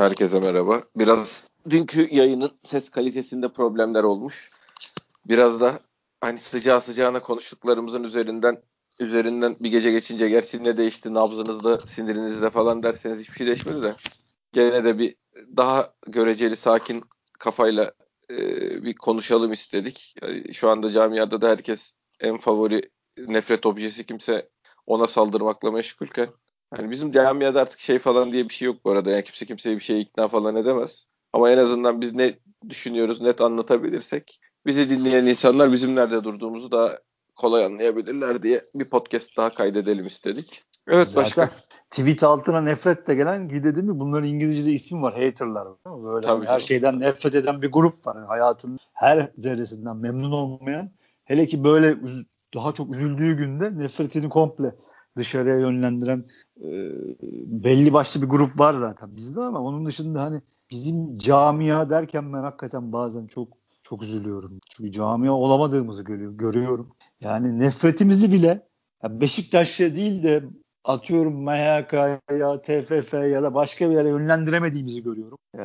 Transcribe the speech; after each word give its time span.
Herkese 0.00 0.40
merhaba. 0.40 0.82
Biraz 0.96 1.48
dünkü 1.70 2.14
yayının 2.14 2.50
ses 2.62 2.88
kalitesinde 2.88 3.48
problemler 3.48 4.02
olmuş. 4.02 4.50
Biraz 5.28 5.60
da 5.60 5.80
hani 6.20 6.38
sıcağı 6.38 6.80
sıcağına 6.80 7.22
konuştuklarımızın 7.22 8.04
üzerinden 8.04 8.62
üzerinden 9.00 9.56
bir 9.60 9.70
gece 9.70 9.90
geçince 9.90 10.28
gerçi 10.28 10.64
ne 10.64 10.76
değişti 10.76 11.14
nabzınızda 11.14 11.78
sinirinizde 11.80 12.50
falan 12.50 12.82
derseniz 12.82 13.18
hiçbir 13.18 13.34
şey 13.34 13.46
değişmedi 13.46 13.82
de 13.82 13.94
gene 14.52 14.84
de 14.84 14.98
bir 14.98 15.16
daha 15.56 15.94
göreceli 16.06 16.56
sakin 16.56 17.04
kafayla 17.38 17.92
e, 18.30 18.36
bir 18.84 18.94
konuşalım 18.94 19.52
istedik. 19.52 20.14
Yani 20.22 20.54
şu 20.54 20.70
anda 20.70 20.92
camiada 20.92 21.42
da 21.42 21.48
herkes 21.48 21.92
en 22.20 22.38
favori 22.38 22.90
nefret 23.18 23.66
objesi 23.66 24.06
kimse 24.06 24.48
ona 24.86 25.06
saldırmakla 25.06 25.70
meşgulken 25.70 26.28
yani 26.78 26.90
bizim 26.90 27.12
camiada 27.12 27.60
artık 27.60 27.80
şey 27.80 27.98
falan 27.98 28.32
diye 28.32 28.48
bir 28.48 28.54
şey 28.54 28.66
yok 28.66 28.76
bu 28.84 28.90
arada. 28.90 29.10
Yani 29.10 29.24
kimse 29.24 29.46
kimseye 29.46 29.76
bir 29.76 29.80
şeye 29.80 30.00
ikna 30.00 30.28
falan 30.28 30.56
edemez. 30.56 31.06
Ama 31.32 31.50
en 31.50 31.58
azından 31.58 32.00
biz 32.00 32.14
ne 32.14 32.38
düşünüyoruz 32.68 33.20
net 33.20 33.40
anlatabilirsek 33.40 34.40
bizi 34.66 34.90
dinleyen 34.90 35.26
insanlar 35.26 35.72
bizim 35.72 35.94
nerede 35.94 36.24
durduğumuzu 36.24 36.72
daha 36.72 36.98
kolay 37.36 37.64
anlayabilirler 37.64 38.42
diye 38.42 38.62
bir 38.74 38.84
podcast 38.84 39.36
daha 39.36 39.54
kaydedelim 39.54 40.06
istedik. 40.06 40.62
Evet 40.88 41.08
Zaten 41.08 41.24
başka. 41.24 41.50
Tweet 41.90 42.22
altına 42.22 42.60
nefretle 42.60 43.14
gelen 43.14 43.50
dedi 43.50 43.82
mi 43.82 43.98
bunların 44.00 44.28
İngilizce'de 44.28 44.72
ismi 44.72 45.02
var 45.02 45.14
haterlar. 45.14 45.68
Böyle 45.86 46.26
Tabii 46.26 46.42
her 46.42 46.48
canım. 46.48 46.60
şeyden 46.60 47.00
nefret 47.00 47.34
eden 47.34 47.62
bir 47.62 47.72
grup 47.72 48.06
var. 48.06 48.16
Yani 48.16 48.26
hayatın 48.26 48.78
her 48.92 49.32
zerresinden 49.38 49.96
memnun 49.96 50.32
olmayan 50.32 50.90
hele 51.24 51.46
ki 51.46 51.64
böyle 51.64 51.96
daha 52.54 52.72
çok 52.72 52.94
üzüldüğü 52.94 53.36
günde 53.36 53.78
nefretini 53.78 54.28
komple 54.28 54.74
dışarıya 55.16 55.58
yönlendiren 55.58 56.24
belli 57.46 57.92
başlı 57.92 58.22
bir 58.22 58.26
grup 58.26 58.58
var 58.60 58.74
zaten 58.74 59.16
bizde 59.16 59.40
ama 59.40 59.60
onun 59.60 59.86
dışında 59.86 60.22
hani 60.22 60.40
bizim 60.70 61.14
camia 61.14 61.90
derken 61.90 62.32
ben 62.32 62.42
hakikaten 62.42 62.92
bazen 62.92 63.26
çok 63.26 63.48
çok 63.82 64.02
üzülüyorum. 64.02 64.60
Çünkü 64.70 64.92
camia 64.92 65.32
olamadığımızı 65.32 66.04
görüyor, 66.04 66.32
görüyorum. 66.32 66.90
Yani 67.20 67.58
nefretimizi 67.58 68.32
bile 68.32 68.66
Beşiktaş'a 69.04 69.94
değil 69.94 70.22
de 70.22 70.44
atıyorum 70.84 71.42
MHK 71.42 71.92
ya 72.38 72.62
TFF 72.62 73.12
ya 73.14 73.42
da 73.42 73.54
başka 73.54 73.90
bir 73.90 73.94
yere 73.94 74.08
yönlendiremediğimizi 74.08 75.02
görüyorum. 75.02 75.38
Ee, 75.58 75.60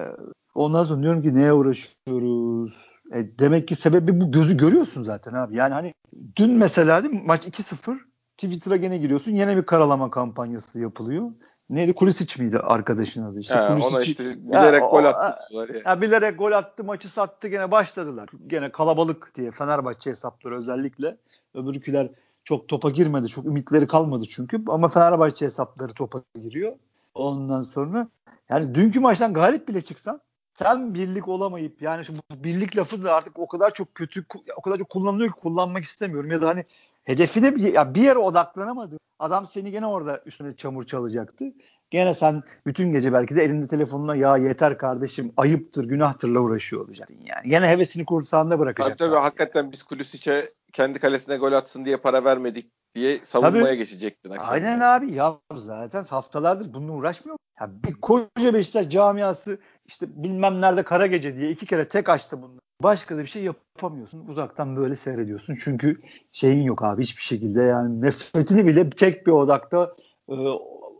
ondan 0.55 0.85
sonra 0.85 1.01
diyorum 1.03 1.23
ki 1.23 1.35
neye 1.35 1.53
uğraşıyoruz? 1.53 2.99
E, 3.13 3.39
demek 3.39 3.67
ki 3.67 3.75
sebebi 3.75 4.21
bu 4.21 4.31
gözü 4.31 4.57
görüyorsun 4.57 5.01
zaten 5.01 5.33
abi. 5.33 5.55
Yani 5.55 5.73
hani 5.73 5.93
dün 6.35 6.51
mesela 6.51 7.03
değil 7.03 7.13
mi? 7.13 7.23
maç 7.25 7.47
2-0 7.47 7.97
Twitter'a 8.37 8.75
gene 8.75 8.97
giriyorsun. 8.97 9.31
Yine 9.31 9.57
bir 9.57 9.65
karalama 9.65 10.09
kampanyası 10.09 10.79
yapılıyor. 10.79 11.31
Neydi? 11.69 11.93
Kulisic 11.93 12.43
miydi 12.43 12.59
arkadaşın 12.59 13.23
adı? 13.23 13.39
İşte 13.39 13.55
He, 13.55 13.67
Kulisic, 13.67 13.95
ona 13.95 14.03
işte 14.03 14.23
bilerek 14.23 14.81
ya, 14.81 14.87
gol 14.87 15.03
attı. 15.03 15.39
Ya. 15.51 15.65
ya 15.85 16.01
bilerek 16.01 16.39
gol 16.39 16.51
attı, 16.51 16.83
maçı 16.83 17.09
sattı 17.09 17.47
gene 17.47 17.71
başladılar. 17.71 18.29
Gene 18.47 18.71
kalabalık 18.71 19.31
diye 19.35 19.51
Fenerbahçe 19.51 20.09
hesapları 20.09 20.57
özellikle. 20.59 21.17
Öbürküler 21.53 22.09
çok 22.43 22.67
topa 22.67 22.89
girmedi. 22.89 23.27
Çok 23.27 23.45
ümitleri 23.45 23.87
kalmadı 23.87 24.23
çünkü. 24.29 24.63
Ama 24.67 24.89
Fenerbahçe 24.89 25.45
hesapları 25.45 25.93
topa 25.93 26.21
giriyor. 26.43 26.73
Ondan 27.15 27.63
sonra 27.63 28.07
yani 28.49 28.75
dünkü 28.75 28.99
maçtan 28.99 29.33
galip 29.33 29.67
bile 29.67 29.81
çıksan 29.81 30.21
sen 30.53 30.93
birlik 30.93 31.27
olamayıp 31.27 31.81
yani 31.81 32.05
şu 32.05 32.13
birlik 32.35 32.77
lafı 32.77 33.03
da 33.03 33.15
artık 33.15 33.39
o 33.39 33.47
kadar 33.47 33.73
çok 33.73 33.95
kötü 33.95 34.25
o 34.57 34.61
kadar 34.61 34.77
çok 34.77 34.89
kullanılıyor 34.89 35.31
ki 35.31 35.39
kullanmak 35.39 35.83
istemiyorum 35.83 36.31
ya 36.31 36.41
da 36.41 36.47
hani 36.47 36.65
hedefine 37.05 37.55
bir, 37.55 37.73
ya 37.73 37.95
bir 37.95 38.01
yere 38.01 38.19
odaklanamadı. 38.19 38.97
Adam 39.19 39.45
seni 39.45 39.71
gene 39.71 39.85
orada 39.85 40.21
üstüne 40.25 40.55
çamur 40.55 40.83
çalacaktı. 40.83 41.45
Gene 41.89 42.13
sen 42.13 42.43
bütün 42.65 42.91
gece 42.91 43.13
belki 43.13 43.35
de 43.35 43.43
elinde 43.43 43.67
telefonuna 43.67 44.15
ya 44.15 44.37
yeter 44.37 44.77
kardeşim 44.77 45.33
ayıptır 45.37 45.85
günahtırla 45.85 46.39
uğraşıyor 46.39 46.85
olacaksın 46.85 47.19
yani. 47.25 47.49
Gene 47.49 47.67
hevesini 47.67 48.05
kursağında 48.05 48.59
bırakacaksın. 48.59 48.97
Tabii 48.97 49.09
tabii 49.09 49.21
hakikaten 49.21 49.71
biz 49.71 49.83
Kulisic'e 49.83 50.53
kendi 50.73 50.99
kalesine 50.99 51.37
gol 51.37 51.53
atsın 51.53 51.85
diye 51.85 51.97
para 51.97 52.23
vermedik 52.23 52.71
diye 52.95 53.19
savunmaya 53.25 53.65
tabii, 53.65 53.77
geçecektin. 53.77 54.29
Akşam 54.29 54.53
aynen 54.53 54.71
yani. 54.71 54.85
abi 54.85 55.13
ya 55.13 55.39
zaten 55.55 56.03
haftalardır 56.03 56.73
bununla 56.73 56.91
uğraşmıyor. 56.91 57.37
Ya 57.61 57.69
bir 57.83 57.93
koca 57.93 58.53
Beşiktaş 58.53 58.89
camiası 58.89 59.59
işte 59.85 60.07
bilmem 60.23 60.61
nerede 60.61 60.83
kara 60.83 61.07
gece 61.07 61.35
diye 61.35 61.49
iki 61.49 61.65
kere 61.65 61.89
tek 61.89 62.09
açtı 62.09 62.41
bunu. 62.41 62.61
Başka 62.83 63.17
da 63.17 63.21
bir 63.21 63.27
şey 63.27 63.43
yapamıyorsun. 63.43 64.27
Uzaktan 64.27 64.75
böyle 64.75 64.95
seyrediyorsun. 64.95 65.57
Çünkü 65.63 66.01
şeyin 66.31 66.63
yok 66.63 66.83
abi 66.83 67.03
hiçbir 67.03 67.21
şekilde 67.21 67.61
yani 67.63 68.01
nefretini 68.01 68.67
bile 68.67 68.89
tek 68.89 69.27
bir 69.27 69.31
odakta 69.31 69.95
e, 70.29 70.35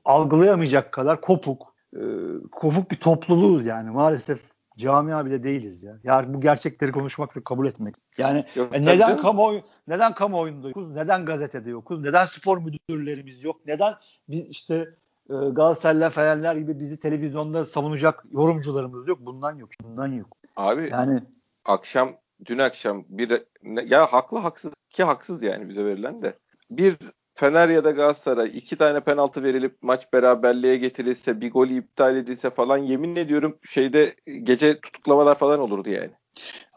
algılayamayacak 0.06 0.92
kadar 0.92 1.22
kopuk. 1.22 1.76
E, 1.96 2.02
kopuk 2.52 2.92
bir 2.92 2.96
topluluğuz 2.96 3.66
yani. 3.66 3.90
Maalesef 3.90 4.40
camia 4.78 5.26
bile 5.26 5.44
değiliz 5.44 5.84
ya. 5.84 6.00
Yani 6.04 6.34
bu 6.34 6.42
gerçekleri 6.42 6.92
konuşmak 6.92 7.38
ve 7.38 7.44
kabul 7.44 7.68
etmek. 7.68 7.96
Yani 8.18 8.46
yok, 8.56 8.72
neden 8.72 9.18
kamuoyu 9.18 9.62
neden 9.88 10.16
kamuoyunda 10.16 10.68
yokuz? 10.68 10.92
Neden 10.92 11.26
gazetede 11.26 11.70
yokuz? 11.70 12.02
Neden 12.02 12.26
spor 12.26 12.58
müdürlerimiz 12.58 13.44
yok? 13.44 13.62
Neden 13.66 13.94
biz 14.30 14.50
işte 14.50 14.96
e, 15.30 15.34
Galatasaraylılar, 15.34 16.10
Fenerler 16.10 16.56
gibi 16.56 16.80
bizi 16.80 17.00
televizyonda 17.00 17.66
savunacak 17.66 18.24
yorumcularımız 18.32 19.08
yok? 19.08 19.20
Bundan 19.22 19.56
yok. 19.56 19.70
Bundan 19.84 20.08
yok. 20.08 20.38
Abi 20.56 20.90
yani 20.92 21.24
akşam 21.66 22.16
dün 22.46 22.58
akşam 22.58 23.06
bir 23.10 23.44
ya 23.86 24.06
haklı 24.06 24.38
haksız 24.38 24.74
ki 24.90 25.04
haksız 25.04 25.44
yani 25.44 25.70
bize 25.70 25.86
verilen 25.86 26.22
de 26.22 26.36
bir 26.72 26.98
Fener 27.38 27.70
ya 27.70 27.84
da 27.84 27.92
Galatasaray 27.92 28.52
iki 28.54 28.76
tane 28.78 29.00
penaltı 29.00 29.44
verilip 29.44 29.78
maç 29.82 30.14
beraberliğe 30.14 30.78
getirilse 30.78 31.42
bir 31.42 31.52
gol 31.52 31.68
iptal 31.68 32.18
edilse 32.18 32.50
falan 32.50 32.78
yemin 32.78 33.16
ediyorum 33.16 33.58
şeyde 33.70 34.16
gece 34.44 34.80
tutuklamalar 34.80 35.36
falan 35.36 35.60
olurdu 35.60 35.90
yani. 35.90 36.12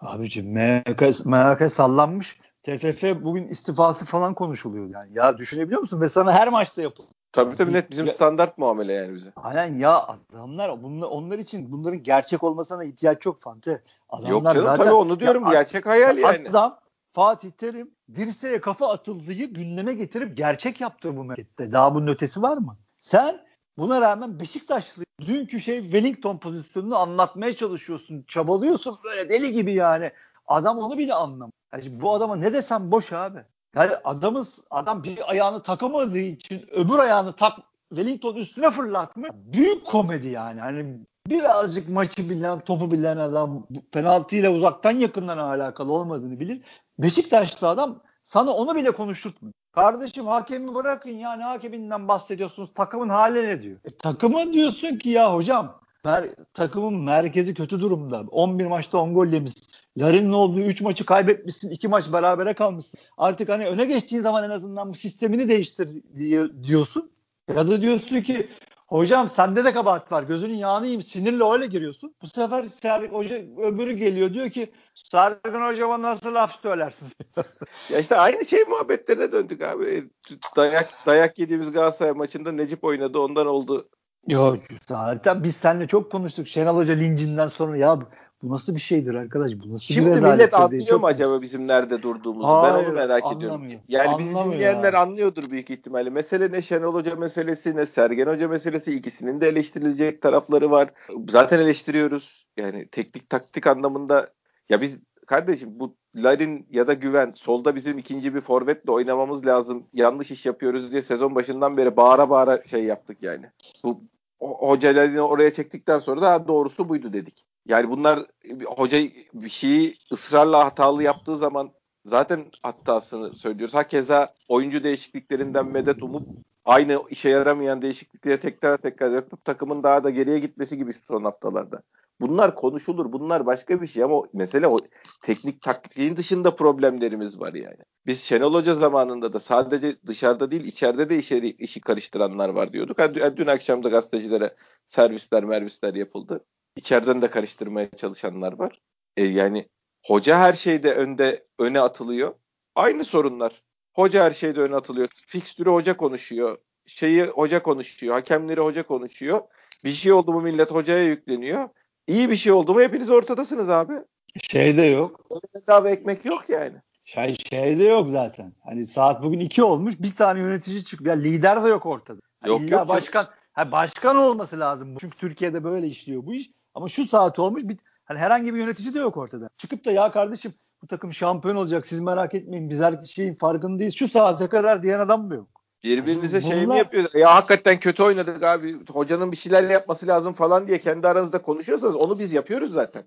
Abiciğim 0.00 0.52
MHK, 0.52 1.26
MHK 1.26 1.72
sallanmış. 1.72 2.38
TFF 2.62 3.04
bugün 3.22 3.48
istifası 3.48 4.04
falan 4.04 4.34
konuşuluyor 4.34 4.90
yani. 4.90 5.10
Ya 5.14 5.38
düşünebiliyor 5.38 5.80
musun? 5.80 6.00
Ve 6.00 6.08
sana 6.08 6.32
her 6.32 6.48
maçta 6.48 6.82
yapılıyor. 6.82 7.14
Tabii 7.32 7.56
tabii 7.56 7.72
net 7.72 7.90
bizim 7.90 8.06
ya, 8.06 8.12
standart 8.12 8.58
muamele 8.58 8.92
yani 8.92 9.14
bize. 9.14 9.32
Aynen 9.36 9.78
ya 9.78 10.06
adamlar 10.32 10.82
bunlar, 10.82 11.08
onlar 11.08 11.38
için 11.38 11.72
bunların 11.72 12.02
gerçek 12.02 12.42
olmasına 12.42 12.84
ihtiyaç 12.84 13.22
çok 13.22 13.42
Fante. 13.42 13.82
Adamlar 14.08 14.30
Yok 14.30 14.44
canım 14.44 14.62
zaten, 14.62 14.84
tabii 14.84 14.94
onu 14.94 15.20
diyorum 15.20 15.44
ya, 15.44 15.52
gerçek 15.52 15.86
hayal 15.86 16.18
yani. 16.18 16.48
Adam 16.48 16.78
Fatih 17.12 17.50
Terim 17.50 17.90
dirseğe 18.14 18.60
kafa 18.60 18.92
atıldığı 18.92 19.32
gündeme 19.32 19.94
getirip 19.94 20.36
gerçek 20.36 20.80
yaptı 20.80 21.16
bu 21.16 21.24
memlekette. 21.24 21.72
Daha 21.72 21.94
bunun 21.94 22.06
ötesi 22.06 22.42
var 22.42 22.56
mı? 22.56 22.76
Sen 23.00 23.40
buna 23.78 24.00
rağmen 24.00 24.40
Beşiktaşlı 24.40 25.02
dünkü 25.26 25.60
şey 25.60 25.82
Wellington 25.82 26.38
pozisyonunu 26.38 26.96
anlatmaya 26.96 27.56
çalışıyorsun. 27.56 28.24
Çabalıyorsun 28.28 28.98
böyle 29.04 29.28
deli 29.28 29.52
gibi 29.52 29.72
yani. 29.72 30.10
Adam 30.46 30.78
onu 30.78 30.98
bile 30.98 31.14
anlamıyor. 31.14 31.52
Yani 31.72 32.00
bu 32.00 32.14
adama 32.14 32.36
ne 32.36 32.52
desem 32.52 32.90
boş 32.90 33.12
abi. 33.12 33.44
Yani 33.76 33.90
adamız 34.04 34.64
adam 34.70 35.04
bir 35.04 35.30
ayağını 35.30 35.62
takamadığı 35.62 36.18
için 36.18 36.66
öbür 36.72 36.98
ayağını 36.98 37.32
tak 37.32 37.52
Wellington 37.88 38.34
üstüne 38.34 38.70
fırlatmış. 38.70 39.30
Büyük 39.34 39.84
komedi 39.86 40.28
yani. 40.28 40.60
Hani 40.60 40.98
birazcık 41.26 41.88
maçı 41.88 42.30
bilen, 42.30 42.60
topu 42.60 42.90
bilen 42.90 43.16
adam 43.16 43.66
penaltıyla 43.92 44.52
uzaktan 44.52 44.92
yakından 44.92 45.38
alakalı 45.38 45.92
olmadığını 45.92 46.40
bilir. 46.40 46.62
Beşiktaşlı 46.98 47.68
adam 47.68 48.00
sana 48.24 48.50
onu 48.50 48.74
bile 48.74 48.90
konuşturtmuyor. 48.90 49.52
Kardeşim 49.72 50.26
hakemi 50.26 50.74
bırakın 50.74 51.10
ya 51.10 51.32
ne 51.32 51.44
hakeminden 51.44 52.08
bahsediyorsunuz 52.08 52.70
takımın 52.74 53.08
hali 53.08 53.46
ne 53.48 53.62
diyor. 53.62 53.78
E, 53.84 53.96
takıma 53.96 54.52
diyorsun 54.52 54.96
ki 54.98 55.08
ya 55.10 55.34
hocam 55.34 55.80
mer- 56.04 56.34
takımın 56.54 56.94
merkezi 57.02 57.54
kötü 57.54 57.80
durumda. 57.80 58.24
11 58.30 58.66
maçta 58.66 58.98
10 58.98 59.14
gol 59.14 59.26
yemişsin. 59.26 59.77
Larin'in 59.98 60.32
olduğu 60.32 60.60
3 60.60 60.80
maçı 60.80 61.06
kaybetmişsin. 61.06 61.70
2 61.70 61.88
maç 61.88 62.12
berabere 62.12 62.54
kalmışsın. 62.54 63.00
Artık 63.18 63.48
hani 63.48 63.66
öne 63.66 63.84
geçtiğin 63.84 64.22
zaman 64.22 64.44
en 64.44 64.50
azından 64.50 64.90
bu 64.90 64.94
sistemini 64.94 65.48
değiştir 65.48 65.88
diye, 66.16 66.44
diyorsun. 66.64 67.10
Ya 67.56 67.68
da 67.68 67.82
diyorsun 67.82 68.20
ki 68.20 68.48
hocam 68.86 69.28
sende 69.28 69.64
de 69.64 69.72
kabahat 69.72 70.12
var. 70.12 70.22
Gözünün 70.22 70.54
yağını 70.54 70.84
yiyeyim. 70.84 71.02
Sinirle 71.02 71.44
öyle 71.44 71.66
giriyorsun. 71.66 72.14
Bu 72.22 72.26
sefer 72.26 72.66
Sergen 72.82 73.14
Hoca 73.14 73.36
öbürü 73.56 73.92
geliyor 73.92 74.34
diyor 74.34 74.50
ki 74.50 74.72
Sergen 74.94 75.70
Hocama 75.70 76.02
nasıl 76.02 76.34
laf 76.34 76.60
söylersin? 76.60 77.08
ya 77.90 77.98
işte 77.98 78.16
aynı 78.16 78.44
şey 78.44 78.64
muhabbetlerine 78.64 79.32
döndük 79.32 79.62
abi. 79.62 80.10
Dayak 80.56 80.90
dayak 81.06 81.38
yediğimiz 81.38 81.72
Galatasaray 81.72 82.12
maçında 82.12 82.52
Necip 82.52 82.84
oynadı 82.84 83.18
ondan 83.18 83.46
oldu. 83.46 83.88
Yok 84.26 84.58
zaten 84.86 85.44
biz 85.44 85.56
seninle 85.56 85.86
çok 85.86 86.12
konuştuk. 86.12 86.48
Şenol 86.48 86.76
Hoca 86.76 86.94
lincinden 86.94 87.46
sonra 87.46 87.76
ya 87.76 87.98
bu 88.42 88.50
nasıl 88.50 88.74
bir 88.74 88.80
şeydir 88.80 89.14
arkadaş? 89.14 89.52
Bu 89.52 89.72
nasıl 89.72 89.84
Şimdi 89.94 90.16
bir 90.16 90.22
millet 90.22 90.54
anlıyor 90.54 90.86
çok... 90.86 91.00
mu 91.00 91.06
acaba 91.06 91.42
bizim 91.42 91.68
nerede 91.68 92.02
durduğumuzu? 92.02 92.48
Hayır, 92.48 92.74
ben 92.74 92.84
onu 92.84 92.94
merak 92.94 93.24
anlamıyor. 93.24 93.54
ediyorum. 93.56 93.82
Yani 93.88 94.18
bizi 94.18 94.30
dinleyenler 94.30 94.92
ya. 94.92 95.00
anlıyordur 95.00 95.50
büyük 95.50 95.70
ihtimalle. 95.70 96.10
Mesele 96.10 96.52
ne 96.52 96.62
Şenol 96.62 96.94
Hoca 96.94 97.16
meselesi 97.16 97.76
ne 97.76 97.86
Sergen 97.86 98.26
Hoca 98.26 98.48
meselesi 98.48 98.94
ikisinin 98.94 99.40
de 99.40 99.48
eleştirilecek 99.48 100.22
tarafları 100.22 100.70
var. 100.70 100.90
Zaten 101.28 101.58
eleştiriyoruz. 101.58 102.46
Yani 102.56 102.88
teknik 102.88 103.30
taktik 103.30 103.66
anlamında 103.66 104.30
ya 104.68 104.80
biz 104.80 105.00
kardeşim 105.26 105.68
bu 105.72 105.96
Larin 106.16 106.66
ya 106.70 106.86
da 106.86 106.92
Güven 106.92 107.32
solda 107.32 107.74
bizim 107.74 107.98
ikinci 107.98 108.34
bir 108.34 108.40
forvetle 108.40 108.92
oynamamız 108.92 109.46
lazım. 109.46 109.86
Yanlış 109.92 110.30
iş 110.30 110.46
yapıyoruz 110.46 110.92
diye 110.92 111.02
sezon 111.02 111.34
başından 111.34 111.76
beri 111.76 111.96
bağıra 111.96 112.30
bağıra 112.30 112.62
şey 112.66 112.84
yaptık 112.84 113.18
yani. 113.22 113.46
Bu 113.84 114.00
hocalarını 114.40 115.22
oraya 115.22 115.52
çektikten 115.52 115.98
sonra 115.98 116.22
da 116.22 116.48
doğrusu 116.48 116.88
buydu 116.88 117.12
dedik. 117.12 117.47
Yani 117.68 117.90
bunlar 117.90 118.26
hoca 118.66 118.98
bir 119.34 119.48
şeyi 119.48 119.94
ısrarla 120.12 120.64
hatalı 120.64 121.02
yaptığı 121.02 121.36
zaman 121.36 121.70
zaten 122.06 122.46
hatasını 122.62 123.34
söylüyoruz. 123.34 123.74
Hakeza 123.74 124.26
oyuncu 124.48 124.82
değişikliklerinden 124.82 125.66
medet 125.66 126.02
umup 126.02 126.28
aynı 126.64 127.02
işe 127.10 127.28
yaramayan 127.28 127.82
değişiklikleri 127.82 128.40
tekrar 128.40 128.76
tekrar 128.76 129.10
yapıp 129.10 129.44
takımın 129.44 129.82
daha 129.82 130.04
da 130.04 130.10
geriye 130.10 130.38
gitmesi 130.38 130.76
gibi 130.78 130.92
son 130.92 131.24
haftalarda. 131.24 131.82
Bunlar 132.20 132.54
konuşulur. 132.54 133.12
Bunlar 133.12 133.46
başka 133.46 133.82
bir 133.82 133.86
şey 133.86 134.02
ama 134.02 134.22
mesele 134.32 134.66
o 134.66 134.78
teknik 135.22 135.62
taktiğin 135.62 136.16
dışında 136.16 136.56
problemlerimiz 136.56 137.40
var 137.40 137.54
yani. 137.54 137.78
Biz 138.06 138.22
Şenol 138.22 138.54
Hoca 138.54 138.74
zamanında 138.74 139.32
da 139.32 139.40
sadece 139.40 139.96
dışarıda 140.06 140.50
değil 140.50 140.64
içeride 140.64 141.10
de 141.10 141.18
işi, 141.18 141.56
işi 141.58 141.80
karıştıranlar 141.80 142.48
var 142.48 142.72
diyorduk. 142.72 142.98
Dün, 142.98 143.36
dün 143.36 143.46
akşam 143.46 143.84
da 143.84 143.88
gazetecilere 143.88 144.54
servisler 144.88 145.44
mervisler 145.44 145.94
yapıldı. 145.94 146.44
İçeriden 146.78 147.22
de 147.22 147.30
karıştırmaya 147.30 147.90
çalışanlar 147.90 148.58
var. 148.58 148.80
E 149.16 149.24
yani 149.24 149.68
hoca 150.06 150.38
her 150.38 150.52
şeyde 150.52 150.94
önde 150.94 151.46
öne 151.58 151.80
atılıyor. 151.80 152.34
Aynı 152.74 153.04
sorunlar. 153.04 153.62
Hoca 153.94 154.24
her 154.24 154.30
şeyde 154.30 154.60
öne 154.60 154.76
atılıyor. 154.76 155.08
Fikstürü 155.26 155.70
hoca 155.70 155.96
konuşuyor. 155.96 156.58
Şeyi 156.86 157.22
hoca 157.22 157.62
konuşuyor. 157.62 158.14
Hakemleri 158.14 158.60
hoca 158.60 158.82
konuşuyor. 158.82 159.40
Bir 159.84 159.90
şey 159.90 160.12
oldu 160.12 160.32
mu 160.32 160.40
millet 160.40 160.70
hocaya 160.70 161.04
yükleniyor. 161.04 161.68
İyi 162.06 162.30
bir 162.30 162.36
şey 162.36 162.52
oldu 162.52 162.74
mu 162.74 162.80
hepiniz 162.80 163.10
ortadasınız 163.10 163.68
abi. 163.68 163.94
Şey 164.42 164.76
de 164.76 164.82
yok. 164.82 165.30
Bedava 165.54 165.90
ekmek 165.90 166.24
yok 166.24 166.44
yani. 166.48 166.76
Şey, 167.04 167.34
şey 167.34 167.78
de 167.78 167.84
yok 167.84 168.10
zaten. 168.10 168.52
Hani 168.64 168.86
saat 168.86 169.22
bugün 169.22 169.40
iki 169.40 169.62
olmuş 169.62 169.94
bir 169.98 170.14
tane 170.14 170.40
yönetici 170.40 170.84
çıkıyor. 170.84 171.16
Ya 171.16 171.22
lider 171.22 171.64
de 171.64 171.68
yok 171.68 171.86
ortada. 171.86 172.20
Hani 172.40 172.50
yok 172.50 172.70
yok. 172.70 172.88
Başkan, 172.88 173.26
ha, 173.52 173.72
başkan 173.72 174.16
olması 174.16 174.60
lazım. 174.60 174.96
Çünkü 175.00 175.16
Türkiye'de 175.18 175.64
böyle 175.64 175.86
işliyor 175.86 176.26
bu 176.26 176.34
iş. 176.34 176.57
Ama 176.78 176.88
şu 176.88 177.06
saat 177.06 177.38
olmuş 177.38 177.62
bir 177.64 177.78
hani 178.04 178.18
herhangi 178.18 178.54
bir 178.54 178.58
yönetici 178.58 178.94
de 178.94 178.98
yok 178.98 179.16
ortada. 179.16 179.48
Çıkıp 179.56 179.84
da 179.84 179.92
ya 179.92 180.12
kardeşim 180.12 180.54
bu 180.82 180.86
takım 180.86 181.12
şampiyon 181.12 181.56
olacak 181.56 181.86
siz 181.86 182.00
merak 182.00 182.34
etmeyin 182.34 182.70
biz 182.70 182.80
her 182.80 183.04
şeyin 183.04 183.34
farkındayız. 183.34 183.94
Şu 183.94 184.08
saate 184.08 184.48
kadar 184.48 184.82
diyen 184.82 185.00
adam 185.00 185.26
mı 185.26 185.34
yok? 185.34 185.48
Birbirimize 185.84 186.40
şey 186.40 186.66
mi 186.66 186.76
yapıyoruz? 186.76 187.10
Ya 187.14 187.34
hakikaten 187.34 187.80
kötü 187.80 188.02
oynadık 188.02 188.42
abi. 188.42 188.76
Hocanın 188.90 189.32
bir 189.32 189.36
şeyler 189.36 189.70
yapması 189.70 190.06
lazım 190.06 190.32
falan 190.32 190.66
diye 190.66 190.78
kendi 190.78 191.08
aranızda 191.08 191.42
konuşuyorsanız 191.42 191.96
onu 191.96 192.18
biz 192.18 192.32
yapıyoruz 192.32 192.72
zaten. 192.72 193.04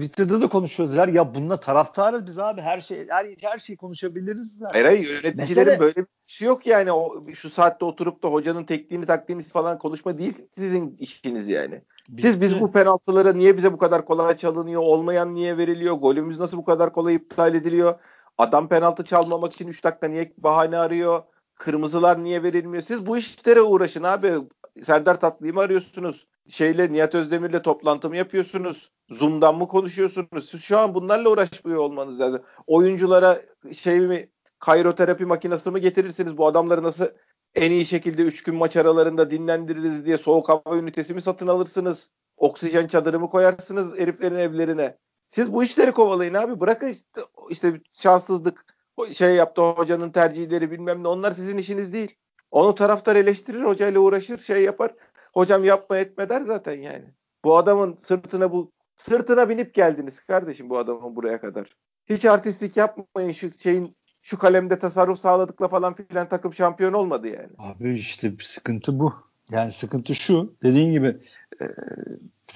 Twitter'da 0.00 0.40
da 0.40 0.48
konuşuyoruz. 0.48 1.14
Ya 1.14 1.34
bununla 1.34 1.56
taraftarız 1.56 2.26
biz 2.26 2.38
abi. 2.38 2.60
Her 2.60 2.80
şey 2.80 3.08
her, 3.08 3.26
her 3.40 3.58
şeyi 3.58 3.76
konuşabiliriz. 3.76 4.58
Zaten. 4.58 4.72
Hayır 4.72 4.84
hayır 4.84 5.22
yöneticilerin 5.24 5.66
Mesele... 5.66 5.80
böyle 5.80 5.96
bir 5.96 6.06
şey 6.26 6.48
yok 6.48 6.66
yani. 6.66 6.92
O, 6.92 7.26
şu 7.34 7.50
saatte 7.50 7.84
oturup 7.84 8.22
da 8.22 8.28
hocanın 8.28 8.64
tekniğini 8.64 9.06
taktiğini 9.06 9.42
falan 9.42 9.78
konuşma 9.78 10.18
değil 10.18 10.46
sizin 10.50 10.96
işiniz 10.98 11.48
yani. 11.48 11.82
Bitti. 12.08 12.22
Siz 12.22 12.40
biz 12.40 12.60
bu 12.60 12.72
penaltılara 12.72 13.32
niye 13.32 13.56
bize 13.56 13.72
bu 13.72 13.78
kadar 13.78 14.04
kolay 14.04 14.36
çalınıyor? 14.36 14.82
Olmayan 14.82 15.34
niye 15.34 15.58
veriliyor? 15.58 15.94
Golümüz 15.94 16.38
nasıl 16.38 16.56
bu 16.56 16.64
kadar 16.64 16.92
kolay 16.92 17.14
iptal 17.14 17.54
ediliyor? 17.54 17.94
Adam 18.38 18.68
penaltı 18.68 19.04
çalmamak 19.04 19.52
için 19.52 19.68
3 19.68 19.84
dakika 19.84 20.08
niye 20.08 20.32
bahane 20.38 20.76
arıyor? 20.76 21.22
Kırmızılar 21.54 22.24
niye 22.24 22.42
verilmiyor? 22.42 22.82
Siz 22.82 23.06
bu 23.06 23.18
işlere 23.18 23.60
uğraşın 23.60 24.02
abi. 24.02 24.34
Serdar 24.84 25.20
Tatlı'yı 25.20 25.54
mı 25.54 25.60
arıyorsunuz? 25.60 26.26
Şeyle 26.48 26.92
Nihat 26.92 27.14
Özdemir'le 27.14 27.62
toplantı 27.62 28.08
mı 28.08 28.16
yapıyorsunuz? 28.16 28.90
Zoom'dan 29.10 29.58
mı 29.58 29.68
konuşuyorsunuz? 29.68 30.50
Siz 30.50 30.62
şu 30.62 30.78
an 30.78 30.94
bunlarla 30.94 31.30
uğraşmıyor 31.30 31.78
olmanız 31.78 32.20
lazım. 32.20 32.42
Oyunculara 32.66 33.42
şey 33.72 34.00
mi 34.00 34.28
kayroterapi 34.58 35.26
makinesi 35.26 35.70
mi 35.70 35.80
getirirsiniz? 35.80 36.38
Bu 36.38 36.46
adamları 36.46 36.82
nasıl 36.82 37.06
en 37.54 37.70
iyi 37.70 37.86
şekilde 37.86 38.22
3 38.22 38.42
gün 38.42 38.54
maç 38.54 38.76
aralarında 38.76 39.30
dinlendiririz 39.30 40.04
diye 40.04 40.18
soğuk 40.18 40.48
hava 40.48 40.76
ünitesi 40.76 41.14
mi 41.14 41.22
satın 41.22 41.46
alırsınız? 41.46 42.10
Oksijen 42.36 42.86
çadırı 42.86 43.20
mı 43.20 43.28
koyarsınız 43.28 43.98
heriflerin 43.98 44.38
evlerine? 44.38 44.98
Siz 45.30 45.52
bu 45.52 45.64
işleri 45.64 45.92
kovalayın 45.92 46.34
abi. 46.34 46.60
Bırakın 46.60 46.88
işte, 46.88 47.20
işte 47.50 47.80
şanssızlık 47.92 48.64
şey 49.12 49.34
yaptı 49.34 49.62
hocanın 49.62 50.10
tercihleri 50.10 50.70
bilmem 50.70 51.02
ne 51.02 51.08
onlar 51.08 51.32
sizin 51.32 51.56
işiniz 51.58 51.92
değil. 51.92 52.16
Onu 52.50 52.74
taraftar 52.74 53.16
eleştirir 53.16 53.62
hocayla 53.62 54.00
uğraşır 54.00 54.38
şey 54.38 54.62
yapar. 54.62 54.94
Hocam 55.32 55.64
yapma 55.64 55.96
etme 55.96 56.28
der 56.28 56.40
zaten 56.40 56.80
yani. 56.80 57.04
Bu 57.44 57.56
adamın 57.56 57.98
sırtına 58.02 58.52
bu 58.52 58.72
sırtına 58.96 59.48
binip 59.48 59.74
geldiniz 59.74 60.20
kardeşim 60.20 60.70
bu 60.70 60.78
adamın 60.78 61.16
buraya 61.16 61.40
kadar. 61.40 61.66
Hiç 62.06 62.24
artistlik 62.24 62.76
yapmayın 62.76 63.32
şu 63.32 63.50
şeyin 63.58 63.96
şu 64.22 64.38
kalemde 64.38 64.78
tasarruf 64.78 65.18
sağladıkla 65.18 65.68
falan 65.68 65.94
filan 65.94 66.28
takım 66.28 66.54
şampiyon 66.54 66.92
olmadı 66.92 67.28
yani. 67.28 67.50
Abi 67.58 67.94
işte 67.94 68.32
sıkıntı 68.40 69.00
bu. 69.00 69.14
Yani 69.50 69.72
sıkıntı 69.72 70.14
şu 70.14 70.54
dediğin 70.62 70.92
gibi 70.92 71.16
e, 71.60 71.64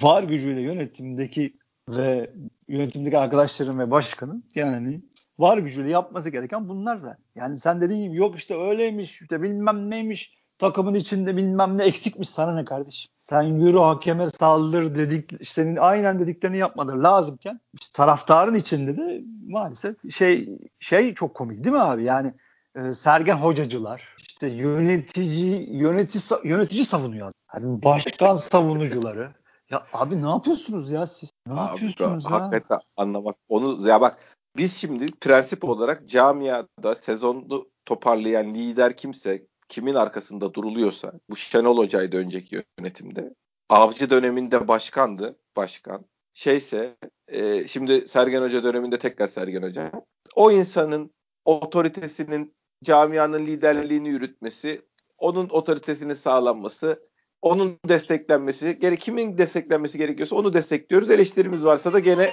var 0.01 0.23
gücüyle 0.23 0.61
yönetimdeki 0.61 1.57
ve 1.89 2.31
yönetimdeki 2.67 3.17
arkadaşların 3.17 3.79
ve 3.79 3.91
başkanın 3.91 4.43
yani 4.55 5.01
var 5.39 5.57
gücüyle 5.57 5.89
yapması 5.89 6.29
gereken 6.29 6.69
bunlar 6.69 7.03
da. 7.03 7.17
Yani 7.35 7.59
sen 7.59 7.81
dediğin 7.81 8.03
gibi 8.03 8.15
yok 8.15 8.37
işte 8.37 8.61
öyleymiş 8.61 9.21
işte 9.21 9.41
bilmem 9.41 9.91
neymiş 9.91 10.36
takımın 10.57 10.93
içinde 10.93 11.37
bilmem 11.37 11.77
ne 11.77 11.83
eksikmiş 11.83 12.29
sana 12.29 12.53
ne 12.53 12.65
kardeşim. 12.65 13.11
Sen 13.23 13.41
yürü 13.41 13.77
hakeme 13.77 14.29
saldır 14.29 14.95
dedik 14.95 15.47
senin 15.47 15.75
aynen 15.75 16.19
dediklerini 16.19 16.57
yapmaları 16.57 17.03
lazımken 17.03 17.59
işte 17.81 17.97
taraftarın 17.97 18.55
içinde 18.55 18.97
de 18.97 19.23
maalesef 19.47 19.95
şey 20.11 20.49
şey 20.79 21.13
çok 21.13 21.35
komik 21.35 21.63
değil 21.63 21.75
mi 21.75 21.81
abi? 21.81 22.03
Yani 22.03 22.33
e, 22.75 22.93
Sergen 22.93 23.35
hocacılar 23.35 24.15
işte 24.17 24.47
yönetici 24.47 25.69
yönetici 25.77 26.39
yönetici 26.43 26.85
savunuyor. 26.85 27.31
Yani 27.55 27.83
başkan 27.83 28.35
savunucuları. 28.35 29.31
Ya 29.69 29.83
abi 29.93 30.21
ne 30.21 30.29
yapıyorsunuz 30.29 30.91
ya 30.91 31.07
siz? 31.07 31.31
Ne 31.47 31.53
abi, 31.53 31.59
yapıyorsunuz 31.59 32.25
ya? 32.25 32.31
Hakikaten 32.31 32.79
anlamak. 32.97 33.35
Onu 33.49 33.87
ya 33.87 34.01
bak 34.01 34.17
biz 34.57 34.77
şimdi 34.77 35.11
prensip 35.11 35.63
olarak 35.63 36.09
camiada 36.09 36.95
sezonu 37.01 37.67
toparlayan 37.85 38.53
lider 38.53 38.97
kimse, 38.97 39.45
kimin 39.69 39.95
arkasında 39.95 40.53
duruluyorsa, 40.53 41.13
bu 41.29 41.35
Şenol 41.35 41.77
Hoca'ydı 41.77 42.17
önceki 42.17 42.63
yönetimde. 42.79 43.33
Avcı 43.69 44.09
döneminde 44.09 44.67
başkandı, 44.67 45.35
başkan. 45.57 46.05
Şeyse, 46.33 46.95
e, 47.27 47.67
şimdi 47.67 48.07
Sergen 48.07 48.41
Hoca 48.41 48.63
döneminde 48.63 48.99
tekrar 48.99 49.27
Sergen 49.27 49.63
Hoca. 49.63 49.91
O 50.35 50.51
insanın 50.51 51.11
otoritesinin, 51.45 52.53
camianın 52.83 53.45
liderliğini 53.45 54.09
yürütmesi, 54.09 54.81
onun 55.17 55.49
otoritesinin 55.49 56.13
sağlanması, 56.13 57.07
onun 57.41 57.79
desteklenmesi, 57.89 58.79
geri 58.79 58.97
kimin 58.97 59.37
desteklenmesi 59.37 59.97
gerekiyorsa 59.97 60.35
onu 60.35 60.53
destekliyoruz. 60.53 61.09
Eleştirimiz 61.09 61.65
varsa 61.65 61.93
da 61.93 61.99
gene 61.99 62.29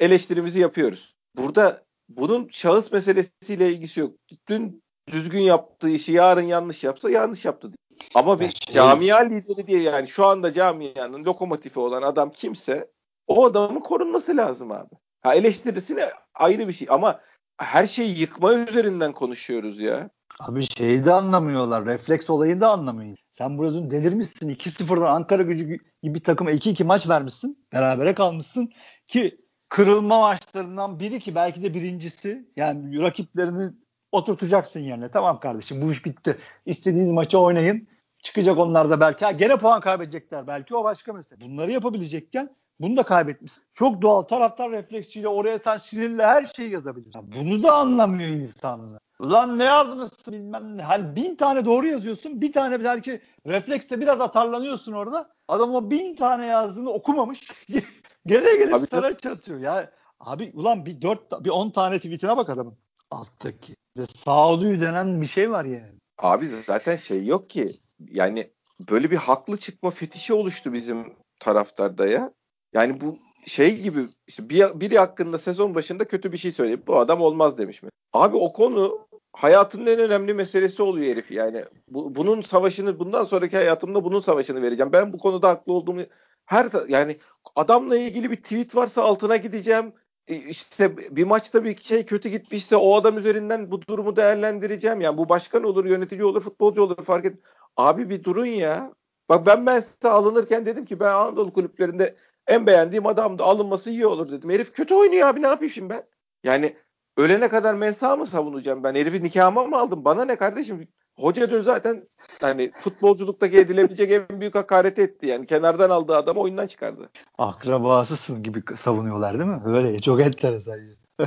eleştirimizi 0.00 0.60
yapıyoruz. 0.60 1.16
Burada 1.36 1.84
bunun 2.08 2.48
şahıs 2.52 2.92
meselesiyle 2.92 3.72
ilgisi 3.72 4.00
yok. 4.00 4.14
Dün 4.48 4.82
düzgün 5.12 5.40
yaptığı 5.40 5.88
işi 5.88 6.12
yarın 6.12 6.42
yanlış 6.42 6.84
yapsa 6.84 7.10
yanlış 7.10 7.44
yaptı. 7.44 7.70
Ama 8.14 8.40
bir 8.40 8.50
şey... 8.50 8.74
camia 8.74 9.18
lideri 9.18 9.66
diye 9.66 9.82
yani 9.82 10.08
şu 10.08 10.26
anda 10.26 10.52
camianın 10.52 11.24
lokomotifi 11.24 11.80
olan 11.80 12.02
adam 12.02 12.30
kimse 12.30 12.90
o 13.26 13.44
adamın 13.44 13.80
korunması 13.80 14.36
lazım 14.36 14.72
abi. 14.72 14.94
Ha 15.20 15.34
eleştirisine 15.34 16.10
ayrı 16.34 16.68
bir 16.68 16.72
şey 16.72 16.88
ama 16.90 17.20
her 17.58 17.86
şeyi 17.86 18.18
yıkma 18.18 18.54
üzerinden 18.54 19.12
konuşuyoruz 19.12 19.80
ya. 19.80 20.10
Abi 20.40 20.62
şeyi 20.62 21.04
de 21.04 21.12
anlamıyorlar. 21.12 21.86
Refleks 21.86 22.30
olayını 22.30 22.60
da 22.60 22.70
anlamıyor. 22.70 23.16
Sen 23.32 23.58
burada 23.58 23.90
delirmişsin. 23.90 24.48
2-0'dan 24.48 25.14
Ankara 25.14 25.42
gücü 25.42 25.64
gibi 25.64 26.14
bir 26.14 26.24
takıma 26.24 26.52
2-2 26.52 26.84
maç 26.84 27.08
vermişsin. 27.08 27.66
Berabere 27.72 28.14
kalmışsın. 28.14 28.72
Ki 29.06 29.40
kırılma 29.68 30.20
maçlarından 30.20 31.00
biri 31.00 31.20
ki 31.20 31.34
belki 31.34 31.62
de 31.62 31.74
birincisi. 31.74 32.48
Yani 32.56 33.00
rakiplerini 33.02 33.72
oturtacaksın 34.12 34.80
yerine. 34.80 35.10
Tamam 35.10 35.40
kardeşim 35.40 35.82
bu 35.82 35.92
iş 35.92 36.04
bitti. 36.04 36.38
İstediğiniz 36.66 37.12
maçı 37.12 37.38
oynayın. 37.38 37.88
Çıkacak 38.22 38.58
onlar 38.58 38.90
da 38.90 39.00
belki. 39.00 39.24
Ha, 39.24 39.30
gene 39.30 39.56
puan 39.56 39.80
kaybedecekler 39.80 40.46
belki 40.46 40.76
o 40.76 40.84
başka 40.84 41.12
mesele. 41.12 41.40
Bunları 41.40 41.72
yapabilecekken 41.72 42.50
bunu 42.80 42.96
da 42.96 43.02
kaybetmişsin. 43.02 43.62
Çok 43.74 44.02
doğal 44.02 44.22
taraftar 44.22 44.70
refleksiyle 44.70 45.28
oraya 45.28 45.58
sen 45.58 45.76
sinirle 45.76 46.26
her 46.26 46.46
şeyi 46.56 46.70
yazabilirsin. 46.70 47.32
Bunu 47.40 47.62
da 47.62 47.74
anlamıyor 47.74 48.30
insanlar. 48.30 49.00
Ulan 49.20 49.58
ne 49.58 49.64
yazmışsın 49.64 50.34
bilmem 50.34 50.76
ne. 50.76 50.82
Hani 50.82 51.16
bin 51.16 51.36
tane 51.36 51.64
doğru 51.64 51.86
yazıyorsun. 51.86 52.40
Bir 52.40 52.52
tane 52.52 52.84
belki 52.84 53.20
refleksle 53.46 54.00
biraz 54.00 54.20
atarlanıyorsun 54.20 54.92
orada. 54.92 55.30
Adam 55.48 55.74
o 55.74 55.90
bin 55.90 56.14
tane 56.14 56.46
yazdığını 56.46 56.90
okumamış. 56.90 57.48
Gene 58.26 58.56
gelip 58.56 58.74
abi, 58.74 58.86
sana 58.86 59.16
çatıyor. 59.16 59.60
Ya 59.60 59.92
abi 60.20 60.50
ulan 60.54 60.86
bir 60.86 61.02
dört 61.02 61.44
bir 61.44 61.50
on 61.50 61.70
tane 61.70 61.96
tweetine 61.96 62.36
bak 62.36 62.50
adamın. 62.50 62.78
Alttaki. 63.10 63.74
Ve 63.96 64.06
sağduyu 64.06 64.80
denen 64.80 65.20
bir 65.20 65.26
şey 65.26 65.50
var 65.50 65.64
yani. 65.64 65.98
Abi 66.18 66.48
zaten 66.66 66.96
şey 66.96 67.26
yok 67.26 67.50
ki. 67.50 67.72
Yani 68.10 68.50
böyle 68.90 69.10
bir 69.10 69.16
haklı 69.16 69.56
çıkma 69.56 69.90
fetişi 69.90 70.32
oluştu 70.32 70.72
bizim 70.72 71.12
taraftarda 71.40 72.06
ya. 72.06 72.32
Yani 72.72 73.00
bu 73.00 73.18
şey 73.46 73.80
gibi 73.80 74.00
işte 74.26 74.48
bir, 74.48 74.80
biri 74.80 74.98
hakkında 74.98 75.38
sezon 75.38 75.74
başında 75.74 76.04
kötü 76.04 76.32
bir 76.32 76.38
şey 76.38 76.52
söyleyip 76.52 76.86
bu 76.86 76.98
adam 76.98 77.20
olmaz 77.20 77.58
demiş 77.58 77.82
mi? 77.82 77.90
Abi 78.12 78.36
o 78.36 78.52
konu 78.52 79.08
hayatının 79.32 79.86
en 79.86 79.98
önemli 79.98 80.34
meselesi 80.34 80.82
oluyor 80.82 81.06
herif 81.06 81.30
yani. 81.30 81.64
Bu, 81.88 82.14
bunun 82.14 82.42
savaşını 82.42 82.98
bundan 82.98 83.24
sonraki 83.24 83.56
hayatımda 83.56 84.04
bunun 84.04 84.20
savaşını 84.20 84.62
vereceğim. 84.62 84.92
Ben 84.92 85.12
bu 85.12 85.18
konuda 85.18 85.48
haklı 85.48 85.72
olduğumu 85.72 86.02
her 86.46 86.88
yani 86.88 87.18
adamla 87.56 87.96
ilgili 87.96 88.30
bir 88.30 88.36
tweet 88.36 88.76
varsa 88.76 89.02
altına 89.02 89.36
gideceğim. 89.36 89.92
E, 90.28 90.36
işte 90.36 91.16
bir 91.16 91.24
maçta 91.24 91.64
bir 91.64 91.76
şey 91.76 92.06
kötü 92.06 92.28
gitmişse 92.28 92.76
o 92.76 92.94
adam 92.94 93.18
üzerinden 93.18 93.70
bu 93.70 93.82
durumu 93.82 94.16
değerlendireceğim. 94.16 95.00
Yani 95.00 95.18
bu 95.18 95.28
başkan 95.28 95.64
olur, 95.64 95.84
yönetici 95.84 96.24
olur, 96.24 96.42
futbolcu 96.42 96.82
olur 96.82 97.04
fark 97.04 97.24
et. 97.24 97.38
Abi 97.76 98.10
bir 98.10 98.24
durun 98.24 98.46
ya. 98.46 98.92
Bak 99.28 99.46
ben 99.46 99.66
ben 99.66 99.80
size 99.80 100.08
alınırken 100.08 100.66
dedim 100.66 100.84
ki 100.84 101.00
ben 101.00 101.12
Anadolu 101.12 101.52
kulüplerinde 101.52 102.16
en 102.46 102.66
beğendiğim 102.66 103.06
adamdı. 103.06 103.42
Alınması 103.42 103.90
iyi 103.90 104.06
olur 104.06 104.32
dedim. 104.32 104.50
Herif 104.50 104.72
kötü 104.72 104.94
oynuyor 104.94 105.28
abi 105.28 105.42
ne 105.42 105.46
yapayım 105.46 105.72
şimdi 105.72 105.90
ben? 105.90 106.04
Yani 106.44 106.76
ölene 107.16 107.48
kadar 107.48 107.74
mensa 107.74 108.16
mı 108.16 108.26
savunacağım 108.26 108.84
ben? 108.84 108.94
Herifi 108.94 109.22
nikahıma 109.24 109.64
mı 109.64 109.76
aldım? 109.78 110.04
Bana 110.04 110.24
ne 110.24 110.36
kardeşim? 110.36 110.88
Hoca 111.18 111.50
dün 111.50 111.62
zaten 111.62 112.08
hani 112.40 112.70
futbolculuktaki 112.80 113.58
edilebilecek 113.58 114.12
en 114.12 114.40
büyük 114.40 114.54
hakaret 114.54 114.98
etti. 114.98 115.26
Yani 115.26 115.46
kenardan 115.46 115.90
aldığı 115.90 116.16
adamı 116.16 116.40
oyundan 116.40 116.66
çıkardı. 116.66 117.10
Akrabasısın 117.38 118.42
gibi 118.42 118.62
savunuyorlar 118.76 119.38
değil 119.38 119.50
mi? 119.50 119.60
Öyle 119.66 120.00
çok 120.00 120.20
enteresan. 120.20 120.78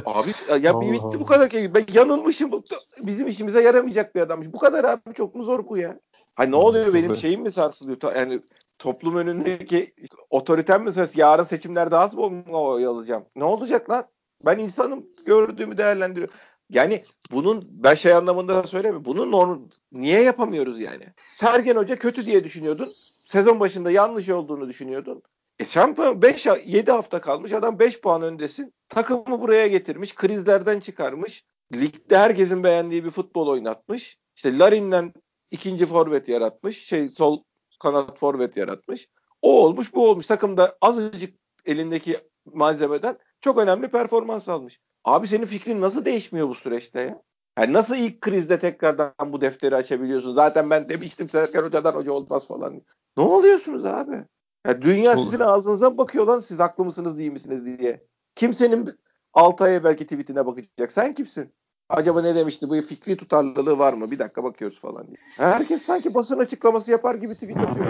Abi 0.05 0.31
ya 0.61 0.81
bir 0.81 0.91
bitti 0.91 1.19
bu 1.19 1.25
kadar 1.25 1.49
ki 1.49 1.71
ben 1.75 1.85
yanılmışım. 1.93 2.63
Bizim 3.01 3.27
işimize 3.27 3.61
yaramayacak 3.61 4.15
bir 4.15 4.21
adammış. 4.21 4.53
Bu 4.53 4.57
kadar 4.57 4.83
abi 4.83 5.13
çok 5.13 5.35
mu 5.35 5.43
zor 5.43 5.67
bu 5.69 5.77
ya? 5.77 5.99
Ha 6.35 6.43
ne 6.43 6.55
oluyor 6.55 6.85
çok 6.85 6.95
benim 6.95 7.15
şeyim 7.15 7.41
mi 7.41 7.51
sarsılıyor? 7.51 8.15
Yani 8.15 8.41
toplum 8.79 9.15
önündeki 9.15 9.93
otoritem 10.29 10.83
mi 10.83 10.93
söz? 10.93 11.17
Yarın 11.17 11.43
seçimlerde 11.43 11.97
az 11.97 12.13
mı 12.15 12.43
oy 12.51 12.85
alacağım? 12.85 13.25
Ne 13.35 13.43
olacak 13.43 13.89
lan? 13.89 14.05
Ben 14.45 14.57
insanım 14.57 15.05
gördüğümü 15.25 15.77
değerlendiriyorum. 15.77 16.33
Yani 16.71 17.03
bunun 17.31 17.67
ben 17.69 17.93
şey 17.93 18.13
anlamında 18.13 18.63
söylemiyorum. 18.63 19.05
Bunun 19.05 19.31
norm, 19.31 19.59
niye 19.91 20.21
yapamıyoruz 20.21 20.79
yani? 20.79 21.05
Sergen 21.35 21.75
Hoca 21.75 21.95
kötü 21.99 22.25
diye 22.25 22.43
düşünüyordun. 22.43 22.93
Sezon 23.25 23.59
başında 23.59 23.91
yanlış 23.91 24.29
olduğunu 24.29 24.69
düşünüyordun. 24.69 25.21
E 25.59 25.65
şampiyon 25.65 26.21
5 26.21 26.45
7 26.65 26.91
hafta 26.91 27.21
kalmış. 27.21 27.53
Adam 27.53 27.79
5 27.79 28.01
puan 28.01 28.21
öndesin. 28.21 28.73
Takımı 28.89 29.41
buraya 29.41 29.67
getirmiş. 29.67 30.15
Krizlerden 30.15 30.79
çıkarmış. 30.79 31.45
Ligde 31.75 32.17
herkesin 32.17 32.63
beğendiği 32.63 33.05
bir 33.05 33.09
futbol 33.09 33.47
oynatmış. 33.47 34.19
İşte 34.35 34.57
Larin'den 34.57 35.13
ikinci 35.51 35.85
forvet 35.85 36.27
yaratmış. 36.27 36.85
Şey 36.85 37.09
sol 37.09 37.43
kanat 37.79 38.19
forvet 38.19 38.57
yaratmış. 38.57 39.09
O 39.41 39.63
olmuş, 39.63 39.93
bu 39.93 40.09
olmuş. 40.09 40.25
Takımda 40.25 40.77
azıcık 40.81 41.35
elindeki 41.65 42.19
malzemeden 42.45 43.17
çok 43.41 43.57
önemli 43.57 43.87
performans 43.87 44.49
almış. 44.49 44.79
Abi 45.05 45.27
senin 45.27 45.45
fikrin 45.45 45.81
nasıl 45.81 46.05
değişmiyor 46.05 46.49
bu 46.49 46.55
süreçte 46.55 47.01
ya? 47.01 47.21
Yani 47.59 47.73
nasıl 47.73 47.95
ilk 47.95 48.21
krizde 48.21 48.59
tekrardan 48.59 49.13
bu 49.33 49.41
defteri 49.41 49.75
açabiliyorsun? 49.75 50.33
Zaten 50.33 50.69
ben 50.69 50.89
demiştim 50.89 51.29
Serkan 51.29 51.63
Hoca'dan 51.63 51.93
hoca 51.93 52.11
olmaz 52.11 52.47
falan. 52.47 52.81
Ne 53.17 53.23
oluyorsunuz 53.23 53.85
abi? 53.85 54.25
Ya 54.67 54.81
dünya 54.81 55.17
sizin 55.17 55.39
ağzınıza 55.39 55.97
bakıyor 55.97 56.27
lan 56.27 56.39
siz 56.39 56.59
haklı 56.59 56.85
mısınız 56.85 57.17
değil 57.17 57.31
misiniz 57.31 57.65
diye. 57.65 58.05
Kimsenin 58.35 58.89
6 59.33 59.63
ay 59.63 59.83
belki 59.83 60.03
tweetine 60.03 60.45
bakacak. 60.45 60.91
Sen 60.91 61.13
kimsin? 61.13 61.53
Acaba 61.89 62.21
ne 62.21 62.35
demişti 62.35 62.69
bu 62.69 62.81
fikri 62.81 63.17
tutarlılığı 63.17 63.79
var 63.79 63.93
mı? 63.93 64.11
Bir 64.11 64.19
dakika 64.19 64.43
bakıyoruz 64.43 64.79
falan 64.79 65.07
diye. 65.07 65.17
Herkes 65.37 65.81
sanki 65.81 66.13
basın 66.13 66.39
açıklaması 66.39 66.91
yapar 66.91 67.15
gibi 67.15 67.33
tweet 67.33 67.57
atıyor. 67.57 67.87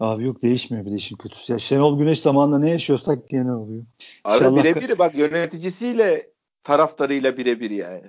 Abi 0.00 0.24
yok 0.24 0.42
değişmiyor 0.42 0.86
bir 0.86 0.90
de 0.90 0.94
işin 0.94 1.16
kötüsü. 1.16 1.52
Ya 1.52 1.58
Şenol 1.58 1.98
Güneş 1.98 2.20
zamanında 2.20 2.58
ne 2.58 2.70
yaşıyorsak 2.70 3.28
gene 3.28 3.52
oluyor. 3.52 3.82
Abi 4.24 4.56
birebir 4.56 4.98
bak 4.98 5.14
yöneticisiyle 5.14 6.30
taraftarıyla 6.64 7.36
birebir 7.36 7.70
yani. 7.70 8.02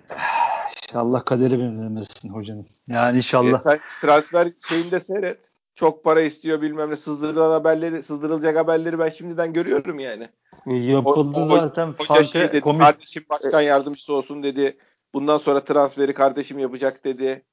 İnşallah 0.90 1.26
kaderi 1.26 1.60
benzemesin 1.60 2.30
hocanın. 2.30 2.68
Yani 2.88 3.18
inşallah. 3.18 3.60
E 3.60 3.64
sen 3.64 3.80
transfer 4.02 4.52
şeyinde 4.70 5.00
seyret. 5.00 5.40
Çok 5.76 6.04
para 6.04 6.22
istiyor 6.22 6.62
bilmem 6.62 6.90
ne 6.90 6.96
sızdırılan 6.96 7.50
haberleri, 7.50 8.04
sızdırılacak 8.04 8.58
haberleri 8.58 9.00
ben 9.00 9.10
şimdiden 9.10 9.54
görüyorum 9.54 10.00
yani. 10.00 10.30
E, 10.68 10.76
yapıldı 10.76 11.40
o, 11.40 11.46
zaten. 11.46 11.94
Hoca 12.08 12.24
şey 12.24 12.42
dedi, 12.42 12.62
komik... 12.62 12.82
kardeşim 12.82 13.26
başkan 13.30 13.62
yardımcısı 13.62 14.14
olsun 14.14 14.44
dedi. 14.44 14.78
Bundan 15.14 15.38
sonra 15.38 15.64
transferi 15.64 16.14
kardeşim 16.14 16.60
yapacak 16.60 17.06
dedi. 17.06 17.44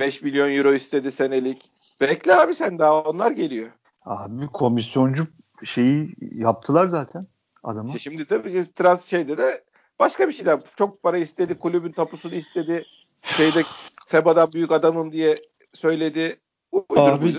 5 0.00 0.22
milyon 0.22 0.52
euro 0.52 0.72
istedi 0.72 1.12
senelik. 1.12 1.71
Bekle 2.02 2.34
abi 2.34 2.54
sen 2.54 2.78
daha 2.78 3.02
onlar 3.02 3.30
geliyor. 3.30 3.70
Abi 4.04 4.46
komisyoncu 4.46 5.26
şeyi 5.64 6.14
yaptılar 6.20 6.86
zaten 6.86 7.22
adamı. 7.62 7.86
İşte 7.86 7.98
şimdi 7.98 8.28
de 8.28 8.72
trans 8.72 9.06
şeyde 9.06 9.38
de 9.38 9.64
başka 9.98 10.28
bir 10.28 10.32
şeyler. 10.32 10.60
Çok 10.76 11.02
para 11.02 11.18
istedi, 11.18 11.58
kulübün 11.58 11.92
tapusunu 11.92 12.34
istedi. 12.34 12.84
Şeyde 13.22 13.62
Seba'dan 14.06 14.52
büyük 14.52 14.72
adamım 14.72 15.12
diye 15.12 15.36
söyledi. 15.72 16.40
Uydur, 16.72 16.96
abi 16.96 17.34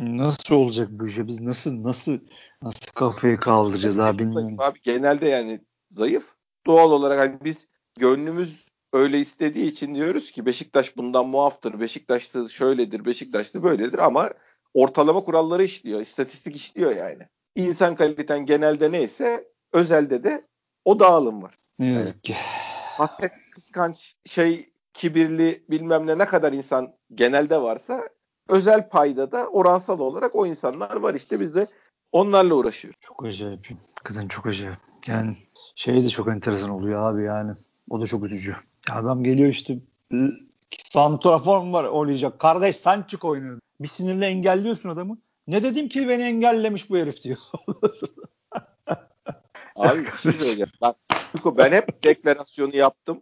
nasıl 0.00 0.54
olacak 0.54 0.88
bu 0.90 1.06
iş? 1.06 1.18
Biz 1.18 1.40
nasıl 1.40 1.82
nasıl 1.82 2.18
nasıl 2.62 2.92
kafayı 2.94 3.36
kaldıracağız 3.36 3.98
abi 3.98 4.18
bilmiyorum. 4.18 4.56
Abi 4.58 4.80
genelde 4.82 5.28
yani 5.28 5.60
zayıf. 5.90 6.34
Doğal 6.66 6.90
olarak 6.90 7.18
hani 7.18 7.38
biz 7.44 7.66
gönlümüz 7.98 8.66
öyle 8.92 9.20
istediği 9.20 9.66
için 9.66 9.94
diyoruz 9.94 10.30
ki 10.30 10.46
Beşiktaş 10.46 10.96
bundan 10.96 11.26
muaftır. 11.26 11.80
Beşiktaş'ta 11.80 12.48
şöyledir, 12.48 13.04
Beşiktaş'ta 13.04 13.62
böyledir 13.62 13.98
ama 13.98 14.30
ortalama 14.74 15.20
kuralları 15.24 15.64
işliyor. 15.64 16.00
istatistik 16.00 16.56
işliyor 16.56 16.96
yani. 16.96 17.28
İnsan 17.56 17.94
kaliten 17.94 18.46
genelde 18.46 18.92
neyse 18.92 19.48
özelde 19.72 20.24
de 20.24 20.46
o 20.84 21.00
dağılım 21.00 21.42
var. 21.42 21.58
Ne 21.78 21.86
yazık 21.86 22.24
ki. 22.24 22.34
Haset, 22.96 23.32
kıskanç, 23.52 24.16
şey 24.26 24.72
kibirli 24.92 25.64
bilmem 25.70 26.06
ne 26.06 26.18
ne 26.18 26.26
kadar 26.26 26.52
insan 26.52 26.94
genelde 27.14 27.62
varsa 27.62 28.08
özel 28.48 28.88
payda 28.88 29.32
da 29.32 29.48
oransal 29.48 29.98
olarak 29.98 30.34
o 30.34 30.46
insanlar 30.46 30.96
var 30.96 31.14
işte 31.14 31.40
biz 31.40 31.54
de 31.54 31.66
onlarla 32.12 32.54
uğraşıyoruz. 32.54 33.00
Çok 33.00 33.24
acayip. 33.24 33.68
Kızın 34.04 34.28
çok 34.28 34.46
acayip. 34.46 34.78
Yani 35.06 35.36
şey 35.76 36.02
de 36.02 36.08
çok 36.08 36.28
enteresan 36.28 36.70
oluyor 36.70 37.12
abi 37.12 37.22
yani. 37.22 37.52
O 37.90 38.00
da 38.00 38.06
çok 38.06 38.24
üzücü. 38.24 38.56
Adam 38.90 39.24
geliyor 39.24 39.48
işte 39.48 39.78
santrafor 40.72 41.66
var 41.72 41.84
oynayacak. 41.84 42.38
Kardeş 42.38 42.76
sen 42.76 43.02
çık 43.02 43.24
oyunu. 43.24 43.60
Bir 43.80 43.88
sinirle 43.88 44.26
engelliyorsun 44.26 44.88
adamı. 44.88 45.18
Ne 45.46 45.62
dedim 45.62 45.88
ki 45.88 46.08
beni 46.08 46.22
engellemiş 46.22 46.90
bu 46.90 46.96
herif 46.96 47.22
diyor. 47.22 47.38
Abi 49.76 49.98
bir 49.98 50.18
şey 50.18 50.32
söyleyeceğim. 50.32 50.72
Ben, 50.82 50.94
ben 51.56 51.72
hep 51.72 52.04
deklarasyonu 52.04 52.76
yaptım. 52.76 53.20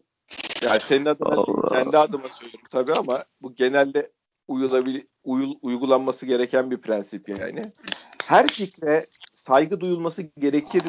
Yani 0.63 0.81
senin 0.81 1.07
adına 1.07 1.45
kendi 1.69 1.99
adıma 1.99 2.29
söylüyorum 2.29 2.67
tabii 2.71 2.93
ama 2.93 3.25
bu 3.43 3.55
genelde 3.55 4.13
uyulabil, 4.49 5.01
uyul, 5.25 5.55
uygulanması 5.63 6.27
gereken 6.27 6.71
bir 6.71 6.77
prensip 6.77 7.29
yani. 7.29 7.63
Her 8.25 8.49
fikre 8.49 9.07
saygı 9.35 9.81
duyulması 9.81 10.23
gerekir 10.39 10.83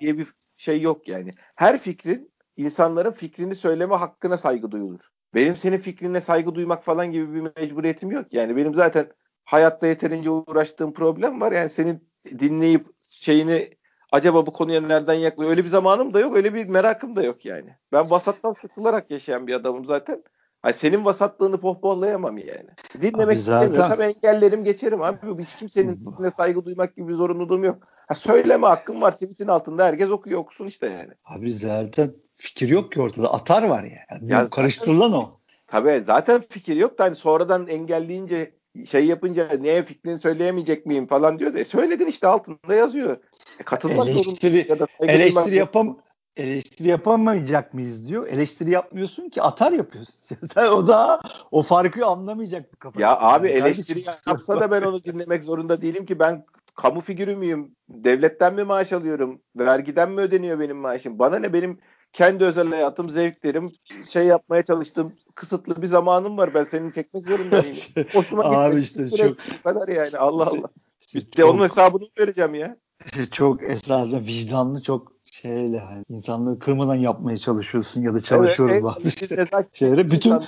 diye 0.00 0.18
bir 0.18 0.26
şey 0.56 0.80
yok 0.80 1.08
yani. 1.08 1.30
Her 1.54 1.78
fikrin 1.78 2.30
insanların 2.56 3.10
fikrini 3.10 3.54
söyleme 3.54 3.94
hakkına 3.94 4.38
saygı 4.38 4.70
duyulur. 4.70 5.08
Benim 5.34 5.56
senin 5.56 5.76
fikrine 5.76 6.20
saygı 6.20 6.54
duymak 6.54 6.84
falan 6.84 7.12
gibi 7.12 7.34
bir 7.34 7.50
mecburiyetim 7.56 8.10
yok. 8.10 8.34
Yani 8.34 8.56
benim 8.56 8.74
zaten 8.74 9.12
hayatta 9.44 9.86
yeterince 9.86 10.30
uğraştığım 10.30 10.92
problem 10.92 11.40
var. 11.40 11.52
Yani 11.52 11.70
senin 11.70 12.08
dinleyip 12.38 12.86
şeyini 13.08 13.70
acaba 14.12 14.46
bu 14.46 14.52
konuya 14.52 14.80
nereden 14.80 15.14
yaklaşıyor? 15.14 15.50
Öyle 15.50 15.64
bir 15.64 15.68
zamanım 15.68 16.14
da 16.14 16.20
yok. 16.20 16.36
Öyle 16.36 16.54
bir 16.54 16.66
merakım 16.66 17.16
da 17.16 17.22
yok 17.22 17.44
yani. 17.44 17.76
Ben 17.92 18.10
vasattan 18.10 18.54
sıkılarak 18.60 19.10
yaşayan 19.10 19.46
bir 19.46 19.54
adamım 19.54 19.84
zaten. 19.84 20.24
Hani 20.62 20.74
senin 20.74 21.04
vasatlığını 21.04 21.60
pohpohlayamam 21.60 22.38
yani. 22.38 22.68
Dinlemek 23.02 23.38
zaten... 23.38 23.66
istemiyorsam 23.66 24.02
engellerim 24.02 24.64
geçerim 24.64 25.02
abi. 25.02 25.18
Hiç 25.42 25.56
kimsenin 25.56 25.96
fikrine 25.96 26.30
saygı 26.30 26.64
duymak 26.64 26.96
gibi 26.96 27.08
bir 27.08 27.14
zorunluluğum 27.14 27.64
yok. 27.64 27.78
Ha, 28.08 28.14
söyleme 28.14 28.66
hakkım 28.66 29.00
var. 29.00 29.12
Tweet'in 29.12 29.48
altında 29.48 29.84
herkes 29.84 30.10
okuyor 30.10 30.40
okusun 30.40 30.66
işte 30.66 30.86
yani. 30.86 31.12
Abi 31.24 31.54
zaten 31.54 32.14
fikir 32.36 32.68
yok 32.68 32.92
ki 32.92 33.00
ortada. 33.00 33.32
Atar 33.32 33.62
var 33.62 33.84
ya. 33.84 33.98
Yani 34.10 34.32
ya 34.32 34.50
karıştırılan 34.50 35.12
o. 35.12 35.40
Tabii 35.66 36.02
zaten 36.06 36.42
fikir 36.48 36.76
yok 36.76 36.98
da 36.98 37.04
hani 37.04 37.14
sonradan 37.14 37.66
engelleyince 37.66 38.52
şey 38.84 39.06
yapınca 39.06 39.48
niye 39.60 39.82
fikrini 39.82 40.18
söyleyemeyecek 40.18 40.86
miyim 40.86 41.06
falan 41.06 41.38
diyor. 41.38 41.54
E 41.54 41.64
söyledin 41.64 42.06
işte 42.06 42.26
altında 42.26 42.74
yazıyor. 42.74 43.16
E 43.60 43.62
katılmak 43.62 44.08
eleştiri, 44.08 44.66
ya 44.68 44.78
da 44.78 44.86
eleştiri 45.00 45.54
yapam 45.54 45.98
eleştiri 46.36 46.88
yapamayacak 46.88 47.74
mıyız 47.74 48.08
diyor. 48.08 48.28
Eleştiri 48.28 48.70
yapmıyorsun 48.70 49.28
ki 49.28 49.42
atar 49.42 49.72
yapıyorsun. 49.72 50.38
Sen 50.54 50.66
o 50.66 50.88
da 50.88 51.20
o 51.50 51.62
farkı 51.62 52.06
anlamayacak 52.06 52.72
bir 52.72 52.76
kafa. 52.76 53.00
Ya 53.00 53.20
abi 53.20 53.48
yani. 53.48 53.56
eleştiri 53.56 54.04
yapsa 54.26 54.60
da 54.60 54.70
ben 54.70 54.82
onu 54.82 55.04
dinlemek 55.04 55.44
zorunda 55.44 55.82
değilim 55.82 56.06
ki 56.06 56.18
ben 56.18 56.44
kamu 56.74 57.00
figürü 57.00 57.36
müyüm? 57.36 57.76
Devletten 57.88 58.54
mi 58.54 58.64
maaş 58.64 58.92
alıyorum? 58.92 59.40
Vergiden 59.56 60.10
mi 60.10 60.20
ödeniyor 60.20 60.60
benim 60.60 60.76
maaşım? 60.76 61.18
Bana 61.18 61.38
ne 61.38 61.52
benim 61.52 61.78
kendi 62.12 62.44
özel 62.44 62.70
hayatım, 62.70 63.08
zevklerim, 63.08 63.66
şey 64.06 64.26
yapmaya 64.26 64.62
çalıştım. 64.62 65.12
Kısıtlı 65.34 65.82
bir 65.82 65.86
zamanım 65.86 66.38
var. 66.38 66.54
Ben 66.54 66.64
seni 66.64 66.92
çekmek 66.92 67.26
zorundayım. 67.26 67.76
Hoşuma 68.12 68.42
Abi 68.44 68.80
işte 68.80 69.10
çok. 69.10 69.36
Kadar 69.64 69.88
yani. 69.88 70.18
Allah 70.18 70.44
Allah. 70.44 70.68
İşte, 71.00 71.18
işte 71.18 71.42
çok, 71.42 71.54
onun 71.54 71.64
hesabını 71.64 72.08
vereceğim 72.18 72.54
ya. 72.54 72.76
çok 73.32 73.62
esasında 73.62 74.20
vicdanlı 74.20 74.82
çok 74.82 75.15
şeyle 75.42 75.78
hani 75.78 76.04
insanlığı 76.08 76.58
kırmadan 76.58 76.94
yapmaya 76.94 77.38
çalışıyorsun 77.38 78.02
ya 78.02 78.14
da 78.14 78.20
çalışıyoruz 78.20 78.74
evet, 78.74 78.84
bazı 78.84 79.08
işte, 79.08 79.46
şeyleri. 79.72 80.10
Bütün 80.10 80.44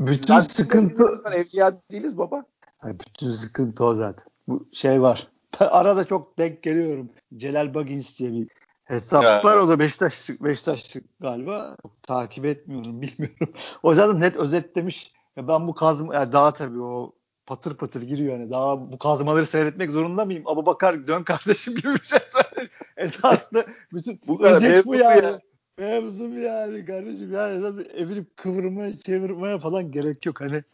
bütün 0.00 0.38
sıkıntı 0.38 1.04
evliya 1.32 1.80
değiliz 1.90 2.18
baba. 2.18 2.44
Yani 2.84 2.96
bütün 3.00 3.30
sıkıntı 3.30 3.84
o 3.84 3.94
zaten. 3.94 4.26
Bu 4.48 4.68
şey 4.72 5.02
var. 5.02 5.28
Arada 5.58 6.04
çok 6.04 6.38
denk 6.38 6.62
geliyorum. 6.62 7.10
Celal 7.36 7.74
Bagins 7.74 8.18
diye 8.18 8.32
bir 8.32 8.48
hesap 8.84 9.24
ya. 9.24 9.44
var. 9.44 9.56
O 9.56 9.68
da 9.68 9.78
Beşiktaş 9.78 10.30
Beşiktaş 10.40 10.96
galiba. 11.20 11.76
Çok 11.82 12.02
takip 12.02 12.44
etmiyorum, 12.44 13.02
bilmiyorum. 13.02 13.52
O 13.82 13.94
zaten 13.94 14.20
net 14.20 14.36
özetlemiş. 14.36 15.12
Ya 15.36 15.48
ben 15.48 15.68
bu 15.68 15.74
kazma 15.74 16.14
yani 16.14 16.32
daha 16.32 16.52
tabii 16.52 16.80
o 16.80 17.12
patır 17.46 17.76
patır 17.76 18.02
giriyor 18.02 18.38
yani. 18.38 18.50
Daha 18.50 18.92
bu 18.92 18.98
kazmaları 18.98 19.46
seyretmek 19.46 19.90
zorunda 19.90 20.24
mıyım? 20.24 20.42
Abu 20.46 20.66
Bakar 20.66 21.06
dön 21.06 21.22
kardeşim 21.22 21.74
gibi 21.74 21.94
bir 21.94 22.04
şey 22.04 22.18
Esaslı 22.96 23.66
bütün 23.92 24.20
bu 24.26 24.38
kadar 24.38 24.84
bu 24.84 24.94
yani. 24.94 25.24
Ya. 25.24 25.40
Mevzu 25.78 26.28
yani 26.28 26.84
kardeşim 26.84 27.32
yani 27.32 27.82
evirip 27.94 28.36
kıvırmaya 28.36 28.92
çevirmeye 28.92 29.58
falan 29.58 29.92
gerek 29.92 30.26
yok 30.26 30.40
hani. 30.40 30.64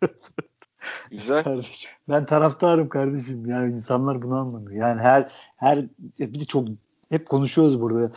Güzel. 1.10 1.44
Kardeşim. 1.44 1.90
Ben 2.08 2.26
taraftarım 2.26 2.88
kardeşim. 2.88 3.46
Yani 3.46 3.72
insanlar 3.72 4.22
bunu 4.22 4.36
anlamıyor. 4.36 4.86
Yani 4.86 5.00
her 5.00 5.32
her 5.56 5.84
bir 6.18 6.40
de 6.40 6.44
çok 6.44 6.68
hep 7.08 7.28
konuşuyoruz 7.28 7.80
burada. 7.80 8.12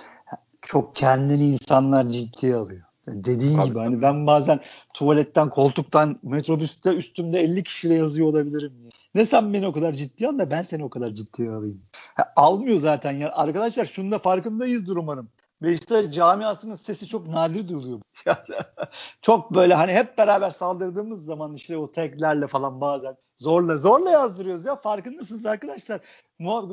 Çok 0.62 0.96
kendini 0.96 1.50
insanlar 1.50 2.10
ciddiye 2.10 2.56
alıyor. 2.56 2.84
Dediğin 3.08 3.58
Tabii 3.58 3.68
gibi 3.68 3.80
hani 3.80 4.02
ben 4.02 4.28
bazen 4.28 4.60
tuvaletten, 4.94 5.50
koltuktan, 5.50 6.20
metrobüste 6.24 6.96
üstümde 6.96 7.40
50 7.40 7.64
kişiyle 7.64 7.96
yazıyor 7.96 8.28
olabilirim. 8.28 8.74
Ne 9.16 9.26
sen 9.26 9.54
beni 9.54 9.68
o 9.68 9.74
kadar 9.74 9.94
ciddiye 9.94 10.30
al 10.30 10.40
da 10.40 10.50
ben 10.50 10.62
seni 10.62 10.84
o 10.84 10.90
kadar 10.90 11.10
ciddiye 11.10 11.52
alayım. 11.52 11.82
Ha, 12.16 12.34
almıyor 12.36 12.78
zaten 12.78 13.12
ya. 13.12 13.32
Arkadaşlar 13.34 13.86
şunu 13.86 14.12
da 14.12 14.20
farkındayızdır 14.20 14.96
umarım. 14.96 15.30
Beşiktaş 15.62 16.12
camiasının 16.12 16.76
sesi 16.76 17.08
çok 17.08 17.28
nadir 17.28 17.68
duyuluyor. 17.68 18.00
çok 19.22 19.56
böyle 19.56 19.74
hani 19.74 19.92
hep 19.92 20.18
beraber 20.18 20.52
saldırdığımız 20.52 21.26
zaman 21.26 21.56
işte 21.56 21.78
o 21.78 21.92
teklerle 21.92 22.48
falan 22.48 22.82
bazen 22.82 23.16
zorla 23.40 23.78
zorla 23.78 24.10
yazdırıyoruz 24.10 24.66
ya. 24.66 24.76
Farkındasınız 24.76 25.46
arkadaşlar. 25.46 26.02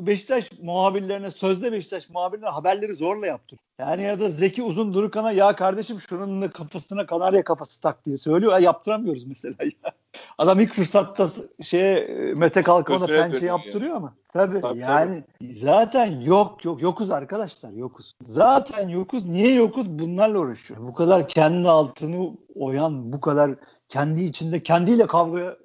Beşiktaş 0.07 0.49
muhabirlerine 0.61 1.31
sözde 1.31 1.71
Beşiktaş 1.71 2.09
muhabirlerine 2.09 2.49
haberleri 2.49 2.95
zorla 2.95 3.27
yaptır. 3.27 3.59
Yani 3.79 4.03
ya 4.03 4.19
da 4.19 4.29
Zeki 4.29 4.63
Uzun 4.63 4.93
Durukan'a 4.93 5.31
ya 5.31 5.55
kardeşim 5.55 5.99
şunun 5.99 6.47
kafasına 6.47 7.05
kanarya 7.05 7.43
kafası 7.43 7.81
tak 7.81 8.05
diye 8.05 8.17
söylüyor. 8.17 8.51
Ya 8.51 8.59
yaptıramıyoruz 8.59 9.23
mesela 9.25 9.55
ya. 9.63 9.91
Adam 10.37 10.59
ilk 10.59 10.73
fırsatta 10.73 11.29
şey 11.61 12.07
Mete 12.35 12.63
Kalkan'a 12.63 13.05
pençe 13.05 13.45
yaptırıyor 13.45 13.95
ama. 13.95 14.13
Tabii, 14.33 14.61
tabii 14.61 14.79
yani 14.79 15.23
tabii. 15.39 15.53
zaten 15.53 16.21
yok 16.21 16.65
yok 16.65 16.81
yokuz 16.81 17.11
arkadaşlar 17.11 17.71
yokuz. 17.71 18.13
Zaten 18.21 18.89
yokuz. 18.89 19.25
Niye 19.25 19.53
yokuz? 19.53 19.89
Bunlarla 19.89 20.39
uğraşıyor. 20.39 20.79
Bu 20.87 20.93
kadar 20.93 21.27
kendi 21.27 21.69
altını 21.69 22.31
oyan, 22.55 23.13
bu 23.13 23.21
kadar 23.21 23.51
kendi 23.89 24.23
içinde 24.23 24.63
kendiyle 24.63 25.07
kavgaya 25.07 25.55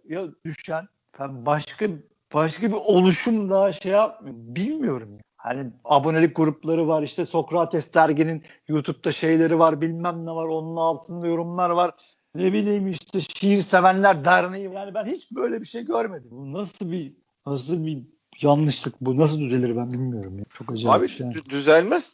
düşen 0.44 0.88
başka 1.18 1.86
başka 2.34 2.68
bir 2.68 2.76
oluşum 2.76 3.50
daha 3.50 3.72
şey 3.72 3.92
yapmıyor. 3.92 4.36
Bilmiyorum. 4.38 5.18
Hani 5.36 5.70
abonelik 5.84 6.36
grupları 6.36 6.88
var 6.88 7.02
işte 7.02 7.26
Sokrates 7.26 7.94
derginin 7.94 8.42
YouTube'da 8.68 9.12
şeyleri 9.12 9.58
var 9.58 9.80
bilmem 9.80 10.26
ne 10.26 10.30
var 10.30 10.46
onun 10.46 10.76
altında 10.76 11.26
yorumlar 11.26 11.70
var. 11.70 11.94
Ne 12.34 12.52
bileyim 12.52 12.88
işte 12.88 13.20
şiir 13.20 13.62
sevenler 13.62 14.24
derneği 14.24 14.70
yani 14.74 14.94
ben 14.94 15.04
hiç 15.04 15.30
böyle 15.30 15.60
bir 15.60 15.66
şey 15.66 15.82
görmedim. 15.82 16.28
Bu 16.30 16.52
nasıl 16.52 16.92
bir 16.92 17.12
nasıl 17.46 17.86
bir 17.86 18.02
yanlışlık 18.42 19.00
bu 19.00 19.18
nasıl 19.18 19.40
düzelir 19.40 19.76
ben 19.76 19.92
bilmiyorum 19.92 20.38
ya. 20.38 20.44
Çok 20.52 20.72
acayip. 20.72 21.00
Abi 21.00 21.08
şey. 21.08 21.26
düzelmez. 21.50 22.12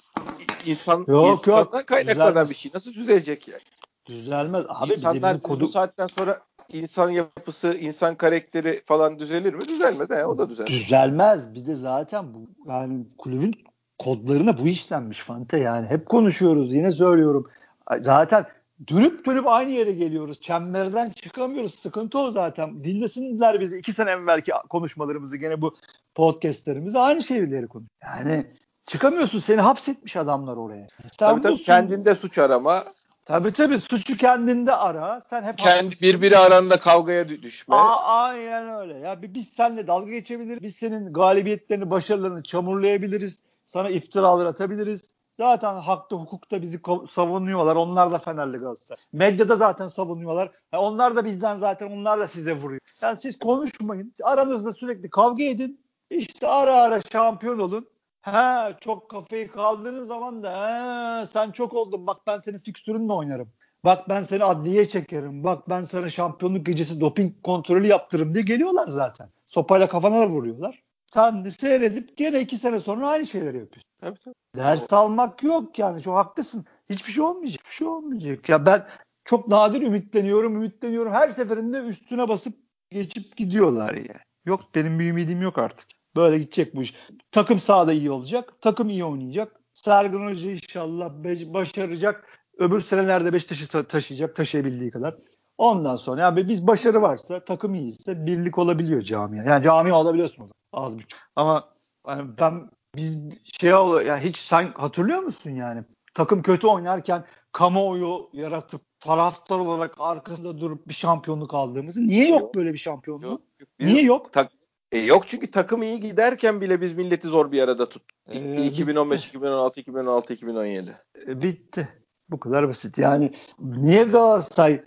İnsan 0.66 1.04
yok, 1.08 1.38
insandan 1.38 1.78
yok, 1.78 1.88
kaynaklanan 1.88 2.30
düzelmez. 2.30 2.50
bir 2.50 2.54
şey 2.54 2.72
nasıl 2.74 2.94
düzelecek 2.94 3.48
yani? 3.48 3.60
Düzelmez. 4.06 4.64
Abi 4.68 4.92
İnsanlar 4.92 5.42
kodu... 5.42 5.64
bu 5.64 5.68
saatten 5.68 6.06
sonra 6.06 6.42
insan 6.72 7.10
yapısı, 7.10 7.74
insan 7.74 8.14
karakteri 8.14 8.82
falan 8.86 9.18
düzelir 9.18 9.54
mi? 9.54 9.68
Düzelmez. 9.68 10.10
He, 10.10 10.26
o 10.26 10.38
da 10.38 10.50
düzelmez. 10.50 10.72
Düzelmez. 10.72 11.54
Bir 11.54 11.66
de 11.66 11.74
zaten 11.74 12.34
bu 12.34 12.70
yani 12.70 13.06
kulübün 13.18 13.54
kodlarına 13.98 14.58
bu 14.58 14.68
işlenmiş 14.68 15.18
Fante 15.18 15.58
yani. 15.58 15.86
Hep 15.86 16.06
konuşuyoruz. 16.06 16.74
Yine 16.74 16.92
söylüyorum. 16.92 17.50
Zaten 17.98 18.46
dönüp 18.88 19.26
dönüp 19.26 19.46
aynı 19.46 19.70
yere 19.70 19.92
geliyoruz. 19.92 20.40
Çemberden 20.40 21.10
çıkamıyoruz. 21.10 21.74
Sıkıntı 21.74 22.18
o 22.18 22.30
zaten. 22.30 22.84
Dinlesinler 22.84 23.60
bizi 23.60 23.78
iki 23.78 23.92
sene 23.92 24.10
evvelki 24.10 24.52
konuşmalarımızı 24.68 25.36
gene 25.36 25.60
bu 25.60 25.76
podcastlerimizi 26.14 26.98
aynı 26.98 27.22
şeyleri 27.22 27.68
konuş. 27.68 27.88
Yani 28.02 28.46
çıkamıyorsun. 28.86 29.38
Seni 29.38 29.60
hapsetmiş 29.60 30.16
adamlar 30.16 30.56
oraya. 30.56 30.86
Sen 31.02 31.28
tabii, 31.28 31.42
tabii 31.42 31.62
kendinde 31.62 32.14
suç 32.14 32.38
arama. 32.38 32.84
Tabii 33.24 33.52
tabii 33.52 33.78
suçu 33.78 34.16
kendinde 34.16 34.74
ara. 34.76 35.20
Sen 35.20 35.42
hep 35.42 35.58
kendi 35.58 35.74
haklısın. 35.74 35.98
birbiri 36.02 36.38
aranda 36.38 36.80
kavgaya 36.80 37.28
düşme. 37.28 37.76
Aa, 37.76 38.04
aynen 38.04 38.68
öyle. 38.80 38.98
Ya 38.98 39.22
biz 39.22 39.48
seninle 39.48 39.86
dalga 39.86 40.10
geçebiliriz. 40.10 40.62
Biz 40.62 40.76
senin 40.76 41.12
galibiyetlerini, 41.12 41.90
başarılarını 41.90 42.42
çamurlayabiliriz. 42.42 43.40
Sana 43.66 43.90
iftiralar 43.90 44.46
atabiliriz. 44.46 45.02
Zaten 45.34 45.74
hakta 45.74 46.16
hukukta 46.16 46.62
bizi 46.62 46.80
savunuyorlar. 47.10 47.76
Onlar 47.76 48.12
da 48.12 48.18
Fenerli 48.18 48.58
Galatasaray. 48.58 49.02
Medyada 49.12 49.56
zaten 49.56 49.88
savunuyorlar. 49.88 50.50
Yani 50.72 50.82
onlar 50.82 51.16
da 51.16 51.24
bizden 51.24 51.58
zaten 51.58 51.90
onlar 51.90 52.20
da 52.20 52.26
size 52.26 52.52
vuruyor. 52.52 52.80
Yani 53.00 53.16
siz 53.16 53.38
konuşmayın. 53.38 54.14
Aranızda 54.22 54.72
sürekli 54.72 55.10
kavga 55.10 55.44
edin. 55.44 55.80
İşte 56.10 56.46
ara 56.46 56.72
ara 56.72 57.00
şampiyon 57.00 57.58
olun. 57.58 57.88
Ha 58.22 58.76
çok 58.80 59.10
kafayı 59.10 59.52
kaldığınız 59.52 60.08
zaman 60.08 60.42
da 60.42 60.60
ha, 60.60 61.26
sen 61.26 61.50
çok 61.50 61.74
oldun. 61.74 62.06
Bak 62.06 62.20
ben 62.26 62.38
senin 62.38 62.58
fikstürünle 62.58 63.12
oynarım. 63.12 63.52
Bak 63.84 64.08
ben 64.08 64.22
seni 64.22 64.44
adliye 64.44 64.88
çekerim. 64.88 65.44
Bak 65.44 65.68
ben 65.68 65.84
sana 65.84 66.08
şampiyonluk 66.08 66.66
gecesi 66.66 67.00
doping 67.00 67.42
kontrolü 67.42 67.86
yaptırırım 67.86 68.34
diye 68.34 68.44
geliyorlar 68.44 68.88
zaten. 68.88 69.28
Sopayla 69.46 69.88
kafana 69.88 70.28
vuruyorlar. 70.28 70.82
Sen 71.06 71.44
de 71.44 71.50
seyredip 71.50 72.16
gene 72.16 72.40
iki 72.40 72.58
sene 72.58 72.80
sonra 72.80 73.08
aynı 73.08 73.26
şeyleri 73.26 73.58
yapıyorsun. 73.58 73.90
Tabii, 74.00 74.18
tabii. 74.24 74.34
Ders 74.56 74.92
almak 74.92 75.42
yok 75.42 75.78
yani. 75.78 76.02
Çok 76.02 76.16
haklısın. 76.16 76.66
Hiçbir 76.90 77.12
şey 77.12 77.24
olmayacak. 77.24 77.60
Hiçbir 77.60 77.76
şey 77.76 77.86
olmayacak. 77.86 78.48
Ya 78.48 78.66
ben 78.66 78.86
çok 79.24 79.48
nadir 79.48 79.82
ümitleniyorum, 79.82 80.56
ümitleniyorum. 80.56 81.12
Her 81.12 81.30
seferinde 81.30 81.78
üstüne 81.78 82.28
basıp 82.28 82.54
geçip 82.90 83.36
gidiyorlar 83.36 83.94
yani. 83.94 84.20
Yok 84.44 84.60
benim 84.74 84.98
bir 84.98 85.10
ümidim 85.10 85.42
yok 85.42 85.58
artık. 85.58 85.88
Böyle 86.16 86.38
gidecek 86.38 86.76
bu 86.76 86.82
iş. 86.82 86.94
Takım 87.30 87.60
sahada 87.60 87.92
iyi 87.92 88.10
olacak. 88.10 88.52
Takım 88.60 88.88
iyi 88.88 89.04
oynayacak. 89.04 89.60
Sergen 89.74 90.30
Hoca 90.30 90.50
inşallah 90.50 91.10
başaracak. 91.54 92.38
Öbür 92.58 92.80
senelerde 92.80 93.32
Beşiktaş'ı 93.32 93.68
ta- 93.68 93.86
taşıyacak 93.86 94.36
taşıyabildiği 94.36 94.90
kadar. 94.90 95.16
Ondan 95.58 95.96
sonra 95.96 96.20
yani 96.20 96.48
biz 96.48 96.66
başarı 96.66 97.02
varsa 97.02 97.44
takım 97.44 97.74
iyiyse 97.74 98.26
birlik 98.26 98.58
olabiliyor 98.58 99.02
camia. 99.02 99.44
Yani 99.44 99.64
cami 99.64 99.92
olabiliyorsun 99.92 100.50
az 100.72 100.96
buçuk. 100.96 101.20
Ama 101.36 101.68
yani 102.08 102.30
ben 102.40 102.70
biz 102.96 103.18
şey 103.60 103.70
yani 103.70 104.24
hiç 104.24 104.36
sen 104.36 104.72
hatırlıyor 104.74 105.20
musun 105.20 105.50
yani? 105.50 105.84
Takım 106.14 106.42
kötü 106.42 106.66
oynarken 106.66 107.24
kamuoyu 107.52 108.30
yaratıp 108.32 108.80
taraftar 109.00 109.58
olarak 109.58 109.94
arkasında 109.98 110.58
durup 110.58 110.88
bir 110.88 110.94
şampiyonluk 110.94 111.54
aldığımızı. 111.54 112.06
Niye 112.06 112.28
yok 112.28 112.54
böyle 112.54 112.72
bir 112.72 112.78
şampiyonluk? 112.78 113.24
Yok, 113.24 113.40
yok. 113.60 113.68
Niye 113.80 114.02
yok? 114.02 114.32
Tak, 114.32 114.52
e 114.92 114.98
yok 114.98 115.26
çünkü 115.26 115.50
takım 115.50 115.82
iyi 115.82 116.00
giderken 116.00 116.60
bile 116.60 116.80
biz 116.80 116.92
milleti 116.92 117.28
zor 117.28 117.52
bir 117.52 117.62
arada 117.62 117.88
tut. 117.88 118.02
Ee, 118.28 118.64
2015, 118.64 119.18
bitti. 119.18 119.28
2016, 119.28 119.80
2016, 119.80 120.34
2017. 120.34 120.96
E, 121.26 121.42
bitti. 121.42 121.88
Bu 122.30 122.40
kadar 122.40 122.68
basit. 122.68 122.98
Yani 122.98 123.32
niye 123.58 124.04
Galatasaray 124.04 124.82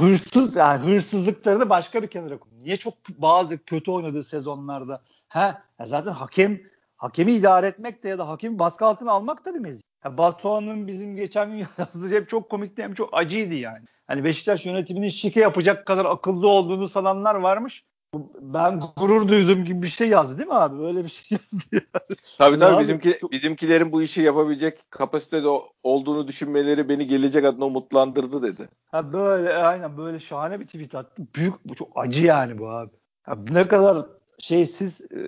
hırsız 0.00 0.56
yani 0.56 0.86
hırsızlıklarını 0.86 1.70
başka 1.70 2.02
bir 2.02 2.08
kenara 2.08 2.38
koyuyor? 2.38 2.64
Niye 2.64 2.76
çok 2.76 2.94
bazı 3.08 3.64
kötü 3.64 3.90
oynadığı 3.90 4.24
sezonlarda? 4.24 5.02
Ha 5.28 5.62
zaten 5.84 6.12
hakem 6.12 6.60
hakemi 6.96 7.32
idare 7.32 7.66
etmek 7.66 8.04
de 8.04 8.08
ya 8.08 8.18
da 8.18 8.28
hakemi 8.28 8.58
baskı 8.58 8.86
altına 8.86 9.12
almak 9.12 9.44
da 9.44 9.54
bir 9.54 9.60
meziyet. 9.60 9.84
Yani 10.04 10.18
Batuhan'ın 10.18 10.86
bizim 10.86 11.16
geçen 11.16 11.50
gün 11.50 11.56
yazdığı 11.78 12.08
şey 12.08 12.24
çok 12.24 12.50
komikti 12.50 12.82
hem 12.82 12.94
çok 12.94 13.08
acıydı 13.12 13.54
yani. 13.54 13.84
Hani 14.06 14.24
Beşiktaş 14.24 14.66
yönetiminin 14.66 15.08
şike 15.08 15.40
yapacak 15.40 15.86
kadar 15.86 16.04
akıllı 16.04 16.48
olduğunu 16.48 16.88
sananlar 16.88 17.34
varmış 17.34 17.84
ben 18.40 18.80
gurur 18.96 19.28
duydum 19.28 19.64
gibi 19.64 19.82
bir 19.82 19.88
şey 19.88 20.08
yazdı 20.08 20.38
değil 20.38 20.48
mi 20.48 20.54
abi? 20.54 20.78
Böyle 20.78 21.04
bir 21.04 21.08
şey 21.08 21.26
yazdı 21.52 21.64
yani. 21.72 22.18
Tabii 22.38 22.58
tabii 22.58 22.80
bizimki, 22.80 23.18
bizimkilerin 23.32 23.92
bu 23.92 24.02
işi 24.02 24.22
yapabilecek 24.22 24.90
kapasitede 24.90 25.48
olduğunu 25.82 26.28
düşünmeleri 26.28 26.88
beni 26.88 27.06
gelecek 27.06 27.44
adına 27.44 27.64
umutlandırdı 27.64 28.42
dedi. 28.42 28.68
Ha 28.86 29.12
böyle 29.12 29.54
aynen 29.54 29.96
böyle 29.96 30.20
şahane 30.20 30.60
bir 30.60 30.64
tweet 30.64 30.94
attı. 30.94 31.22
Büyük 31.36 31.54
bu 31.64 31.74
çok 31.74 31.88
acı 31.94 32.26
yani 32.26 32.58
bu 32.58 32.68
abi. 32.68 32.90
Ya 33.28 33.36
ne 33.50 33.68
kadar 33.68 34.06
şeysiz 34.38 35.00
e, 35.00 35.20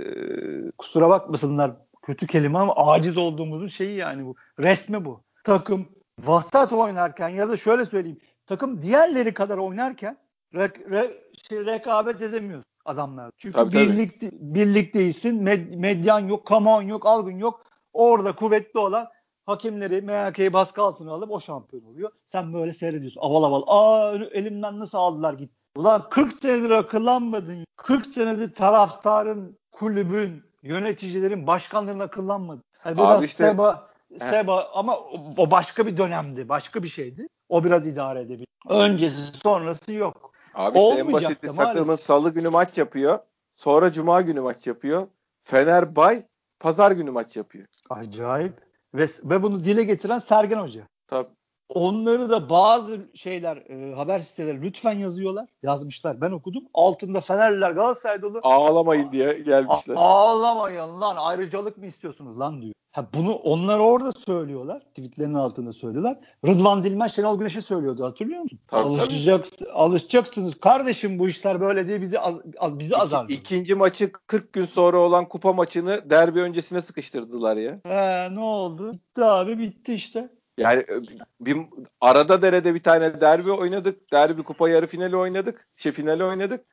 kusura 0.78 1.08
bakmasınlar 1.08 1.72
kötü 2.02 2.26
kelime 2.26 2.58
ama 2.58 2.74
aciz 2.76 3.16
olduğumuzun 3.16 3.68
şeyi 3.68 3.96
yani 3.96 4.26
bu. 4.26 4.34
Resmi 4.58 5.04
bu. 5.04 5.20
Takım 5.44 5.88
vasat 6.24 6.72
oynarken 6.72 7.28
ya 7.28 7.48
da 7.48 7.56
şöyle 7.56 7.86
söyleyeyim. 7.86 8.18
Takım 8.46 8.82
diğerleri 8.82 9.34
kadar 9.34 9.58
oynarken 9.58 10.16
re, 10.54 10.70
re, 10.90 11.27
şey, 11.48 11.66
rekabet 11.66 12.22
edemiyorsun 12.22 12.72
adamlar. 12.84 13.30
Çünkü 13.38 13.54
tabii, 13.54 13.72
birlik 13.72 14.20
tabii. 14.20 14.30
birlik 14.32 14.94
değilsin. 14.94 15.42
Med, 15.42 15.74
medyan 15.74 16.28
yok, 16.28 16.46
kamuoyun 16.46 16.88
yok, 16.88 17.06
algın 17.06 17.38
yok. 17.38 17.64
Orada 17.92 18.32
kuvvetli 18.34 18.78
olan 18.78 19.08
Hakemleri 19.46 20.02
MHK'yi 20.02 20.52
baskı 20.52 20.82
altına 20.82 21.12
alıp 21.12 21.30
o 21.30 21.40
şampiyon 21.40 21.84
oluyor. 21.84 22.10
Sen 22.26 22.54
böyle 22.54 22.72
seyrediyorsun. 22.72 23.20
Aval 23.20 23.42
aval. 23.42 23.62
Aa 23.66 24.14
elimden 24.32 24.78
nasıl 24.78 24.98
aldılar 24.98 25.32
git. 25.32 25.50
Ulan 25.76 26.08
40 26.08 26.32
senedir 26.32 26.70
akıllanmadın. 26.70 27.64
40 27.76 28.06
senedir 28.06 28.54
taraftarın, 28.54 29.58
kulübün, 29.72 30.42
yöneticilerin, 30.62 31.46
başkanların 31.46 31.98
akıllanmadı. 31.98 32.62
Yani 32.84 32.96
biraz 32.96 33.18
Abi 33.18 33.26
işte- 33.26 33.46
Seba, 33.48 33.88
Seba 34.18 34.70
ama 34.74 34.96
o, 34.96 35.34
o 35.36 35.50
başka 35.50 35.86
bir 35.86 35.96
dönemdi. 35.96 36.48
Başka 36.48 36.82
bir 36.82 36.88
şeydi. 36.88 37.28
O 37.48 37.64
biraz 37.64 37.86
idare 37.86 38.20
edebilir. 38.20 38.46
Öncesi 38.68 39.38
sonrası 39.38 39.92
yok. 39.92 40.27
Abi 40.58 40.78
işte 40.78 41.00
en 41.00 41.12
basiti 41.12 41.50
maalesef. 41.50 42.00
salı 42.00 42.34
günü 42.34 42.48
maç 42.48 42.78
yapıyor. 42.78 43.18
Sonra 43.56 43.92
cuma 43.92 44.20
günü 44.20 44.40
maç 44.40 44.66
yapıyor. 44.66 45.06
Fener 45.40 45.96
Bay 45.96 46.22
pazar 46.60 46.90
günü 46.90 47.10
maç 47.10 47.36
yapıyor. 47.36 47.66
Acayip. 47.90 48.52
Ve, 48.94 49.06
ve 49.24 49.42
bunu 49.42 49.64
dile 49.64 49.82
getiren 49.84 50.18
Sergen 50.18 50.58
Hoca. 50.58 50.88
Tabii. 51.06 51.28
Onları 51.68 52.30
da 52.30 52.50
bazı 52.50 52.98
şeyler 53.14 53.56
e, 53.56 53.94
haber 53.94 54.20
siteleri 54.20 54.62
lütfen 54.62 54.98
yazıyorlar. 54.98 55.48
Yazmışlar. 55.62 56.20
Ben 56.20 56.30
okudum. 56.30 56.64
Altında 56.74 57.20
Fenerliler 57.20 57.70
Galatasaray 57.70 58.22
dolu. 58.22 58.40
Ağlamayın 58.42 59.12
diye 59.12 59.32
gelmişler. 59.32 59.94
A- 59.94 60.00
ağlamayın 60.00 61.00
lan 61.00 61.16
ayrıcalık 61.16 61.78
mı 61.78 61.86
istiyorsunuz 61.86 62.38
lan 62.38 62.62
diyor. 62.62 62.74
Ha 62.98 63.06
bunu 63.14 63.32
onlar 63.32 63.78
orada 63.78 64.12
söylüyorlar. 64.12 64.80
Tweetlerin 64.80 65.34
altında 65.34 65.72
söylüyorlar. 65.72 66.16
Rıdvan 66.46 66.84
Dilmen 66.84 67.06
Şenol 67.06 67.38
Güneş'e 67.38 67.60
söylüyordu 67.60 68.04
hatırlıyor 68.04 68.40
musun? 68.40 68.58
Tabii, 68.66 68.82
tabii. 68.82 69.00
Alışacaksın, 69.00 69.66
alışacaksınız 69.74 70.60
kardeşim 70.60 71.18
bu 71.18 71.28
işler 71.28 71.60
böyle 71.60 71.88
diye 71.88 72.00
bizi 72.00 72.20
az, 72.20 72.34
az- 72.58 72.78
bizi 72.78 72.96
azarlıyor. 72.96 73.40
ikinci 73.40 73.74
maçı 73.74 74.12
40 74.12 74.52
gün 74.52 74.64
sonra 74.64 74.98
olan 74.98 75.28
kupa 75.28 75.52
maçını 75.52 76.10
derbi 76.10 76.40
öncesine 76.40 76.82
sıkıştırdılar 76.82 77.56
ya. 77.56 77.80
He, 77.84 78.34
ne 78.34 78.40
oldu? 78.40 78.92
Bitti 78.92 79.24
abi 79.24 79.58
bitti 79.58 79.94
işte. 79.94 80.28
Yani 80.58 80.80
e, 80.80 80.94
bir 81.40 81.56
arada 82.00 82.42
derede 82.42 82.74
bir 82.74 82.82
tane 82.82 83.20
derbi 83.20 83.52
oynadık. 83.52 84.12
Derbi 84.12 84.42
kupa 84.42 84.68
yarı 84.68 84.86
finali 84.86 85.16
oynadık. 85.16 85.68
Şey 85.76 85.92
finali 85.92 86.24
oynadık. 86.24 86.64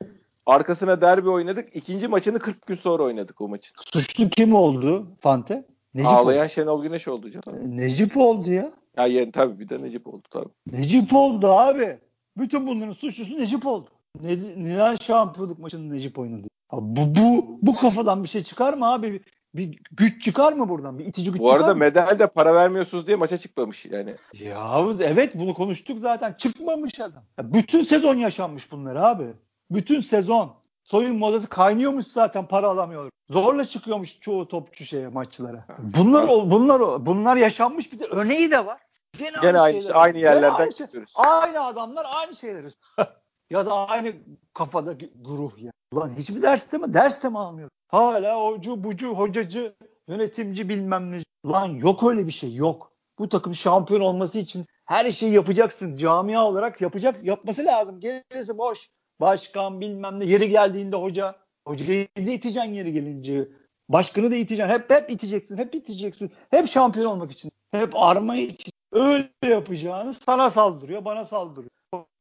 Arkasına 0.46 1.00
derbi 1.00 1.28
oynadık. 1.28 1.76
İkinci 1.76 2.08
maçını 2.08 2.38
40 2.38 2.66
gün 2.66 2.74
sonra 2.74 3.02
oynadık 3.02 3.40
o 3.40 3.48
maçın. 3.48 3.76
Suçlu 3.92 4.28
kim 4.28 4.54
oldu 4.54 5.06
Fante? 5.20 5.64
Necip 5.96 6.10
Ağlayan 6.10 6.44
oldu. 6.44 6.52
Şenol 6.52 6.82
Güneş 6.82 7.08
oldu 7.08 7.30
canım. 7.30 7.76
Necip 7.76 8.16
oldu 8.16 8.50
ya. 8.50 8.72
Ya 8.96 9.06
yani 9.06 9.32
tabii 9.32 9.58
bir 9.58 9.68
de 9.68 9.82
Necip 9.82 10.06
oldu 10.06 10.22
tabii. 10.30 10.48
Necip 10.72 11.14
oldu 11.14 11.48
abi. 11.48 11.98
Bütün 12.38 12.66
bunların 12.66 12.92
suçlusu 12.92 13.34
Necip 13.34 13.66
oldu. 13.66 13.88
Ne, 14.22 14.36
neden 14.56 14.96
şampiyonluk 14.96 15.58
maçını 15.58 15.94
Necip 15.94 16.18
oynadı? 16.18 16.48
Ha, 16.68 16.76
bu, 16.80 17.14
bu, 17.14 17.58
bu 17.62 17.76
kafadan 17.76 18.22
bir 18.22 18.28
şey 18.28 18.42
çıkar 18.42 18.74
mı 18.74 18.92
abi? 18.92 19.20
Bir, 19.54 19.78
güç 19.90 20.22
çıkar 20.22 20.52
mı 20.52 20.68
buradan? 20.68 20.98
Bir 20.98 21.04
itici 21.04 21.30
güç 21.30 21.40
Bu 21.40 21.52
arada 21.52 21.74
medal 21.74 22.18
de 22.18 22.26
para 22.26 22.54
vermiyorsunuz 22.54 23.06
diye 23.06 23.16
maça 23.16 23.38
çıkmamış 23.38 23.86
yani. 23.86 24.14
Ya 24.32 24.80
evet 25.00 25.30
bunu 25.34 25.54
konuştuk 25.54 25.98
zaten. 26.00 26.34
Çıkmamış 26.38 27.00
adam. 27.00 27.22
Ya 27.38 27.54
bütün 27.54 27.82
sezon 27.82 28.14
yaşanmış 28.14 28.72
bunlar 28.72 28.96
abi. 28.96 29.24
Bütün 29.70 30.00
sezon. 30.00 30.54
Soyunma 30.86 31.26
odası 31.26 31.48
kaynıyormuş 31.48 32.06
zaten 32.06 32.46
para 32.46 32.68
alamıyor. 32.68 33.10
Zorla 33.28 33.64
çıkıyormuş 33.64 34.20
çoğu 34.20 34.48
topçu 34.48 34.84
şeye 34.84 35.08
maçlara. 35.08 35.66
Bunlar 35.78 36.28
bunlar 36.28 37.06
bunlar 37.06 37.36
yaşanmış 37.36 37.92
bir 37.92 37.98
de 37.98 38.04
örneği 38.04 38.50
de 38.50 38.66
var. 38.66 38.80
Gene, 39.18 39.36
Gene 39.42 39.60
aynı, 39.60 39.80
şeyler- 39.80 39.94
aynı 39.94 40.18
Gene 40.18 40.24
yerlerden 40.24 40.58
aynı 40.58 40.72
şey-. 40.72 40.86
Aynı 41.14 41.60
adamlar 41.64 42.06
aynı 42.14 42.36
şeyleri. 42.36 42.68
ya 43.50 43.66
da 43.66 43.88
aynı 43.88 44.12
kafada 44.54 44.92
grup 45.20 45.62
ya. 45.62 45.72
Ulan 45.92 46.12
hiçbir 46.18 46.42
derste 46.42 46.78
mi? 46.78 46.94
Derste 46.94 47.28
mi 47.28 47.38
almıyor? 47.38 47.68
Hala 47.88 48.40
hocu 48.40 48.84
bucu 48.84 49.14
hocacı 49.14 49.74
yönetimci 50.08 50.68
bilmem 50.68 51.12
ne. 51.12 51.22
Ulan 51.44 51.66
yok 51.68 52.02
öyle 52.02 52.26
bir 52.26 52.32
şey 52.32 52.54
yok. 52.54 52.92
Bu 53.18 53.28
takım 53.28 53.54
şampiyon 53.54 54.00
olması 54.00 54.38
için 54.38 54.64
her 54.84 55.12
şeyi 55.12 55.32
yapacaksın. 55.32 55.96
Camia 55.96 56.44
olarak 56.44 56.80
yapacak 56.80 57.24
yapması 57.24 57.64
lazım. 57.64 58.00
Gerisi 58.00 58.58
boş. 58.58 58.88
Başkan 59.20 59.80
bilmem 59.80 60.20
ne 60.20 60.24
yeri 60.24 60.50
geldiğinde 60.50 60.96
hoca. 60.96 61.36
Hocayı 61.66 62.08
da 62.16 62.30
iteceksin 62.30 62.74
yeri 62.74 62.92
gelince. 62.92 63.48
Başkanı 63.88 64.30
da 64.30 64.34
iteceksin. 64.34 64.72
Hep 64.72 64.90
hep 64.90 65.10
iteceksin. 65.10 65.56
Hep 65.56 65.74
iteceksin. 65.74 66.32
Hep 66.50 66.68
şampiyon 66.68 67.06
olmak 67.06 67.32
için. 67.32 67.50
Hep 67.70 67.96
arma 67.96 68.36
için. 68.36 68.72
Öyle 68.92 69.30
yapacağını 69.44 70.14
sana 70.14 70.50
saldırıyor. 70.50 71.04
Bana 71.04 71.24
saldırıyor. 71.24 71.70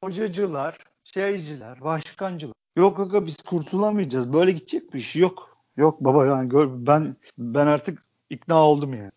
Hocacılar, 0.04 0.78
şeyciler, 1.04 1.82
başkancılar. 1.82 2.54
Yok 2.76 3.00
yok 3.00 3.26
biz 3.26 3.38
kurtulamayacağız. 3.38 4.34
Böyle 4.34 4.52
gidecek 4.52 4.94
bir 4.94 5.00
şey 5.00 5.22
yok. 5.22 5.56
Yok 5.78 6.00
baba 6.00 6.26
yani 6.26 6.50
gör, 6.50 6.68
ben 6.72 7.16
ben 7.38 7.68
artık 7.68 8.06
ikna 8.30 8.68
oldum 8.68 8.94
yani. 8.94 9.12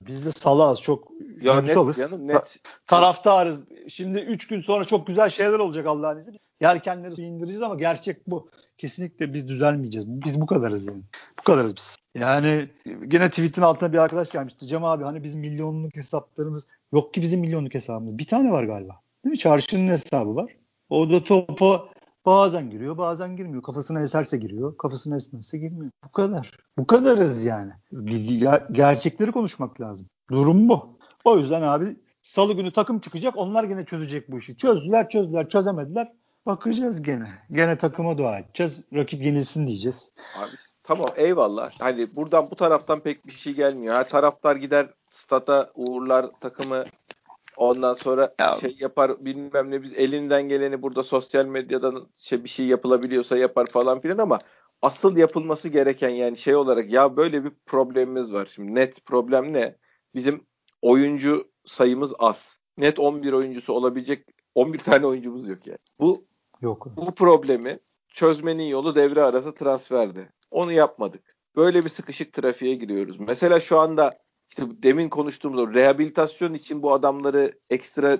Biz 0.00 0.26
de 0.26 0.32
salağız 0.32 0.80
çok 0.80 1.08
Ya 1.40 1.60
net 1.60 1.96
canım 1.96 2.28
net. 2.28 2.60
Taraftarız. 2.86 3.60
Şimdi 3.88 4.18
3 4.18 4.46
gün 4.46 4.60
sonra 4.60 4.84
çok 4.84 5.06
güzel 5.06 5.28
şeyler 5.28 5.58
olacak 5.58 5.86
Allah'ın 5.86 6.20
izniyle. 6.20 6.38
Yelkenleri 6.64 7.22
indireceğiz 7.22 7.62
ama 7.62 7.74
gerçek 7.74 8.26
bu. 8.26 8.48
Kesinlikle 8.78 9.34
biz 9.34 9.48
düzelmeyeceğiz. 9.48 10.08
Biz 10.08 10.40
bu 10.40 10.46
kadarız 10.46 10.86
yani. 10.86 11.02
Bu 11.38 11.42
kadarız 11.42 11.76
biz. 11.76 11.96
Yani 12.14 12.68
gene 13.08 13.30
tweetin 13.30 13.62
altına 13.62 13.92
bir 13.92 13.98
arkadaş 13.98 14.30
gelmişti. 14.30 14.66
Cem 14.66 14.84
abi 14.84 15.04
hani 15.04 15.24
bizim 15.24 15.40
milyonluk 15.40 15.96
hesaplarımız 15.96 16.66
yok 16.92 17.14
ki 17.14 17.22
bizim 17.22 17.40
milyonluk 17.40 17.74
hesabımız. 17.74 18.18
Bir 18.18 18.26
tane 18.26 18.52
var 18.52 18.64
galiba. 18.64 19.00
Değil 19.24 19.30
mi? 19.30 19.38
Çarşının 19.38 19.90
hesabı 19.90 20.36
var. 20.36 20.56
O 20.90 21.10
da 21.10 21.24
topa 21.24 21.88
bazen 22.26 22.70
giriyor 22.70 22.98
bazen 22.98 23.36
girmiyor. 23.36 23.62
Kafasına 23.62 24.02
eserse 24.02 24.36
giriyor. 24.36 24.76
Kafasına 24.76 25.16
esmezse 25.16 25.58
girmiyor. 25.58 25.90
Bu 26.04 26.12
kadar. 26.12 26.50
Bu 26.78 26.86
kadarız 26.86 27.44
yani. 27.44 27.72
Ger- 27.92 28.72
gerçekleri 28.72 29.32
konuşmak 29.32 29.80
lazım. 29.80 30.06
Durum 30.30 30.68
bu. 30.68 30.98
O 31.24 31.38
yüzden 31.38 31.62
abi 31.62 31.96
salı 32.22 32.52
günü 32.52 32.72
takım 32.72 32.98
çıkacak. 32.98 33.36
Onlar 33.36 33.64
gene 33.64 33.84
çözecek 33.84 34.30
bu 34.30 34.38
işi. 34.38 34.56
Çözdüler 34.56 35.08
çözdüler 35.08 35.48
çözemediler. 35.48 36.12
Bakacağız 36.46 37.02
gene. 37.02 37.28
Gene 37.52 37.76
takıma 37.76 38.18
dua 38.18 38.38
edeceğiz. 38.38 38.80
Rakip 38.94 39.22
yenilsin 39.22 39.66
diyeceğiz. 39.66 40.12
Abi 40.36 40.50
tamam 40.82 41.08
eyvallah. 41.16 41.70
Hani 41.78 42.16
buradan 42.16 42.50
bu 42.50 42.56
taraftan 42.56 43.00
pek 43.00 43.26
bir 43.26 43.32
şey 43.32 43.52
gelmiyor. 43.52 43.94
Ha 43.94 44.04
taraftar 44.04 44.56
gider 44.56 44.88
stada 45.10 45.72
uğurlar 45.74 46.26
takımı 46.40 46.84
ondan 47.56 47.94
sonra 47.94 48.34
Ya- 48.40 48.56
şey 48.60 48.76
yapar 48.80 49.24
bilmem 49.24 49.70
ne 49.70 49.82
biz 49.82 49.92
elinden 49.92 50.42
geleni 50.48 50.82
burada 50.82 51.02
sosyal 51.02 51.46
medyadan 51.46 52.08
şey 52.16 52.44
bir 52.44 52.48
şey 52.48 52.66
yapılabiliyorsa 52.66 53.38
yapar 53.38 53.66
falan 53.66 54.00
filan 54.00 54.18
ama 54.18 54.38
asıl 54.82 55.16
yapılması 55.16 55.68
gereken 55.68 56.08
yani 56.08 56.36
şey 56.36 56.56
olarak 56.56 56.90
ya 56.90 57.16
böyle 57.16 57.44
bir 57.44 57.52
problemimiz 57.66 58.32
var. 58.32 58.48
Şimdi 58.54 58.74
net 58.74 59.06
problem 59.06 59.52
ne? 59.52 59.76
Bizim 60.14 60.44
oyuncu 60.82 61.48
sayımız 61.64 62.14
az. 62.18 62.58
Net 62.78 62.98
11 62.98 63.32
oyuncusu 63.32 63.72
olabilecek 63.72 64.26
11 64.54 64.78
tane 64.78 65.06
oyuncumuz 65.06 65.48
yok 65.48 65.66
yani. 65.66 65.78
Bu 66.00 66.24
Yok. 66.64 66.86
bu 66.96 67.14
problemi 67.14 67.78
çözmenin 68.08 68.62
yolu 68.62 68.94
devre 68.94 69.22
arası 69.22 69.54
transferdi. 69.54 70.32
Onu 70.50 70.72
yapmadık. 70.72 71.36
Böyle 71.56 71.84
bir 71.84 71.88
sıkışık 71.88 72.32
trafiğe 72.32 72.74
giriyoruz. 72.74 73.20
Mesela 73.20 73.60
şu 73.60 73.80
anda 73.80 74.10
işte 74.50 74.62
demin 74.82 75.08
konuştuğumuz 75.08 75.60
o 75.60 75.74
rehabilitasyon 75.74 76.54
için 76.54 76.82
bu 76.82 76.92
adamları 76.92 77.52
ekstra 77.70 78.18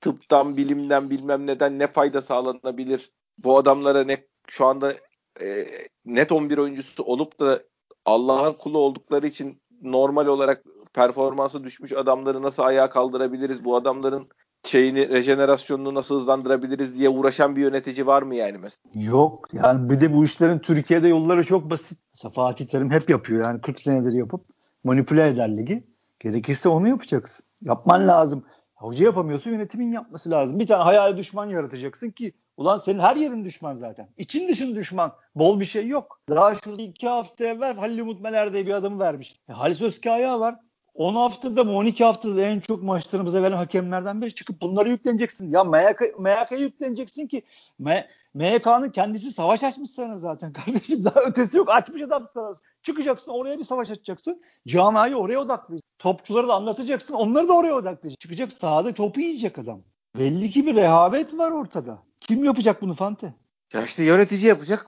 tıptan, 0.00 0.56
bilimden, 0.56 1.10
bilmem 1.10 1.46
neden 1.46 1.78
ne 1.78 1.86
fayda 1.86 2.22
sağlanabilir? 2.22 3.12
Bu 3.38 3.58
adamlara 3.58 4.04
ne 4.04 4.26
şu 4.48 4.66
anda 4.66 4.94
e, 5.40 5.66
net 6.04 6.32
11 6.32 6.58
oyuncusu 6.58 7.02
olup 7.02 7.40
da 7.40 7.62
Allah'ın 8.04 8.52
kulu 8.52 8.78
oldukları 8.78 9.26
için 9.26 9.62
normal 9.82 10.26
olarak 10.26 10.64
performansı 10.92 11.64
düşmüş 11.64 11.92
adamları 11.92 12.42
nasıl 12.42 12.62
ayağa 12.62 12.90
kaldırabiliriz? 12.90 13.64
Bu 13.64 13.76
adamların 13.76 14.28
şeyini 14.64 15.08
rejenerasyonunu 15.08 15.94
nasıl 15.94 16.16
hızlandırabiliriz 16.16 16.98
diye 16.98 17.08
uğraşan 17.08 17.56
bir 17.56 17.60
yönetici 17.60 18.06
var 18.06 18.22
mı 18.22 18.34
yani 18.34 18.58
mesela? 18.58 19.10
Yok. 19.12 19.48
Yani 19.52 19.90
bir 19.90 20.00
de 20.00 20.12
bu 20.12 20.24
işlerin 20.24 20.58
Türkiye'de 20.58 21.08
yolları 21.08 21.44
çok 21.44 21.70
basit. 21.70 21.98
Mesela 22.14 22.32
Fatih 22.32 22.66
Terim 22.66 22.90
hep 22.90 23.10
yapıyor. 23.10 23.44
Yani 23.44 23.60
40 23.60 23.80
senedir 23.80 24.12
yapıp 24.12 24.44
manipüle 24.84 25.28
eder 25.28 25.56
ligi. 25.56 25.84
Gerekirse 26.20 26.68
onu 26.68 26.88
yapacaksın. 26.88 27.46
Yapman 27.62 28.08
lazım. 28.08 28.44
Hoca 28.74 29.04
yapamıyorsa 29.04 29.50
yönetimin 29.50 29.92
yapması 29.92 30.30
lazım. 30.30 30.58
Bir 30.58 30.66
tane 30.66 30.82
hayali 30.82 31.16
düşman 31.16 31.46
yaratacaksın 31.46 32.10
ki 32.10 32.32
ulan 32.56 32.78
senin 32.78 32.98
her 32.98 33.16
yerin 33.16 33.44
düşman 33.44 33.74
zaten. 33.74 34.08
İçin 34.16 34.48
dışın 34.48 34.74
düşman. 34.74 35.12
Bol 35.34 35.60
bir 35.60 35.64
şey 35.64 35.86
yok. 35.86 36.20
Daha 36.28 36.54
şurada 36.54 36.82
iki 36.82 37.08
hafta 37.08 37.44
evvel 37.44 37.76
Halil 37.76 37.98
Umut 37.98 38.20
Meler 38.20 38.52
diye 38.52 38.66
bir 38.66 38.74
adamı 38.74 38.98
vermiş. 38.98 39.36
E, 39.48 39.52
Halis 39.52 39.82
Özkaya 39.82 40.40
var. 40.40 40.56
10 40.94 41.14
haftada 41.14 41.64
mı 41.64 41.72
12 41.72 42.04
haftada 42.04 42.42
en 42.42 42.60
çok 42.60 42.82
maçlarımıza 42.82 43.42
veren 43.42 43.56
hakemlerden 43.56 44.22
biri 44.22 44.34
çıkıp 44.34 44.60
bunları 44.62 44.88
yükleneceksin. 44.88 45.50
Ya 45.50 45.64
MHK, 45.64 46.18
MHK'ya 46.18 46.58
yükleneceksin 46.58 47.26
ki 47.26 47.42
M- 47.78 48.08
MHK'nın 48.34 48.90
kendisi 48.90 49.32
savaş 49.32 49.62
açmış 49.64 49.90
sana 49.90 50.18
zaten 50.18 50.52
kardeşim. 50.64 51.04
Daha 51.04 51.20
ötesi 51.20 51.56
yok. 51.56 51.68
Açmış 51.70 52.02
adam 52.02 52.28
sana. 52.34 52.54
Çıkacaksın 52.82 53.32
oraya 53.32 53.58
bir 53.58 53.64
savaş 53.64 53.90
açacaksın. 53.90 54.42
Camiayı 54.66 55.16
oraya 55.16 55.38
odaklayacaksın. 55.38 55.92
Topçuları 55.98 56.48
da 56.48 56.54
anlatacaksın. 56.54 57.14
Onları 57.14 57.48
da 57.48 57.52
oraya 57.52 57.74
odaklayacaksın. 57.74 58.16
Çıkacak 58.20 58.52
sahada 58.52 58.94
topu 58.94 59.20
yiyecek 59.20 59.58
adam. 59.58 59.82
Belli 60.18 60.50
ki 60.50 60.66
bir 60.66 60.74
rehavet 60.74 61.38
var 61.38 61.50
ortada. 61.50 61.98
Kim 62.20 62.44
yapacak 62.44 62.82
bunu 62.82 62.94
Fante? 62.94 63.34
Ya 63.72 63.84
işte 63.84 64.04
yönetici 64.04 64.46
yapacak, 64.46 64.86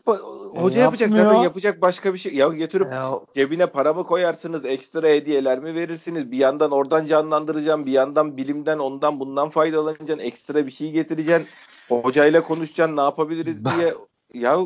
hoca 0.57 0.81
e, 0.81 0.83
yapacak 0.83 1.11
zaten 1.11 1.35
yapacak 1.35 1.83
başka 1.83 2.15
bir 2.15 2.19
şey. 2.19 2.35
Ya 2.35 2.49
getirip 2.49 2.93
ya. 2.93 3.21
cebine 3.35 3.67
para 3.67 3.93
mı 3.93 4.07
koyarsınız, 4.07 4.65
ekstra 4.65 5.09
hediyeler 5.09 5.59
mi 5.59 5.75
verirsiniz? 5.75 6.31
Bir 6.31 6.37
yandan 6.37 6.71
oradan 6.71 7.07
canlandıracağım, 7.07 7.87
bir 7.87 7.93
yandan 7.93 8.37
bilimden 8.37 8.79
ondan 8.79 9.21
bundan 9.21 9.51
faydalanacaksın, 9.51 10.19
ekstra 10.19 10.67
bir 10.67 10.71
şey 10.71 10.91
getireceksin. 10.91 11.47
Hocayla 11.89 12.43
konuşacaksın, 12.43 12.97
ne 12.97 13.01
yapabiliriz 13.01 13.65
diye. 13.65 13.95
Ya 14.35 14.59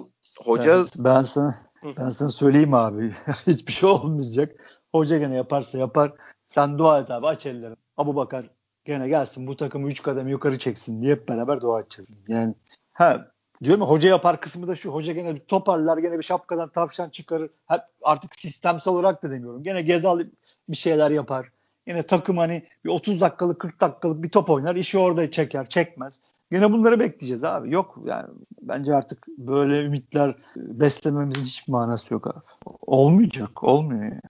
hoca 0.44 0.78
ben, 0.78 1.04
ben 1.04 1.22
sana 1.22 1.54
ben 1.98 2.10
sana 2.10 2.28
söyleyeyim 2.28 2.74
abi. 2.74 3.12
Hiçbir 3.46 3.72
şey 3.72 3.88
olmayacak. 3.88 4.80
Hoca 4.92 5.18
gene 5.18 5.36
yaparsa 5.36 5.78
yapar. 5.78 6.12
Sen 6.46 6.78
dua 6.78 7.00
et 7.00 7.10
abi 7.10 7.26
aç 7.26 7.46
ellerini. 7.46 7.76
Abu 7.96 8.16
Bakar 8.16 8.50
gene 8.84 9.08
gelsin 9.08 9.46
bu 9.46 9.56
takımı 9.56 9.88
3 9.88 10.02
kadem 10.02 10.28
yukarı 10.28 10.58
çeksin 10.58 11.02
diye 11.02 11.12
hep 11.12 11.28
beraber 11.28 11.60
dua 11.60 11.80
edeceğiz. 11.80 12.08
Yani 12.28 12.54
ha 12.92 13.30
diyorum 13.64 13.82
ya 13.82 13.88
hoca 13.88 14.08
yapar 14.08 14.40
kısmı 14.40 14.68
da 14.68 14.74
şu 14.74 14.90
hoca 14.90 15.12
gene 15.12 15.34
bir 15.34 15.40
toparlar 15.40 15.98
gene 15.98 16.18
bir 16.18 16.22
şapkadan 16.22 16.68
tavşan 16.68 17.10
çıkarır. 17.10 17.50
Hep 17.66 17.80
artık 18.02 18.40
sistemsel 18.40 18.94
olarak 18.94 19.22
da 19.22 19.30
demiyorum. 19.30 19.62
Gene 19.62 19.82
Gezal 19.82 20.20
bir 20.68 20.76
şeyler 20.76 21.10
yapar. 21.10 21.48
Yine 21.86 22.02
takım 22.02 22.38
hani 22.38 22.66
bir 22.84 22.90
30 22.90 23.20
dakikalık 23.20 23.60
40 23.60 23.80
dakikalık 23.80 24.22
bir 24.22 24.28
top 24.28 24.50
oynar. 24.50 24.76
işi 24.76 24.98
orada 24.98 25.30
çeker 25.30 25.68
çekmez. 25.68 26.20
Gene 26.50 26.72
bunları 26.72 27.00
bekleyeceğiz 27.00 27.44
abi. 27.44 27.72
Yok 27.72 27.98
yani 28.04 28.28
bence 28.62 28.94
artık 28.94 29.28
böyle 29.38 29.84
ümitler 29.84 30.34
beslememizin 30.56 31.44
hiçbir 31.44 31.72
manası 31.72 32.14
yok 32.14 32.26
abi. 32.26 32.40
Olmayacak. 32.86 33.64
Olmuyor 33.64 34.02
yani. 34.02 34.20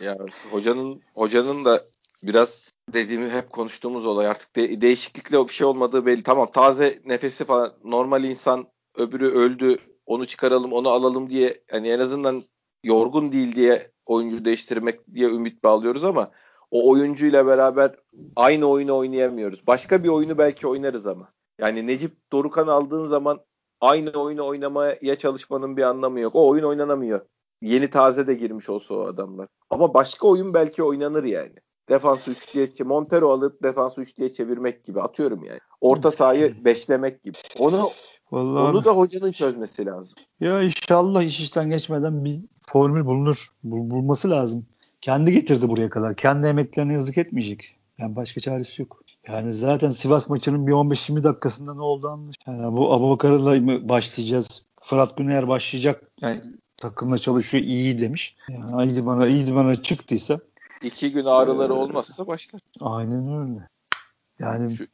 Ya 0.00 0.18
hocanın 0.50 1.00
hocanın 1.14 1.64
da 1.64 1.82
biraz 2.22 2.62
dediğimi 2.92 3.30
hep 3.30 3.50
konuştuğumuz 3.50 4.06
olay 4.06 4.26
artık 4.26 4.56
de, 4.56 4.80
değişiklikle 4.80 5.38
o 5.38 5.48
bir 5.48 5.52
şey 5.52 5.66
olmadığı 5.66 6.06
belli. 6.06 6.22
Tamam 6.22 6.50
taze 6.52 7.02
nefesi 7.04 7.44
falan 7.44 7.72
normal 7.84 8.24
insan 8.24 8.66
öbürü 8.96 9.26
öldü 9.26 9.78
onu 10.06 10.26
çıkaralım 10.26 10.72
onu 10.72 10.88
alalım 10.88 11.30
diye 11.30 11.62
hani 11.70 11.88
en 11.88 11.98
azından 11.98 12.42
yorgun 12.84 13.32
değil 13.32 13.56
diye 13.56 13.92
oyuncu 14.06 14.44
değiştirmek 14.44 15.14
diye 15.14 15.28
ümit 15.28 15.64
bağlıyoruz 15.64 16.04
ama 16.04 16.30
o 16.70 16.90
oyuncuyla 16.90 17.46
beraber 17.46 17.94
aynı 18.36 18.66
oyunu 18.66 18.96
oynayamıyoruz. 18.96 19.66
Başka 19.66 20.04
bir 20.04 20.08
oyunu 20.08 20.38
belki 20.38 20.66
oynarız 20.66 21.06
ama. 21.06 21.32
Yani 21.58 21.86
Necip 21.86 22.32
Dorukan 22.32 22.66
aldığın 22.66 23.06
zaman 23.06 23.40
aynı 23.80 24.10
oyunu 24.10 24.46
oynamaya 24.46 25.18
çalışmanın 25.18 25.76
bir 25.76 25.82
anlamı 25.82 26.20
yok. 26.20 26.34
O 26.34 26.48
oyun 26.48 26.64
oynanamıyor. 26.64 27.20
Yeni 27.62 27.90
taze 27.90 28.26
de 28.26 28.34
girmiş 28.34 28.68
olsa 28.68 28.94
o 28.94 29.06
adamlar. 29.06 29.48
Ama 29.70 29.94
başka 29.94 30.28
oyun 30.28 30.54
belki 30.54 30.82
oynanır 30.82 31.24
yani. 31.24 31.54
Defansı 31.88 32.30
üçlüye 32.30 32.68
Montero 32.84 33.30
alıp 33.30 33.62
defansı 33.62 34.00
üçlüye 34.00 34.32
çevirmek 34.32 34.84
gibi 34.84 35.00
atıyorum 35.00 35.44
yani. 35.44 35.60
Orta 35.80 36.10
sahayı 36.10 36.54
beşlemek 36.64 37.22
gibi. 37.22 37.36
Onu 37.58 37.90
Vallahi 38.32 38.64
onu 38.64 38.84
da 38.84 38.90
hocanın 38.90 39.32
çözmesi 39.32 39.86
lazım. 39.86 40.18
Ya 40.40 40.62
inşallah 40.62 41.22
iş 41.22 41.40
işten 41.40 41.70
geçmeden 41.70 42.24
bir 42.24 42.40
formül 42.66 43.06
bulunur. 43.06 43.48
Bul, 43.64 43.90
bulması 43.90 44.30
lazım. 44.30 44.66
Kendi 45.00 45.32
getirdi 45.32 45.68
buraya 45.68 45.90
kadar. 45.90 46.16
Kendi 46.16 46.46
emeklerine 46.46 46.92
yazık 46.92 47.18
etmeyecek. 47.18 47.76
Yani 47.98 48.16
başka 48.16 48.40
çaresi 48.40 48.82
yok. 48.82 49.00
Yani 49.28 49.52
zaten 49.52 49.90
Sivas 49.90 50.28
maçının 50.28 50.66
bir 50.66 50.72
15-20 50.72 51.24
dakikasında 51.24 51.74
ne 51.74 51.80
oldu 51.80 52.08
anlaş. 52.08 52.36
Yani 52.46 52.76
bu 52.76 52.92
Abubakar'la 52.92 53.60
mı 53.60 53.88
başlayacağız? 53.88 54.62
Fırat 54.82 55.16
Güner 55.16 55.48
başlayacak. 55.48 56.02
Yani 56.20 56.42
takımla 56.76 57.18
çalışıyor 57.18 57.64
iyi 57.64 57.98
demiş. 57.98 58.36
Yani 58.48 58.84
iyiydi 58.84 59.06
bana 59.06 59.26
iyiydi 59.26 59.54
bana 59.54 59.82
çıktıysa. 59.82 60.40
İki 60.84 61.12
gün 61.12 61.24
ağrıları 61.24 61.72
ee, 61.72 61.76
olmazsa 61.76 62.26
başlar. 62.26 62.60
Aynen 62.80 63.40
öyle. 63.40 63.68
Yani 64.38 64.70
Şu... 64.70 64.86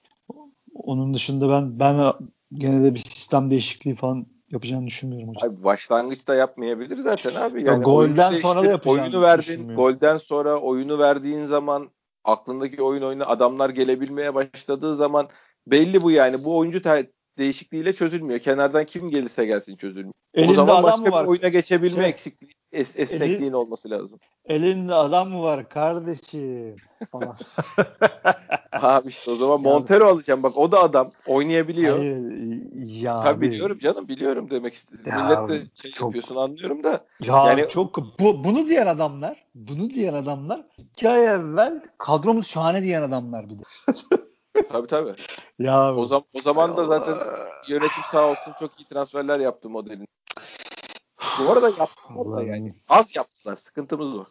onun 0.75 1.15
dışında 1.15 1.49
ben 1.49 1.81
ben 1.81 2.13
gene 2.53 2.85
de 2.85 2.95
bir 2.95 2.99
sistem 2.99 3.51
değişikliği 3.51 3.95
falan 3.95 4.27
yapacağını 4.51 4.87
düşünmüyorum 4.87 5.29
hocam. 5.29 5.51
Abi 5.51 5.65
başlangıçta 5.65 6.35
yapmayabilir 6.35 6.97
zaten 6.97 7.35
abi. 7.35 7.63
Yani 7.63 7.79
ya 7.79 7.83
golden 7.83 8.33
sonra 8.33 8.63
da 8.63 8.67
yapacağını 8.67 9.03
oyunu 9.03 9.23
verdin. 9.23 9.77
Golden 9.77 10.17
sonra 10.17 10.59
oyunu 10.59 10.99
verdiğin 10.99 11.47
zaman 11.47 11.91
aklındaki 12.25 12.83
oyun 12.83 13.03
oyunu 13.03 13.31
adamlar 13.31 13.71
gelebilmeye 13.71 14.35
başladığı 14.35 14.97
zaman 14.97 15.29
belli 15.67 16.03
bu 16.03 16.11
yani. 16.11 16.45
Bu 16.45 16.59
oyuncu 16.59 16.83
te- 16.83 17.11
değişikliğiyle 17.41 17.95
çözülmüyor. 17.95 18.41
Kenardan 18.41 18.85
kim 18.85 19.11
gelirse 19.11 19.47
gelsin 19.47 19.77
çözülmüyor. 19.77 20.15
Elinde 20.35 20.53
o 20.53 20.55
zaman 20.55 20.83
başka 20.83 21.07
bir 21.07 21.29
oyuna 21.29 21.49
geçebilme 21.49 22.03
şey, 22.03 22.11
eksikliği, 22.11 22.53
es- 22.73 23.01
esnekliğin 23.01 23.43
elin, 23.43 23.53
olması 23.53 23.91
lazım. 23.91 24.19
Elinde 24.45 24.95
adam 24.95 25.31
mı 25.31 25.43
var 25.43 25.69
kardeşim? 25.69 26.77
Falan. 27.13 27.37
abi 28.73 29.09
işte 29.09 29.31
o 29.31 29.37
zaman 29.37 29.61
Montero 29.61 30.05
alacağım. 30.05 30.43
Bak 30.43 30.57
o 30.57 30.73
da 30.73 30.81
adam. 30.81 31.13
Oynayabiliyor. 31.27 31.99
Hayır, 31.99 32.21
ya 32.85 33.21
Tabii 33.21 33.47
abi. 33.47 33.53
biliyorum 33.53 33.79
canım 33.79 34.09
biliyorum 34.09 34.51
demek 34.51 34.75
istedim. 34.75 35.13
Millet 35.17 35.49
de 35.49 35.67
şey 35.75 35.91
çok, 35.91 36.07
yapıyorsun 36.07 36.37
anlıyorum 36.37 36.83
da. 36.83 37.05
Ya 37.23 37.47
yani, 37.47 37.69
çok 37.69 37.99
bu, 38.21 38.45
bunu 38.45 38.69
diyen 38.69 38.87
adamlar 38.87 39.47
bunu 39.55 39.91
diyen 39.91 40.15
adamlar 40.15 40.67
iki 40.79 41.09
ay 41.09 41.27
evvel 41.27 41.83
kadromuz 41.99 42.49
şahane 42.49 42.83
diyen 42.83 43.03
adamlar 43.03 43.51
bir 43.51 43.59
de. 43.59 43.63
tabii 44.73 44.87
tabii. 44.87 45.15
Ya 45.59 45.95
o 45.95 46.05
zaman 46.05 46.25
o 46.35 46.43
zaman 46.43 46.77
da 46.77 46.85
zaten 46.85 47.19
yönetim 47.69 48.03
sağ 48.11 48.31
olsun 48.31 48.53
çok 48.59 48.81
iyi 48.81 48.85
transferler 48.85 49.41
yaptı 49.41 49.71
modelin. 49.71 50.09
Bu 51.41 51.53
arada 51.53 51.69
yaptılar 51.69 52.37
da 52.37 52.43
yani. 52.43 52.75
Az 52.89 53.17
yaptılar. 53.17 53.57
Sıkıntımız 53.57 54.17
o. 54.17 54.25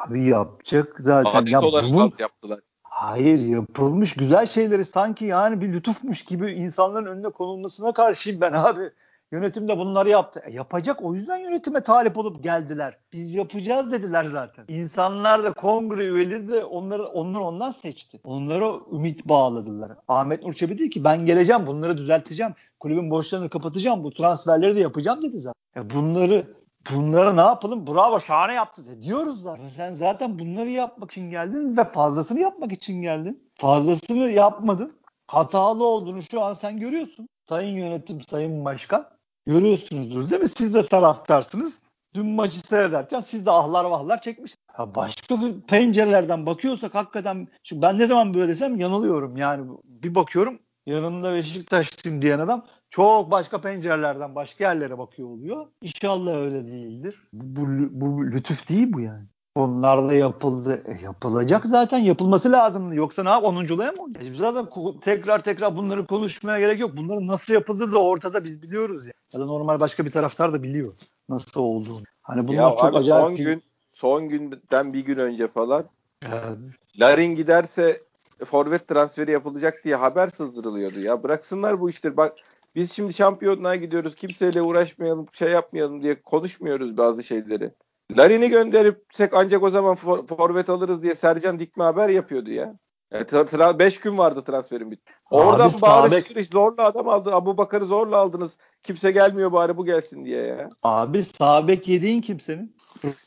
Abi 0.00 0.28
yapacak 0.28 1.00
zaten. 1.00 1.40
Adet 1.40 1.52
ya 1.52 1.62
olarak 1.62 1.90
bunun, 1.90 2.06
az 2.06 2.20
yaptılar. 2.20 2.60
Hayır 2.82 3.38
yapılmış 3.38 4.14
güzel 4.14 4.46
şeyleri 4.46 4.84
sanki 4.84 5.24
yani 5.24 5.60
bir 5.60 5.72
lütufmuş 5.72 6.24
gibi 6.24 6.52
insanların 6.52 7.06
önüne 7.06 7.28
konulmasına 7.28 7.92
karşıyım 7.92 8.40
ben 8.40 8.52
abi. 8.52 8.90
Yönetim 9.32 9.68
de 9.68 9.78
bunları 9.78 10.08
yaptı. 10.08 10.42
E, 10.44 10.52
yapacak 10.52 11.02
o 11.02 11.14
yüzden 11.14 11.36
yönetime 11.36 11.80
talip 11.80 12.18
olup 12.18 12.42
geldiler. 12.42 12.98
Biz 13.12 13.34
yapacağız 13.34 13.92
dediler 13.92 14.24
zaten. 14.24 14.64
İnsanlar 14.68 15.44
da 15.44 15.52
kongre 15.52 16.06
üyeleri 16.06 16.48
de 16.48 16.64
onları 16.64 17.06
onlar 17.06 17.40
ondan 17.40 17.70
seçti. 17.70 18.20
Onlara 18.24 18.72
ümit 18.92 19.28
bağladılar. 19.28 19.92
Ahmet 20.08 20.42
Nur 20.42 20.52
Çebi 20.52 20.78
dedi 20.78 20.90
ki 20.90 21.04
ben 21.04 21.26
geleceğim 21.26 21.66
bunları 21.66 21.98
düzelteceğim. 21.98 22.54
Kulübün 22.80 23.10
borçlarını 23.10 23.48
kapatacağım. 23.48 24.04
Bu 24.04 24.10
transferleri 24.10 24.76
de 24.76 24.80
yapacağım 24.80 25.22
dedi 25.22 25.40
zaten. 25.40 25.82
E, 25.82 25.90
bunları 25.90 26.46
bunları 26.94 27.36
ne 27.36 27.40
yapalım? 27.40 27.86
Bravo 27.86 28.20
şahane 28.20 28.54
yaptı 28.54 29.02
diyoruz 29.02 29.42
zaten. 29.42 29.68
Sen 29.68 29.92
zaten 29.92 30.38
bunları 30.38 30.68
yapmak 30.68 31.10
için 31.10 31.30
geldin 31.30 31.76
ve 31.76 31.84
fazlasını 31.84 32.40
yapmak 32.40 32.72
için 32.72 33.02
geldin. 33.02 33.50
Fazlasını 33.54 34.30
yapmadın. 34.30 34.92
Hatalı 35.26 35.86
olduğunu 35.86 36.22
şu 36.22 36.42
an 36.42 36.52
sen 36.52 36.80
görüyorsun. 36.80 37.28
Sayın 37.44 37.76
yönetim, 37.76 38.20
sayın 38.20 38.64
başkan. 38.64 39.15
Görüyorsunuzdur 39.46 40.30
değil 40.30 40.42
mi? 40.42 40.48
Siz 40.48 40.74
de 40.74 40.86
taraftarsınız. 40.86 41.78
Dün 42.14 42.26
maçı 42.26 42.60
seyrederken 42.60 43.20
siz 43.20 43.46
de 43.46 43.50
ahlar 43.50 43.84
vahlar 43.84 44.20
çekmiş. 44.20 44.54
Ya 44.78 44.94
başka 44.94 45.40
bir 45.40 45.60
pencerelerden 45.60 46.46
bakıyorsak 46.46 46.94
hakikaten 46.94 47.48
şimdi 47.62 47.82
ben 47.82 47.98
ne 47.98 48.06
zaman 48.06 48.34
böyle 48.34 48.48
desem 48.48 48.76
yanılıyorum. 48.76 49.36
Yani 49.36 49.70
bir 49.84 50.14
bakıyorum 50.14 50.58
yanımda 50.86 51.34
Beşiktaşlıyım 51.34 52.22
diyen 52.22 52.38
adam 52.38 52.66
çok 52.90 53.30
başka 53.30 53.60
pencerelerden 53.60 54.34
başka 54.34 54.64
yerlere 54.64 54.98
bakıyor 54.98 55.28
oluyor. 55.28 55.66
İnşallah 55.82 56.36
öyle 56.36 56.66
değildir. 56.66 57.28
Bu, 57.32 57.62
bu, 57.62 57.88
bu 58.00 58.26
lütuf 58.26 58.68
değil 58.68 58.92
bu 58.92 59.00
yani. 59.00 59.26
Onlar 59.56 60.08
da 60.08 60.14
yapıldı. 60.14 60.82
E, 60.86 61.04
yapılacak 61.04 61.66
zaten. 61.66 61.98
Yapılması 61.98 62.52
lazımdı. 62.52 62.94
Yoksa 62.94 63.22
ne 63.22 63.28
yap? 63.28 63.44
10'unculuğa 63.44 63.96
mı 63.96 64.02
olacak? 64.02 64.36
zaten 64.36 64.66
tekrar 65.00 65.44
tekrar 65.44 65.76
bunları 65.76 66.06
konuşmaya 66.06 66.60
gerek 66.60 66.80
yok. 66.80 66.96
Bunların 66.96 67.26
nasıl 67.26 67.52
yapıldığı 67.52 67.92
da 67.92 67.98
ortada 67.98 68.44
biz 68.44 68.62
biliyoruz 68.62 69.06
ya. 69.06 69.12
Ya 69.32 69.40
da 69.40 69.46
normal 69.46 69.80
başka 69.80 70.04
bir 70.04 70.10
taraftar 70.10 70.52
da 70.52 70.62
biliyor 70.62 70.94
nasıl 71.28 71.60
olduğunu. 71.60 72.02
Hani 72.22 72.48
bunlar 72.48 72.70
ya 72.70 72.76
çok 72.76 72.84
abi 72.84 72.96
acayip. 72.96 73.26
Son 73.26 73.36
gün 73.36 73.62
son 73.92 74.28
günden 74.28 74.92
bir 74.92 75.04
gün 75.04 75.18
önce 75.18 75.48
falan 75.48 75.84
evet. 76.26 76.58
Larin 77.00 77.34
giderse 77.34 78.00
forvet 78.44 78.88
transferi 78.88 79.30
yapılacak 79.30 79.84
diye 79.84 79.96
haber 79.96 80.28
sızdırılıyordu 80.28 81.00
ya. 81.00 81.22
Bıraksınlar 81.22 81.80
bu 81.80 81.90
işleri. 81.90 82.16
Bak 82.16 82.34
biz 82.74 82.92
şimdi 82.92 83.12
şampiyonluğa 83.12 83.76
gidiyoruz. 83.76 84.14
Kimseyle 84.14 84.62
uğraşmayalım, 84.62 85.26
şey 85.32 85.50
yapmayalım 85.50 86.02
diye 86.02 86.22
konuşmuyoruz 86.22 86.96
bazı 86.96 87.22
şeyleri. 87.22 87.70
Larin'i 88.16 88.50
gönderipsek 88.50 89.34
ancak 89.34 89.62
o 89.62 89.70
zaman 89.70 89.94
for, 89.94 90.26
forvet 90.26 90.70
alırız 90.70 91.02
diye 91.02 91.14
Sercan 91.14 91.58
Dikme 91.58 91.84
haber 91.84 92.08
yapıyordu 92.08 92.50
ya. 92.50 92.74
5 93.12 93.32
yani 93.52 94.02
gün 94.02 94.18
vardı 94.18 94.44
transferin 94.44 94.90
bitti. 94.90 95.12
Oradan 95.30 95.68
Abi, 95.68 95.82
bağırış 95.82 96.24
sabek... 96.24 96.46
zorla 96.46 96.84
adam 96.84 97.08
aldı. 97.08 97.34
Abu 97.34 97.58
Bakar'ı 97.58 97.84
zorla 97.84 98.16
aldınız. 98.16 98.56
Kimse 98.82 99.10
gelmiyor 99.10 99.52
bari 99.52 99.76
bu 99.76 99.84
gelsin 99.84 100.24
diye 100.24 100.42
ya. 100.42 100.70
Abi 100.82 101.22
Sabek 101.22 101.88
yediğin 101.88 102.20
kimsenin? 102.20 102.76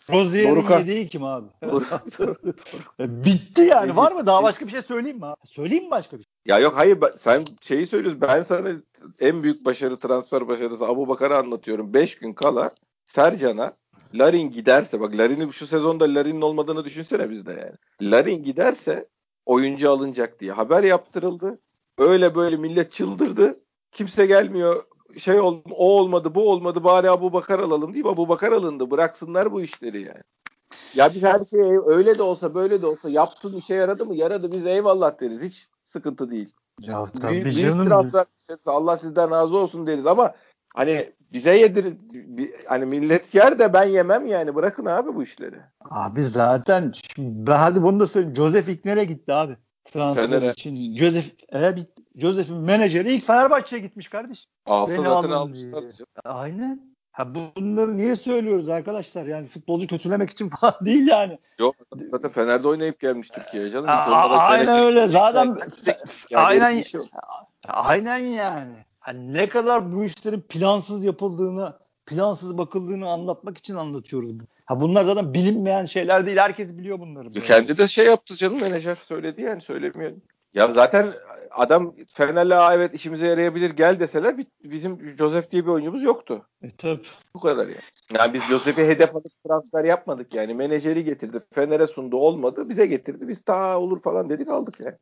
Rozier'in 0.09 0.79
yediği 0.79 1.07
kim 1.07 1.23
abi? 1.23 1.47
E, 2.99 3.25
bitti 3.25 3.61
yani. 3.61 3.95
Var 3.95 4.11
mı? 4.11 4.25
Daha 4.25 4.43
başka 4.43 4.65
bir 4.65 4.71
şey 4.71 4.81
söyleyeyim 4.81 5.17
mi? 5.17 5.25
Abi? 5.25 5.35
Söyleyeyim 5.45 5.83
mi 5.85 5.91
başka 5.91 6.17
bir 6.17 6.23
şey? 6.23 6.31
Ya 6.45 6.59
yok 6.59 6.73
hayır 6.77 6.97
sen 7.19 7.45
şeyi 7.61 7.87
söylüyorsun. 7.87 8.21
Ben 8.21 8.41
sana 8.41 8.69
en 9.19 9.43
büyük 9.43 9.65
başarı 9.65 9.97
transfer 9.97 10.47
başarısı 10.47 10.85
Abu 10.85 11.07
Bakar'ı 11.07 11.37
anlatıyorum. 11.37 11.93
5 11.93 12.15
gün 12.17 12.33
kala 12.33 12.71
Sercan'a 13.05 13.73
Larin 14.13 14.51
giderse 14.51 14.99
bak 14.99 15.17
Larin'i 15.17 15.53
şu 15.53 15.67
sezonda 15.67 16.05
Larin'in 16.05 16.41
olmadığını 16.41 16.85
düşünsene 16.85 17.29
bizde 17.29 17.51
yani. 17.51 18.11
Larin 18.11 18.43
giderse 18.43 19.07
oyuncu 19.45 19.91
alınacak 19.91 20.39
diye 20.39 20.51
haber 20.51 20.83
yaptırıldı. 20.83 21.59
Öyle 21.97 22.35
böyle 22.35 22.57
millet 22.57 22.91
çıldırdı. 22.91 23.59
Kimse 23.91 24.25
gelmiyor 24.25 24.83
şey 25.17 25.39
oldu, 25.39 25.63
o 25.71 25.99
olmadı, 25.99 26.35
bu 26.35 26.51
olmadı 26.51 26.83
bari 26.83 27.09
Abu 27.09 27.33
Bakar 27.33 27.59
alalım 27.59 27.93
deyip 27.93 28.05
Abu 28.05 28.29
Bakar 28.29 28.51
alındı. 28.51 28.91
Bıraksınlar 28.91 29.51
bu 29.51 29.61
işleri 29.61 30.01
yani. 30.01 30.23
Ya 30.95 31.13
biz 31.13 31.23
her 31.23 31.45
şey 31.45 31.77
öyle 31.85 32.17
de 32.17 32.23
olsa 32.23 32.55
böyle 32.55 32.81
de 32.81 32.85
olsa 32.85 33.09
yaptın 33.09 33.53
işe 33.53 33.75
yaradı 33.75 34.05
mı? 34.05 34.15
Yaradı 34.15 34.51
biz 34.51 34.65
eyvallah 34.65 35.21
deriz. 35.21 35.41
Hiç 35.41 35.67
sıkıntı 35.83 36.31
değil. 36.31 36.49
Ya 36.81 37.05
tabii 37.21 37.31
büyük, 37.31 37.57
canım. 37.57 37.77
büyük 37.77 37.89
transfer 37.89 38.25
Allah 38.65 38.97
sizden 38.97 39.31
razı 39.31 39.57
olsun 39.57 39.87
deriz 39.87 40.07
ama 40.07 40.33
hani 40.75 41.11
bize 41.33 41.57
yedir 41.57 41.93
hani 42.67 42.85
millet 42.85 43.35
yer 43.35 43.59
de 43.59 43.73
ben 43.73 43.83
yemem 43.83 44.25
yani 44.25 44.55
bırakın 44.55 44.85
abi 44.85 45.15
bu 45.15 45.23
işleri. 45.23 45.55
Abi 45.89 46.23
zaten 46.23 46.91
ben 47.17 47.55
hadi 47.55 47.81
bunu 47.83 47.99
da 47.99 48.07
söyleyeyim. 48.07 48.35
Joseph 48.35 48.67
ilk 48.67 48.85
nereye 48.85 49.05
gitti 49.05 49.33
abi? 49.33 49.57
Transfer 49.85 50.41
için. 50.41 50.95
Joseph 50.95 51.25
e, 51.53 51.75
Joseph'in 52.15 52.55
menajeri 52.57 53.13
ilk 53.13 53.25
Fenerbahçe'ye 53.25 53.81
gitmiş 53.81 54.07
kardeşim. 54.07 54.51
Alsa 54.65 54.93
Beni 54.93 55.03
zaten 55.03 55.29
almışlar. 55.29 55.81
diye. 55.81 55.91
Aynen. 56.23 56.89
Ha 57.11 57.35
bunları 57.35 57.97
niye 57.97 58.15
söylüyoruz 58.15 58.69
arkadaşlar? 58.69 59.25
Yani 59.25 59.47
futbolcu 59.47 59.87
kötülemek 59.87 60.29
için 60.29 60.49
falan 60.59 60.75
değil 60.81 61.07
yani. 61.07 61.39
Yok 61.59 61.75
zaten 62.11 62.31
Fener'de 62.31 62.67
oynayıp 62.67 62.99
gelmiş 62.99 63.29
Türkiye'ye 63.29 63.69
canım. 63.69 63.89
Aa, 63.89 63.93
aynen 64.39 64.83
öyle. 64.83 65.07
Zaten 65.07 65.57
Yani 66.29 66.45
aynen 66.45 66.81
şey 66.81 66.99
yok. 66.99 67.07
aynen 67.67 68.17
yani. 68.17 68.85
Hani 68.99 69.33
ne 69.33 69.49
kadar 69.49 69.91
bu 69.91 70.03
işlerin 70.03 70.41
plansız 70.41 71.03
yapıldığını, 71.03 71.77
plansız 72.05 72.57
bakıldığını 72.57 73.09
anlatmak 73.09 73.57
için 73.57 73.75
anlatıyoruz. 73.75 74.31
Ha 74.65 74.79
bunlar 74.79 75.03
zaten 75.03 75.33
bilinmeyen 75.33 75.85
şeyler 75.85 76.25
değil. 76.25 76.37
Herkes 76.37 76.77
biliyor 76.77 76.99
bunları. 76.99 77.31
Kendi 77.31 77.77
de 77.77 77.87
şey 77.87 78.05
yaptı 78.05 78.35
canım 78.35 78.61
menajer 78.61 78.95
söyledi 78.95 79.41
yani 79.41 79.61
söylemiyor. 79.61 80.11
Ya 80.53 80.67
zaten 80.67 81.13
adam 81.51 81.95
Fener'le 82.09 82.51
"Aa, 82.51 82.75
evet 82.75 82.93
işimize 82.93 83.27
yarayabilir 83.27 83.69
gel 83.69 83.99
deseler 83.99 84.37
bi- 84.37 84.45
bizim 84.63 85.07
Joseph 85.17 85.51
diye 85.51 85.65
bir 85.65 85.71
oyuncumuz 85.71 86.03
yoktu. 86.03 86.45
E, 86.61 86.69
tabii. 86.69 87.01
Bu 87.33 87.39
kadar 87.39 87.67
yani. 87.67 87.81
Yani 88.13 88.33
biz 88.33 88.43
Joseph'i 88.43 88.87
hedef 88.87 89.15
alıp 89.15 89.31
transfer 89.47 89.85
yapmadık 89.85 90.33
yani. 90.33 90.53
Menajeri 90.53 91.03
getirdi. 91.03 91.39
Fener'e 91.53 91.87
sundu 91.87 92.17
olmadı. 92.17 92.69
Bize 92.69 92.85
getirdi. 92.85 93.27
Biz 93.27 93.41
ta 93.41 93.79
olur 93.79 93.99
falan 94.01 94.29
dedik 94.29 94.47
aldık 94.49 94.79
yani. 94.79 94.95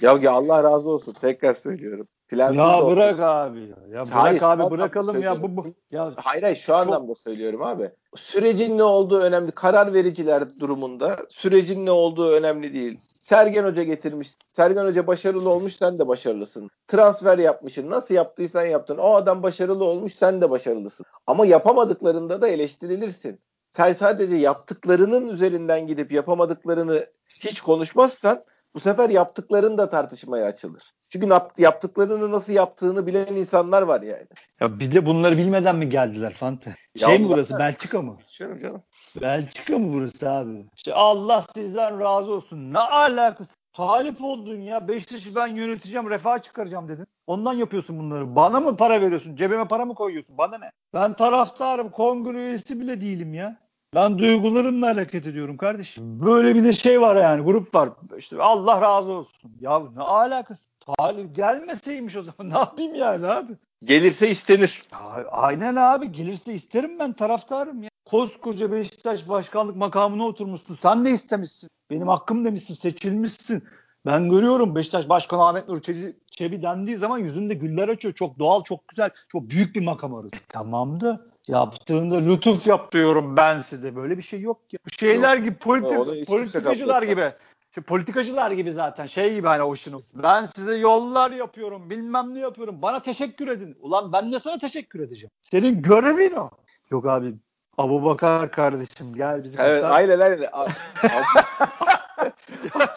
Ya, 0.00 0.18
ya 0.22 0.32
Allah 0.32 0.62
razı 0.62 0.90
olsun. 0.90 1.12
Tekrar 1.12 1.54
söylüyorum. 1.54 2.08
Plansız 2.28 2.56
Ya 2.56 2.82
oldu. 2.82 2.96
bırak 2.96 3.20
abi 3.20 3.60
ya. 3.60 3.66
Ya 3.66 4.06
bırak 4.06 4.08
Hayır, 4.10 4.42
abi 4.42 4.70
bırakalım 4.70 5.22
ya 5.22 5.42
bu, 5.42 5.56
bu. 5.56 5.74
Ya 5.90 6.12
Hayır 6.16 6.42
hayır 6.42 6.56
şu 6.56 6.74
anlamda 6.74 7.14
söylüyorum 7.14 7.62
abi. 7.62 7.90
Sürecin 8.16 8.78
ne 8.78 8.82
olduğu 8.82 9.20
önemli. 9.20 9.52
Karar 9.52 9.94
vericiler 9.94 10.60
durumunda 10.60 11.16
sürecin 11.28 11.86
ne 11.86 11.90
olduğu 11.90 12.30
önemli 12.32 12.74
değil. 12.74 13.00
Sergen 13.22 13.64
Hoca 13.64 13.82
getirmiş. 13.82 14.34
Sergen 14.52 14.84
Hoca 14.84 15.06
başarılı 15.06 15.50
olmuş 15.50 15.76
sen 15.76 15.98
de 15.98 16.08
başarılısın. 16.08 16.70
Transfer 16.88 17.38
yapmışsın. 17.38 17.90
Nasıl 17.90 18.14
yaptıysan 18.14 18.64
yaptın. 18.66 18.96
O 18.98 19.14
adam 19.14 19.42
başarılı 19.42 19.84
olmuş 19.84 20.14
sen 20.14 20.40
de 20.40 20.50
başarılısın. 20.50 21.06
Ama 21.26 21.46
yapamadıklarında 21.46 22.42
da 22.42 22.48
eleştirilirsin. 22.48 23.40
Sen 23.70 23.92
sadece 23.92 24.34
yaptıklarının 24.34 25.28
üzerinden 25.28 25.86
gidip 25.86 26.12
yapamadıklarını 26.12 27.06
hiç 27.40 27.60
konuşmazsan 27.60 28.44
bu 28.76 28.80
sefer 28.80 29.10
yaptıkların 29.10 29.78
da 29.78 29.90
tartışmaya 29.90 30.46
açılır. 30.46 30.82
Çünkü 31.08 31.28
yaptıklarını 31.58 32.32
nasıl 32.32 32.52
yaptığını 32.52 33.06
bilen 33.06 33.34
insanlar 33.34 33.82
var 33.82 34.02
yani. 34.02 34.26
Ya 34.60 34.78
bir 34.78 34.94
de 34.94 35.06
bunları 35.06 35.38
bilmeden 35.38 35.76
mi 35.76 35.88
geldiler 35.88 36.32
Fante? 36.32 36.74
Ya 36.94 37.08
Şey 37.08 37.18
mi 37.18 37.26
onlar- 37.26 37.36
burası? 37.36 37.58
Belçika 37.58 38.02
mı? 38.02 38.18
Canım 38.38 38.60
canım. 38.60 38.82
Belçika 39.22 39.78
mı 39.78 39.92
burası 39.94 40.30
abi? 40.30 40.66
İşte 40.76 40.94
Allah 40.94 41.44
sizden 41.54 42.00
razı 42.00 42.32
olsun. 42.32 42.72
Ne 42.72 42.78
alakası? 42.78 43.54
Talip 43.72 44.24
oldun 44.24 44.60
ya. 44.60 44.88
Beşiktaş'ı 44.88 45.34
ben 45.34 45.46
yöneteceğim, 45.46 46.10
refah 46.10 46.42
çıkaracağım 46.42 46.88
dedin. 46.88 47.06
Ondan 47.26 47.52
yapıyorsun 47.54 47.98
bunları. 47.98 48.36
Bana 48.36 48.60
mı 48.60 48.76
para 48.76 49.00
veriyorsun? 49.00 49.36
Cebime 49.36 49.68
para 49.68 49.84
mı 49.84 49.94
koyuyorsun? 49.94 50.38
Bana 50.38 50.58
ne? 50.58 50.72
Ben 50.94 51.12
taraftarım. 51.12 51.90
Kongre 51.90 52.38
üyesi 52.38 52.80
bile 52.80 53.00
değilim 53.00 53.34
ya. 53.34 53.56
Ben 53.94 54.18
duygularımla 54.18 54.86
hareket 54.86 55.26
ediyorum 55.26 55.56
kardeşim. 55.56 56.20
Böyle 56.26 56.54
bir 56.54 56.64
de 56.64 56.72
şey 56.72 57.00
var 57.00 57.16
yani 57.16 57.44
grup 57.44 57.74
var. 57.74 57.90
İşte 58.18 58.42
Allah 58.42 58.80
razı 58.80 59.10
olsun. 59.10 59.52
Ya 59.60 59.82
ne 59.96 60.02
alakası? 60.02 60.68
Talip 60.80 61.36
gelmeseymiş 61.36 62.16
o 62.16 62.22
zaman 62.22 62.50
ne 62.54 62.58
yapayım 62.58 62.94
yani 62.94 63.26
abi? 63.26 63.52
Gelirse 63.84 64.30
istenir. 64.30 64.82
Aynen 65.30 65.76
abi 65.76 66.12
gelirse 66.12 66.54
isterim 66.54 66.98
ben 66.98 67.12
taraftarım 67.12 67.82
ya. 67.82 67.90
Koskoca 68.04 68.72
Beşiktaş 68.72 69.28
başkanlık 69.28 69.76
makamına 69.76 70.26
oturmuşsun. 70.26 70.74
Sen 70.74 71.04
de 71.04 71.10
istemişsin. 71.10 71.70
Benim 71.90 72.08
hakkım 72.08 72.44
demişsin 72.44 72.74
seçilmişsin. 72.74 73.64
Ben 74.06 74.30
görüyorum 74.30 74.74
Beşiktaş 74.74 75.08
Başkanı 75.08 75.46
Ahmet 75.46 75.68
Nur 75.68 75.80
Çebi, 75.80 76.16
Çebi 76.30 76.62
dendiği 76.62 76.96
zaman 76.96 77.18
yüzünde 77.18 77.54
güller 77.54 77.88
açıyor. 77.88 78.14
Çok 78.14 78.38
doğal, 78.38 78.62
çok 78.62 78.88
güzel, 78.88 79.10
çok 79.28 79.50
büyük 79.50 79.76
bir 79.76 79.84
makam 79.84 80.12
orası. 80.12 80.36
E, 80.36 80.40
tamam 80.48 81.00
da 81.00 81.26
yaptığında 81.48 82.16
lütuf 82.16 82.66
yap 82.66 82.92
diyorum 82.92 83.36
ben 83.36 83.58
size. 83.58 83.96
Böyle 83.96 84.16
bir 84.16 84.22
şey 84.22 84.40
yok 84.40 84.70
ki. 84.70 84.78
Şeyler 84.98 85.36
gibi 85.36 85.56
politi- 85.56 86.24
politikacılar 86.24 87.02
gibi. 87.02 87.32
İşte 87.70 87.80
politikacılar 87.80 88.50
gibi 88.50 88.72
zaten 88.72 89.06
şey 89.06 89.34
gibi 89.34 89.46
hani 89.46 89.74
işin. 89.74 90.04
Ben 90.14 90.46
size 90.46 90.76
yollar 90.76 91.30
yapıyorum 91.30 91.90
bilmem 91.90 92.34
ne 92.34 92.38
yapıyorum. 92.38 92.82
Bana 92.82 93.02
teşekkür 93.02 93.48
edin. 93.48 93.76
Ulan 93.80 94.12
ben 94.12 94.32
de 94.32 94.38
sana 94.38 94.58
teşekkür 94.58 95.00
edeceğim. 95.00 95.30
Senin 95.42 95.82
görevin 95.82 96.34
o. 96.34 96.50
Yok 96.90 97.06
abi 97.06 97.34
Abu 97.78 98.04
Bakar 98.04 98.50
kardeşim 98.50 99.14
gel 99.14 99.44
bizi 99.44 99.58
Evet 99.60 99.82
kurtar. 99.82 99.96
aynen 99.96 100.20
aynen. 100.20 100.48
A- 100.52 100.66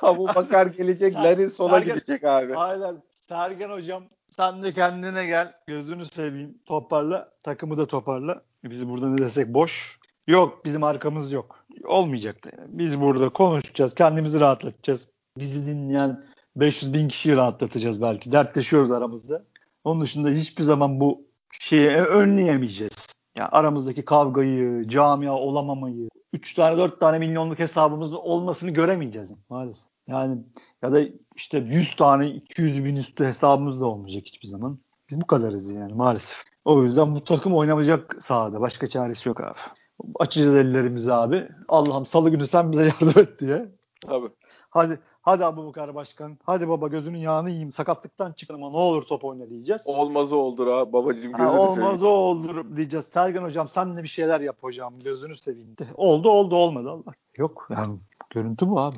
Abu 0.02 0.28
Bakar 0.36 0.66
gelecek, 0.66 1.16
Larin 1.16 1.48
sola 1.48 1.78
Sergen- 1.80 1.86
gidecek 1.94 2.24
abi. 2.24 2.56
Aynen. 2.56 3.02
Sergen 3.28 3.70
hocam 3.70 4.04
sen 4.40 4.64
de 4.64 4.74
kendine 4.74 5.26
gel. 5.26 5.54
Gözünü 5.68 6.06
seveyim. 6.06 6.58
Toparla. 6.66 7.32
Takımı 7.44 7.78
da 7.78 7.86
toparla. 7.86 8.42
Bizi 8.64 8.90
burada 8.90 9.10
ne 9.10 9.18
desek 9.18 9.48
boş. 9.54 10.00
Yok 10.28 10.66
bizim 10.66 10.84
arkamız 10.84 11.34
yok. 11.34 11.66
Olmayacak 11.86 12.44
da. 12.44 12.50
yani. 12.58 12.70
Biz 12.80 13.02
burada 13.02 13.30
konuşacağız. 13.30 13.96
Kendimizi 13.96 14.40
rahatlatacağız. 14.40 15.08
Bizi 15.38 15.68
dinleyen 15.68 16.24
500 16.56 16.94
bin 16.94 17.08
kişiyi 17.08 17.36
rahatlatacağız 17.36 18.02
belki. 18.02 18.32
Dertleşiyoruz 18.32 18.92
aramızda. 18.92 19.46
Onun 19.84 20.02
dışında 20.02 20.30
hiçbir 20.30 20.64
zaman 20.64 21.00
bu 21.00 21.22
şeyi 21.52 21.90
önleyemeyeceğiz. 21.90 23.08
Yani 23.38 23.50
aramızdaki 23.50 24.06
kavgayı, 24.06 24.88
camia 24.88 25.34
olamamayı, 25.34 26.10
3 26.34 26.54
tane 26.54 26.78
4 26.78 27.00
tane 27.00 27.20
milyonluk 27.20 27.60
hesabımızın 27.60 28.16
olmasını 28.16 28.70
göremeyeceğiz 28.70 29.32
maalesef. 29.50 29.90
Yani 30.10 30.38
ya 30.82 30.92
da 30.94 31.00
işte 31.36 31.58
100 31.58 31.96
tane 31.96 32.28
200 32.30 32.86
bin 32.86 32.96
üstü 32.96 33.26
hesabımız 33.26 33.82
da 33.82 33.86
olmayacak 33.86 34.24
hiçbir 34.26 34.48
zaman. 34.48 34.80
Biz 35.10 35.22
bu 35.22 35.28
kadarız 35.28 35.72
yani 35.72 35.94
maalesef. 35.94 36.38
O 36.66 36.84
yüzden 36.84 37.16
bu 37.16 37.24
takım 37.24 37.56
oynamayacak 37.56 38.16
sahada. 38.24 38.62
Başka 38.62 38.88
çaresi 38.88 39.30
yok 39.30 39.42
abi. 39.42 39.60
Açacağız 40.20 40.56
ellerimizi 40.56 41.14
abi. 41.14 41.48
Allah'ım 41.68 42.06
salı 42.06 42.30
günü 42.30 42.48
sen 42.48 42.72
bize 42.72 42.84
yardım 43.02 43.22
et 43.22 43.40
diye. 43.40 43.70
Tabii. 44.08 44.30
Hadi 44.70 45.00
hadi 45.22 45.46
Abu 45.46 45.66
Bakar 45.68 45.96
Başkan. 45.96 46.38
Hadi 46.44 46.70
baba 46.70 46.88
gözünün 46.88 47.18
yağını 47.18 47.50
yiyeyim. 47.50 47.72
Sakatlıktan 47.72 48.34
çıkın 48.34 48.54
ama 48.54 48.70
ne 48.70 48.78
olur 48.78 49.04
top 49.04 49.26
oyna 49.26 49.50
diyeceğiz. 49.50 49.82
Olmazı 49.86 50.36
oldur 50.36 50.68
ha 50.68 50.94
babacığım 50.94 51.34
Ha, 51.34 51.38
gözünü 51.44 51.60
olmaz 51.60 52.00
seveyim. 52.00 52.16
olur 52.16 52.76
diyeceğiz. 52.76 53.06
Sergen 53.06 53.44
hocam 53.44 53.68
sen 53.68 53.96
de 53.96 54.04
bir 54.04 54.08
şeyler 54.08 54.42
yap 54.42 54.58
hocam. 54.62 55.00
Gözünü 55.00 55.38
seveyim. 55.38 55.78
De. 55.78 55.88
Oldu 55.96 56.30
oldu 56.30 56.56
olmadı 56.56 56.90
Allah. 56.90 57.14
Yok 57.38 57.68
yani 57.70 58.00
görüntü 58.30 58.70
bu 58.70 58.80
abi. 58.80 58.98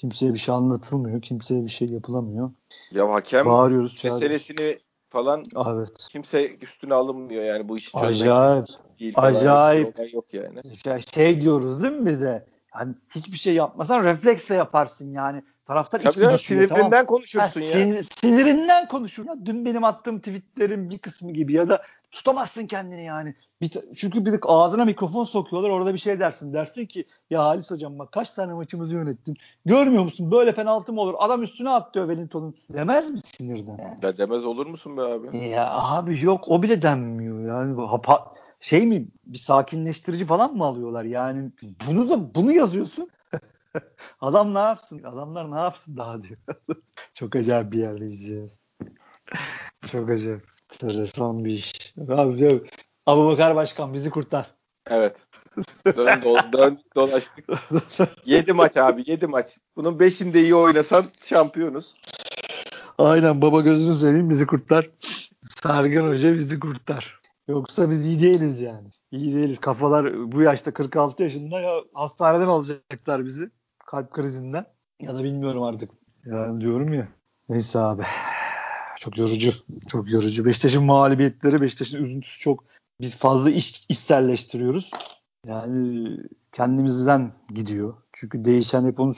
Kimseye 0.00 0.34
bir 0.34 0.38
şey 0.38 0.54
anlatılmıyor. 0.54 1.22
Kimseye 1.22 1.64
bir 1.64 1.70
şey 1.70 1.88
yapılamıyor. 1.88 2.50
Ya 2.90 3.12
hakem 3.12 3.46
Bağırıyoruz. 3.46 3.96
çağırıyoruz. 3.96 4.22
meselesini 4.22 4.78
falan 5.10 5.44
Evet. 5.74 6.08
kimse 6.10 6.56
üstüne 6.56 6.94
alınmıyor 6.94 7.42
yani 7.44 7.68
bu 7.68 7.78
işi 7.78 7.98
Acayip. 7.98 8.66
değil 9.00 9.12
acayip. 9.16 9.98
Olay 9.98 10.12
yok 10.12 10.34
yani. 10.34 10.76
Şey, 10.84 10.98
şey 11.14 11.40
diyoruz 11.40 11.82
değil 11.82 11.92
mi 11.92 12.06
bize? 12.06 12.46
Hani 12.70 12.94
hiçbir 13.14 13.36
şey 13.36 13.54
yapmasan 13.54 14.04
refleksle 14.04 14.54
yaparsın 14.54 15.12
yani. 15.12 15.42
Taraftar 15.70 15.98
Tabii 15.98 16.10
düşünüyor, 16.14 16.38
sinirinden 16.38 16.90
tamam. 16.90 17.06
konuşursun 17.06 17.60
Ha, 17.60 17.66
ya. 17.66 17.72
sin- 17.72 18.02
sinirinden 18.20 18.88
konuşur. 18.88 19.26
Ya 19.26 19.34
dün 19.44 19.64
benim 19.64 19.84
attığım 19.84 20.18
tweetlerin 20.18 20.90
bir 20.90 20.98
kısmı 20.98 21.32
gibi 21.32 21.52
ya 21.52 21.68
da 21.68 21.82
tutamazsın 22.12 22.66
kendini 22.66 23.04
yani. 23.04 23.34
Bir 23.60 23.70
çünkü 23.96 24.24
bir 24.24 24.40
ağzına 24.44 24.84
mikrofon 24.84 25.24
sokuyorlar 25.24 25.70
orada 25.70 25.94
bir 25.94 25.98
şey 25.98 26.20
dersin. 26.20 26.52
Dersin 26.52 26.86
ki 26.86 27.04
ya 27.30 27.44
Halis 27.44 27.70
hocam 27.70 27.98
bak 27.98 28.12
kaç 28.12 28.30
tane 28.30 28.52
maçımızı 28.52 28.94
yönettin. 28.94 29.36
Görmüyor 29.64 30.02
musun 30.04 30.30
böyle 30.32 30.54
penaltı 30.54 30.92
mı 30.92 31.00
olur? 31.00 31.14
Adam 31.18 31.42
üstüne 31.42 31.70
attı 31.70 32.00
Wellington'un. 32.00 32.54
Demez 32.72 33.10
mi 33.10 33.20
sinirden? 33.20 33.98
Ya 34.02 34.18
demez 34.18 34.44
olur 34.44 34.66
musun 34.66 34.96
be 34.96 35.02
abi? 35.02 35.48
Ya 35.48 35.70
abi 35.72 36.24
yok 36.24 36.44
o 36.48 36.62
bile 36.62 36.82
denmiyor 36.82 37.48
yani. 37.48 37.80
Hapa- 37.80 38.24
şey 38.60 38.86
mi 38.86 39.08
bir 39.26 39.38
sakinleştirici 39.38 40.24
falan 40.24 40.54
mı 40.54 40.64
alıyorlar 40.64 41.04
yani? 41.04 41.50
Bunu 41.88 42.08
da 42.08 42.34
bunu 42.34 42.52
yazıyorsun. 42.52 43.10
Adam 44.20 44.54
ne 44.54 44.58
yapsın? 44.58 45.02
Adamlar 45.02 45.50
ne 45.50 45.60
yapsın 45.60 45.96
daha 45.96 46.22
diyor. 46.22 46.38
Çok 47.14 47.36
acayip 47.36 47.72
bir 47.72 47.78
yerdeyiz 47.78 48.28
ya. 48.28 48.42
Çok 49.92 50.10
acayip. 50.10 50.50
Enteresan 50.72 51.44
bir 51.44 51.50
iş. 51.50 51.94
Abi 52.08 52.44
ya, 52.44 52.52
Abu 53.06 53.26
Bakar 53.26 53.56
Başkan 53.56 53.94
bizi 53.94 54.10
kurtar. 54.10 54.50
Evet. 54.86 55.26
Dön, 55.86 56.06
do- 56.06 56.52
dön 56.52 56.78
dolaştık. 56.96 57.44
7 58.24 58.52
maç 58.52 58.76
abi 58.76 59.02
7 59.06 59.26
maç. 59.26 59.46
Bunun 59.76 59.98
5'inde 59.98 60.40
iyi 60.40 60.54
oynasan 60.54 61.04
şampiyonuz. 61.24 61.94
Aynen 62.98 63.42
baba 63.42 63.60
gözünü 63.60 63.94
seveyim 63.94 64.30
bizi 64.30 64.46
kurtar. 64.46 64.90
Sergen 65.62 66.08
Hoca 66.08 66.34
bizi 66.34 66.60
kurtar. 66.60 67.20
Yoksa 67.48 67.90
biz 67.90 68.06
iyi 68.06 68.22
değiliz 68.22 68.60
yani. 68.60 68.88
İyi 69.10 69.34
değiliz. 69.34 69.58
Kafalar 69.60 70.32
bu 70.32 70.42
yaşta 70.42 70.72
46 70.72 71.22
yaşında 71.22 71.60
ya 71.60 71.80
hastaneden 71.94 72.46
alacaklar 72.46 73.24
bizi. 73.24 73.50
Kalp 73.90 74.10
krizinden. 74.10 74.66
Ya 75.00 75.14
da 75.14 75.24
bilmiyorum 75.24 75.62
artık. 75.62 75.90
Yani 76.26 76.60
diyorum 76.60 76.92
ya. 76.92 77.08
Neyse 77.48 77.78
abi. 77.78 78.02
Çok 78.96 79.18
yorucu. 79.18 79.52
Çok 79.88 80.12
yorucu. 80.12 80.44
Beşiktaş'ın 80.44 80.84
mağlubiyetleri, 80.84 81.60
Beşiktaş'ın 81.60 82.04
üzüntüsü 82.04 82.40
çok. 82.40 82.64
Biz 83.00 83.16
fazla 83.16 83.50
iş, 83.50 83.86
işselleştiriyoruz. 83.88 84.90
Yani 85.46 86.16
kendimizden 86.52 87.32
gidiyor. 87.54 87.94
Çünkü 88.12 88.44
değişen 88.44 88.84
hep 88.84 89.00
onu 89.00 89.14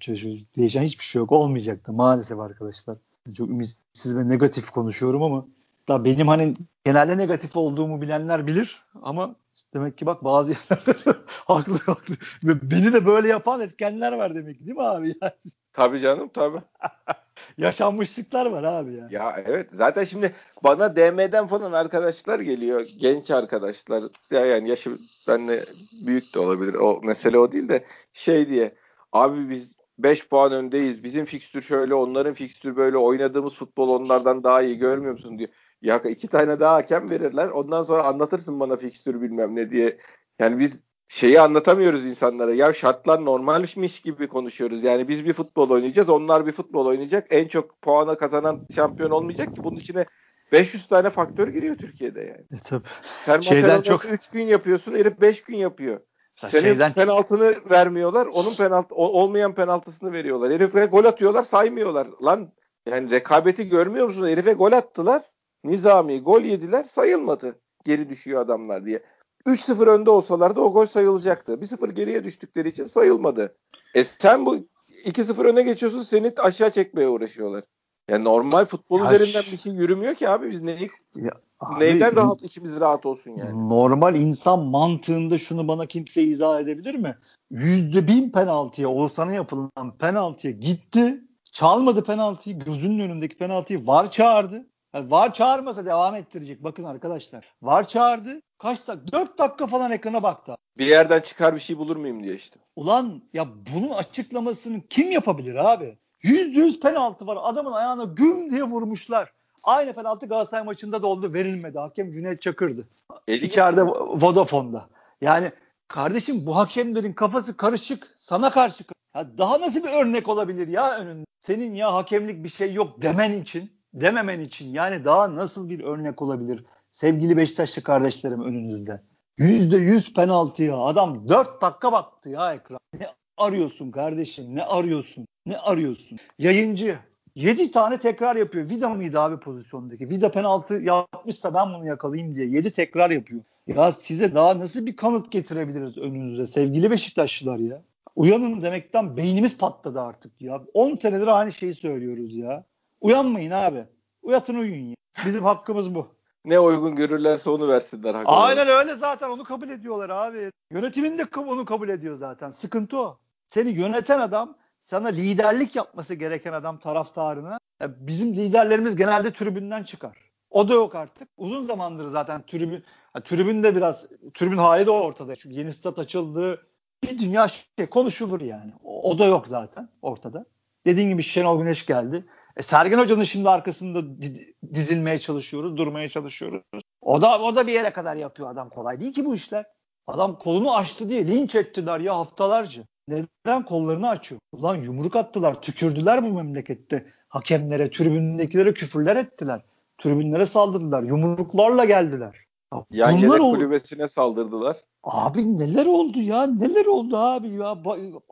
çalışıyoruz. 0.00 0.44
Değişen 0.56 0.82
hiçbir 0.82 1.04
şey 1.04 1.20
yok. 1.20 1.32
Olmayacak 1.32 1.86
da 1.86 1.92
maalesef 1.92 2.38
arkadaşlar. 2.38 2.98
Çok 3.36 3.48
ümitsiz 3.48 4.16
ve 4.16 4.28
negatif 4.28 4.70
konuşuyorum 4.70 5.22
ama 5.22 5.46
da 5.88 6.04
benim 6.04 6.28
hani 6.28 6.54
genelde 6.84 7.18
negatif 7.18 7.56
olduğumu 7.56 8.02
bilenler 8.02 8.46
bilir 8.46 8.84
ama 9.02 9.36
demek 9.74 9.98
ki 9.98 10.06
bak 10.06 10.24
bazı 10.24 10.52
yerlerde 10.52 10.92
haklı 11.28 11.78
haklı. 11.78 12.14
Ve 12.44 12.70
beni 12.70 12.92
de 12.92 13.06
böyle 13.06 13.28
yapan 13.28 13.60
etkenler 13.60 14.12
var 14.12 14.34
demek 14.34 14.60
değil 14.60 14.76
mi 14.76 14.82
abi? 14.82 15.14
Yani 15.22 15.32
Tabii 15.72 16.00
canım 16.00 16.28
tabii. 16.34 16.60
yaşanmışlıklar 17.58 18.46
var 18.46 18.64
abi 18.64 18.94
ya. 18.94 19.08
Ya 19.10 19.42
evet 19.46 19.70
zaten 19.72 20.04
şimdi 20.04 20.34
bana 20.64 20.96
DM'den 20.96 21.46
falan 21.46 21.72
arkadaşlar 21.72 22.40
geliyor. 22.40 22.86
Genç 22.98 23.30
arkadaşlar. 23.30 24.02
Ya 24.30 24.46
yani 24.46 24.68
yaşı 24.68 24.98
benle 25.28 25.64
büyük 26.06 26.34
de 26.34 26.38
olabilir. 26.38 26.74
O 26.74 27.00
mesele 27.02 27.38
o 27.38 27.52
değil 27.52 27.68
de 27.68 27.84
şey 28.12 28.48
diye. 28.48 28.74
Abi 29.12 29.50
biz 29.50 29.76
5 29.98 30.28
puan 30.28 30.52
öndeyiz. 30.52 31.04
Bizim 31.04 31.24
fikstür 31.24 31.62
şöyle, 31.62 31.94
onların 31.94 32.34
fikstür 32.34 32.76
böyle. 32.76 32.96
Oynadığımız 32.96 33.54
futbol 33.54 33.88
onlardan 33.88 34.44
daha 34.44 34.62
iyi 34.62 34.78
görmüyor 34.78 35.12
musun 35.12 35.38
diyor. 35.38 35.50
Ya 35.82 35.98
iki 35.98 36.28
tane 36.28 36.60
daha 36.60 36.74
hakem 36.74 37.10
verirler. 37.10 37.48
Ondan 37.48 37.82
sonra 37.82 38.04
anlatırsın 38.04 38.60
bana 38.60 38.76
fikstür 38.76 39.22
bilmem 39.22 39.56
ne 39.56 39.70
diye. 39.70 39.98
Yani 40.38 40.58
biz 40.58 40.80
şeyi 41.08 41.40
anlatamıyoruz 41.40 42.06
insanlara. 42.06 42.54
Ya 42.54 42.72
şartlar 42.72 43.24
normalmiş 43.24 44.00
gibi 44.00 44.28
konuşuyoruz. 44.28 44.84
Yani 44.84 45.08
biz 45.08 45.24
bir 45.24 45.32
futbol 45.32 45.70
oynayacağız. 45.70 46.08
Onlar 46.08 46.46
bir 46.46 46.52
futbol 46.52 46.86
oynayacak. 46.86 47.26
En 47.30 47.48
çok 47.48 47.82
puana 47.82 48.18
kazanan 48.18 48.66
şampiyon 48.74 49.10
olmayacak 49.10 49.54
ki. 49.54 49.64
Bunun 49.64 49.76
içine 49.76 50.06
500 50.52 50.86
tane 50.88 51.10
faktör 51.10 51.48
giriyor 51.48 51.76
Türkiye'de 51.76 52.20
yani. 52.20 52.60
E, 52.60 52.62
tabii. 52.64 52.86
Sen 53.24 53.40
Şeyden 53.40 53.82
çok 53.82 54.12
3 54.12 54.30
gün 54.30 54.42
yapıyorsun. 54.42 54.94
Herif 54.94 55.20
5 55.20 55.44
gün 55.44 55.56
yapıyor. 55.56 56.00
Ya 56.42 56.48
Senin 56.48 56.62
şeyden 56.62 56.94
penaltını 56.94 57.54
vermiyorlar. 57.70 58.26
Onun 58.26 58.54
penaltı 58.54 58.94
olmayan 58.94 59.54
penaltısını 59.54 60.12
veriyorlar. 60.12 60.52
Herife 60.52 60.86
gol 60.86 61.04
atıyorlar, 61.04 61.42
saymıyorlar. 61.42 62.08
Lan 62.22 62.52
yani 62.86 63.10
rekabeti 63.10 63.68
görmüyor 63.68 64.06
musun? 64.06 64.28
Herife 64.28 64.52
gol 64.52 64.72
attılar. 64.72 65.22
Nizami 65.66 66.20
gol 66.20 66.42
yediler, 66.42 66.84
sayılmadı. 66.84 67.58
Geri 67.84 68.08
düşüyor 68.10 68.40
adamlar 68.40 68.84
diye. 68.84 69.02
3-0 69.46 69.86
önde 69.86 70.10
olsalardı 70.10 70.60
o 70.60 70.72
gol 70.72 70.86
sayılacaktı. 70.86 71.52
1-0 71.52 71.92
geriye 71.92 72.24
düştükleri 72.24 72.68
için 72.68 72.84
sayılmadı. 72.84 73.56
E 73.94 74.04
sen 74.04 74.46
bu 74.46 74.56
2-0 75.04 75.44
öne 75.46 75.62
geçiyorsun 75.62 76.02
seni 76.02 76.32
aşağı 76.38 76.70
çekmeye 76.70 77.08
uğraşıyorlar. 77.08 77.64
Yani 78.10 78.24
normal 78.24 78.64
futbol 78.64 79.00
Ya 79.00 79.14
üzerinden 79.14 79.42
bir 79.52 79.56
şey 79.56 79.72
yürümüyor 79.72 80.14
ki 80.14 80.28
abi 80.28 80.50
biz 80.50 80.62
neyi, 80.62 80.90
Ya, 81.14 81.30
abi, 81.60 81.84
neyden 81.84 82.16
rahat 82.16 82.42
içimiz 82.42 82.80
rahat 82.80 83.06
olsun 83.06 83.30
yani. 83.30 83.68
Normal 83.68 84.16
insan 84.16 84.58
mantığında 84.58 85.38
şunu 85.38 85.68
bana 85.68 85.86
kimse 85.86 86.22
izah 86.22 86.60
edebilir 86.60 86.94
mi? 86.94 87.18
Yüzde 87.50 88.08
bin 88.08 88.30
penaltıya, 88.30 88.88
Oğuzhan'a 88.88 89.32
yapılan 89.32 89.96
penaltıya 89.98 90.52
gitti. 90.52 91.20
Çalmadı 91.52 92.04
penaltıyı. 92.04 92.58
Gözünün 92.58 92.98
önündeki 92.98 93.36
penaltıyı 93.36 93.86
var 93.86 94.10
çağırdı. 94.10 94.66
Yani 94.96 95.10
var 95.10 95.34
çağırmasa 95.34 95.86
devam 95.86 96.14
ettirecek. 96.14 96.64
Bakın 96.64 96.84
arkadaşlar. 96.84 97.44
Var 97.62 97.88
çağırdı. 97.88 98.40
Kaç 98.58 98.88
dakika? 98.88 99.12
4 99.12 99.38
dakika 99.38 99.66
falan 99.66 99.90
ekrana 99.90 100.22
baktı. 100.22 100.56
Bir 100.78 100.86
yerden 100.86 101.20
çıkar 101.20 101.54
bir 101.54 101.60
şey 101.60 101.78
bulur 101.78 101.96
muyum 101.96 102.22
diye 102.22 102.34
işte. 102.34 102.60
Ulan 102.76 103.22
ya 103.32 103.46
bunun 103.74 103.90
açıklamasını 103.90 104.80
kim 104.90 105.10
yapabilir 105.10 105.54
abi? 105.54 105.98
Yüzde 106.22 106.60
yüz 106.60 106.80
penaltı 106.80 107.26
var. 107.26 107.38
Adamın 107.42 107.72
ayağına 107.72 108.04
güm 108.04 108.50
diye 108.50 108.62
vurmuşlar. 108.62 109.32
Aynı 109.64 109.92
penaltı 109.92 110.26
Galatasaray 110.26 110.64
maçında 110.64 111.02
da 111.02 111.06
oldu. 111.06 111.32
Verilmedi. 111.32 111.78
Hakem 111.78 112.12
Cüneyt 112.12 112.42
Çakır'dı. 112.42 112.88
Eli 113.28 113.44
İçeride 113.44 113.82
Vodafone'da. 113.82 114.88
Yani 115.20 115.52
kardeşim 115.88 116.46
bu 116.46 116.56
hakemlerin 116.56 117.12
kafası 117.12 117.56
karışık. 117.56 118.14
Sana 118.18 118.50
karşı. 118.50 118.84
Ya 119.16 119.38
daha 119.38 119.60
nasıl 119.60 119.84
bir 119.84 119.92
örnek 119.92 120.28
olabilir 120.28 120.68
ya 120.68 120.98
önünde? 120.98 121.26
Senin 121.40 121.74
ya 121.74 121.94
hakemlik 121.94 122.44
bir 122.44 122.48
şey 122.48 122.72
yok 122.72 123.02
demen 123.02 123.40
için, 123.40 123.75
dememen 124.00 124.40
için. 124.40 124.74
Yani 124.74 125.04
daha 125.04 125.36
nasıl 125.36 125.68
bir 125.68 125.80
örnek 125.80 126.22
olabilir? 126.22 126.64
Sevgili 126.90 127.36
Beşiktaşlı 127.36 127.82
kardeşlerim 127.82 128.42
önünüzde. 128.42 129.00
Yüzde 129.38 129.76
yüz 129.76 130.14
penaltıya 130.14 130.78
adam 130.78 131.28
dört 131.28 131.62
dakika 131.62 131.92
baktı 131.92 132.30
ya 132.30 132.54
ekran. 132.54 132.78
Ne 133.00 133.06
arıyorsun 133.36 133.90
kardeşim? 133.90 134.54
Ne 134.54 134.62
arıyorsun? 134.62 135.26
Ne 135.46 135.58
arıyorsun? 135.58 136.18
Yayıncı 136.38 136.98
7 137.34 137.70
tane 137.70 137.98
tekrar 137.98 138.36
yapıyor. 138.36 138.70
Vida 138.70 138.88
mıydı 138.88 139.20
abi 139.20 139.40
pozisyondaki? 139.40 140.10
Vida 140.10 140.30
penaltı 140.30 140.74
yapmışsa 140.74 141.54
ben 141.54 141.74
bunu 141.74 141.86
yakalayayım 141.86 142.36
diye 142.36 142.46
7 142.46 142.70
tekrar 142.70 143.10
yapıyor. 143.10 143.42
Ya 143.66 143.92
size 143.92 144.34
daha 144.34 144.58
nasıl 144.58 144.86
bir 144.86 144.96
kanıt 144.96 145.32
getirebiliriz 145.32 145.98
önünüze 145.98 146.46
sevgili 146.46 146.90
Beşiktaşlılar 146.90 147.58
ya? 147.58 147.82
Uyanın 148.16 148.62
demekten 148.62 149.16
beynimiz 149.16 149.58
patladı 149.58 150.00
artık 150.00 150.40
ya. 150.40 150.62
10 150.74 150.96
senedir 150.96 151.26
aynı 151.26 151.52
şeyi 151.52 151.74
söylüyoruz 151.74 152.36
ya. 152.36 152.64
Uyanmayın 153.00 153.50
abi. 153.50 153.84
Uyatın 154.22 154.54
uyuyun 154.54 154.84
ya. 154.86 154.94
Bizim 155.26 155.44
hakkımız 155.44 155.94
bu. 155.94 156.16
Ne 156.44 156.58
uygun 156.60 156.96
görürlerse 156.96 157.50
onu 157.50 157.68
versinler. 157.68 158.14
hakikaten. 158.14 158.40
Aynen 158.40 158.68
öyle 158.68 158.94
zaten 158.94 159.30
onu 159.30 159.44
kabul 159.44 159.68
ediyorlar 159.68 160.10
abi. 160.10 160.50
Yönetimin 160.70 161.18
de 161.18 161.26
onu 161.36 161.64
kabul 161.64 161.88
ediyor 161.88 162.16
zaten. 162.16 162.50
Sıkıntı 162.50 162.98
o. 162.98 163.18
Seni 163.46 163.70
yöneten 163.70 164.20
adam 164.20 164.56
sana 164.82 165.08
liderlik 165.08 165.76
yapması 165.76 166.14
gereken 166.14 166.52
adam 166.52 166.78
taraftarına. 166.78 167.58
Ya 167.80 167.90
bizim 168.06 168.36
liderlerimiz 168.36 168.96
genelde 168.96 169.32
tribünden 169.32 169.82
çıkar. 169.82 170.16
O 170.50 170.68
da 170.68 170.74
yok 170.74 170.94
artık. 170.94 171.28
Uzun 171.36 171.62
zamandır 171.62 172.08
zaten 172.08 172.42
tribün 172.46 172.84
ha, 173.12 173.20
tribün 173.20 173.62
de 173.62 173.76
biraz 173.76 174.06
tribün 174.34 174.56
hali 174.56 174.86
de 174.86 174.90
ortada. 174.90 175.36
Çünkü 175.36 175.56
yeni 175.56 175.72
stat 175.72 175.98
açıldı. 175.98 176.66
Bir 177.04 177.18
dünya 177.18 177.48
şey 177.48 177.86
konuşulur 177.86 178.40
yani. 178.40 178.72
O, 178.84 179.10
o 179.10 179.18
da 179.18 179.24
yok 179.24 179.46
zaten 179.48 179.88
ortada. 180.02 180.46
Dediğin 180.86 181.08
gibi 181.08 181.22
Şenol 181.22 181.58
Güneş 181.58 181.86
geldi. 181.86 182.24
E, 182.56 182.62
Sergen 182.62 182.98
Hoca'nın 182.98 183.24
şimdi 183.24 183.48
arkasında 183.48 184.22
di- 184.22 184.54
dizilmeye 184.74 185.18
çalışıyoruz, 185.18 185.76
durmaya 185.76 186.08
çalışıyoruz. 186.08 186.62
O 187.00 187.22
da 187.22 187.40
o 187.42 187.56
da 187.56 187.66
bir 187.66 187.72
yere 187.72 187.90
kadar 187.90 188.16
yapıyor 188.16 188.50
adam. 188.50 188.70
Kolay 188.70 189.00
değil 189.00 189.12
ki 189.12 189.24
bu 189.24 189.34
işler. 189.34 189.64
Adam 190.06 190.38
kolunu 190.38 190.74
açtı 190.76 191.08
diye 191.08 191.28
linç 191.28 191.54
ettiler 191.54 192.00
ya 192.00 192.16
haftalarca. 192.16 192.82
Neden 193.08 193.64
kollarını 193.64 194.08
açıyor? 194.08 194.40
Ulan 194.52 194.76
yumruk 194.76 195.16
attılar, 195.16 195.62
tükürdüler 195.62 196.22
bu 196.24 196.32
memlekette. 196.32 197.06
Hakemlere, 197.28 197.90
tribündekilere 197.90 198.74
küfürler 198.74 199.16
ettiler. 199.16 199.60
Tribünlere 200.02 200.46
saldırdılar. 200.46 201.02
Yumruklarla 201.02 201.84
geldiler. 201.84 202.36
Ya 202.74 202.84
Yan 202.90 203.22
bunlar 203.22 203.38
kulübesine 203.38 204.08
saldırdılar. 204.08 204.76
Abi 205.06 205.58
neler 205.58 205.86
oldu 205.86 206.20
ya? 206.20 206.46
Neler 206.46 206.86
oldu 206.86 207.16
abi 207.16 207.48
ya? 207.48 207.78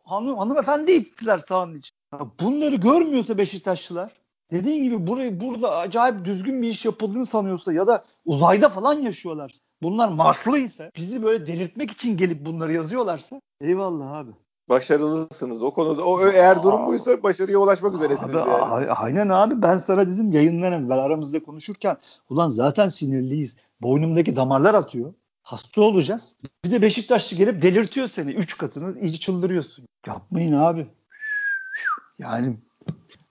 Hanım, 0.05 0.39
hanımefendi 0.39 0.93
ittiler 0.93 1.45
sahanın 1.49 1.79
için. 1.79 1.97
Bunları 2.41 2.75
görmüyorsa 2.75 3.39
Beşiktaşlılar 3.39 4.13
dediğin 4.51 4.85
gibi 4.85 5.07
burayı 5.07 5.41
burada 5.41 5.77
acayip 5.77 6.25
düzgün 6.25 6.63
bir 6.63 6.69
iş 6.69 6.85
yapıldığını 6.85 7.27
sanıyorsa 7.27 7.73
ya 7.73 7.87
da 7.87 8.05
uzayda 8.25 8.69
falan 8.69 9.01
yaşıyorlar. 9.01 9.53
Bunlar 9.83 10.09
Marslı 10.09 10.59
ise 10.59 10.91
bizi 10.97 11.23
böyle 11.23 11.47
delirtmek 11.47 11.91
için 11.91 12.17
gelip 12.17 12.47
bunları 12.47 12.73
yazıyorlarsa 12.73 13.41
eyvallah 13.61 14.13
abi. 14.13 14.31
Başarılısınız 14.69 15.63
o 15.63 15.71
konuda. 15.71 16.05
O 16.05 16.29
eğer 16.29 16.63
durum 16.63 16.87
buysa 16.87 17.23
başarıya 17.23 17.59
ulaşmak 17.59 17.95
üzeresiniz 17.95 18.35
Abi, 18.35 18.51
yani. 18.51 18.91
aynen 18.91 19.29
abi 19.29 19.63
ben 19.63 19.77
sana 19.77 20.07
dedim 20.07 20.33
yayından 20.33 20.73
evvel 20.73 20.99
aramızda 20.99 21.43
konuşurken 21.43 21.97
ulan 22.31 22.49
zaten 22.49 22.89
sinirliyiz. 22.89 23.57
Boynumdaki 23.83 24.37
damarlar 24.37 24.75
atıyor. 24.75 25.15
Hasta 25.45 25.81
olacağız. 25.81 26.37
Bir 26.65 26.71
de 26.71 26.83
Beşiktaşlı 26.83 27.37
gelip 27.37 27.63
delirtiyor 27.63 28.09
seni. 28.09 28.31
Üç 28.33 28.59
katını 28.59 29.01
iyice 29.01 29.19
çıldırıyorsun. 29.19 29.89
Yapmayın 30.07 30.53
abi. 30.53 30.87
Yani 32.19 32.57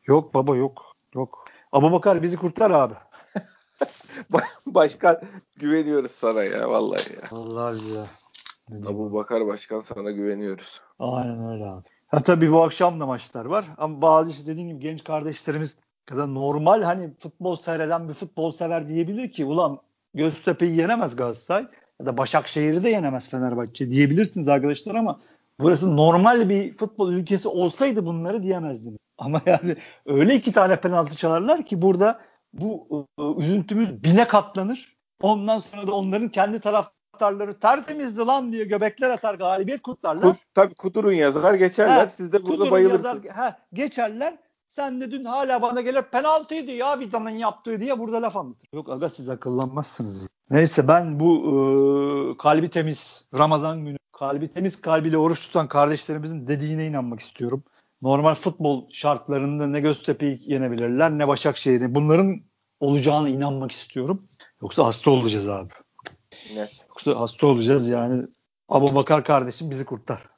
yok 0.08 0.34
baba 0.34 0.56
yok. 0.56 0.96
Yok. 1.16 1.46
Abubakar 1.72 2.24
bizi 2.24 2.38
kurtar 2.38 2.72
abi. 2.72 2.94
Başkan 4.66 5.22
güveniyoruz 5.56 6.12
sana 6.12 6.44
ya 6.44 6.70
vallahi 6.70 7.14
ya. 7.14 7.22
Vallahi 7.32 7.94
ya. 7.94 8.06
Abu 8.88 9.14
Bakar 9.14 9.48
Başkan 9.48 9.80
sana 9.80 10.12
güveniyoruz. 10.12 10.82
Aynen 11.00 11.52
öyle 11.52 11.66
abi. 11.66 11.84
Ha 12.08 12.20
tabii 12.20 12.52
bu 12.52 12.64
akşam 12.64 13.00
da 13.00 13.06
maçlar 13.06 13.46
var. 13.46 13.70
Ama 13.78 14.02
bazı 14.02 14.32
işte 14.32 14.48
dediğim 14.48 14.70
gibi 14.70 14.80
genç 14.80 15.04
kardeşlerimiz 15.04 15.76
ya 16.12 16.18
da 16.18 16.26
normal 16.26 16.82
hani 16.82 17.14
futbol 17.20 17.56
seyreden 17.56 18.10
bir 18.10 18.14
futbol 18.14 18.52
sever 18.52 18.90
diyebilir 18.90 19.32
ki 19.32 19.46
ulan 19.46 19.80
Göztepe'yi 20.14 20.78
yenemez 20.78 21.16
Galatasaray 21.16 21.68
ya 22.00 22.06
da 22.06 22.18
Başakşehir'i 22.18 22.84
de 22.84 22.90
yenemez 22.90 23.30
Fenerbahçe 23.30 23.92
diyebilirsiniz 23.92 24.48
arkadaşlar 24.48 24.96
ama 24.96 25.20
burası 25.60 25.98
normal 25.98 26.50
bir 26.50 26.78
futbol 26.78 27.12
ülkesi 27.12 27.48
olsaydı 27.48 28.06
bunları 28.06 28.44
diyemezdim. 28.44 28.98
Ama 29.18 29.42
yani 29.46 29.76
öyle 30.06 30.36
iki 30.36 30.52
tane 30.52 30.82
penaltı 30.82 31.16
çalarlar 31.16 31.66
ki 31.66 31.82
burada 31.82 32.20
bu 32.54 33.08
e, 33.20 33.24
üzüntümüz 33.44 34.04
bine 34.04 34.28
katlanır. 34.28 34.98
Ondan 35.22 35.60
sonra 35.60 35.88
da 35.88 35.94
onların 35.94 36.30
kendi 36.30 36.60
taraftarları 36.60 37.60
tertemizdi 37.60 38.20
lan 38.20 38.52
diye 38.52 38.64
göbekler 38.64 39.10
atar 39.10 39.36
galibiyet 39.36 39.82
kutlarlar. 39.82 40.22
Kut, 40.22 40.38
tabii 40.54 40.76
kudurun 40.76 41.12
yazar 41.12 41.54
geçerler. 41.54 42.06
He, 42.06 42.10
Siz 42.10 42.34
de 42.34 42.44
burada 42.44 42.72
bayılırsınız. 42.72 43.26
Yazar, 43.26 43.52
he, 43.52 43.56
geçerler. 43.74 44.38
Sen 44.76 45.02
de 45.02 45.12
dün 45.12 45.26
hala 45.26 45.62
bana 45.62 45.82
gelir 45.82 46.02
penaltıydı 46.02 46.72
ya 46.72 47.00
Vida'nın 47.00 47.30
yaptığı 47.30 47.80
diye 47.82 48.00
burada 48.00 48.22
laf 48.22 48.36
anlatır. 48.36 48.70
Yok 48.74 48.90
aga 48.90 49.10
siz 49.10 49.30
akıllanmazsınız. 49.30 50.30
Neyse 50.50 50.88
ben 50.88 51.20
bu 51.20 51.32
e, 51.36 51.54
kalbi 52.38 52.70
temiz 52.70 53.28
Ramazan 53.38 53.86
günü 53.86 53.98
kalbi 54.12 54.48
temiz 54.48 54.82
kalbiyle 54.82 55.18
oruç 55.18 55.42
tutan 55.42 55.68
kardeşlerimizin 55.68 56.48
dediğine 56.48 56.88
inanmak 56.88 57.20
istiyorum. 57.20 57.64
Normal 58.02 58.36
futbol 58.36 58.90
şartlarında 58.90 59.68
ne 59.68 59.80
Göztepe'yi 59.80 60.40
yenebilirler 60.46 61.12
ne 61.12 61.28
Başakşehir'i. 61.28 61.96
Bunların 61.96 62.42
olacağına 62.80 63.30
inanmak 63.30 63.72
istiyorum. 63.72 64.28
Yoksa 64.62 64.86
hasta 64.86 65.12
olacağız 65.12 65.50
abi. 65.50 65.74
Evet. 66.54 66.72
Yoksa 66.90 67.20
hasta 67.20 67.48
olacağız 67.48 67.90
yani. 67.90 68.24
Abu 68.70 68.96
Bakar 68.96 69.24
kardeşim 69.24 69.70
bizi 69.70 69.86
kurtar. 69.86 70.30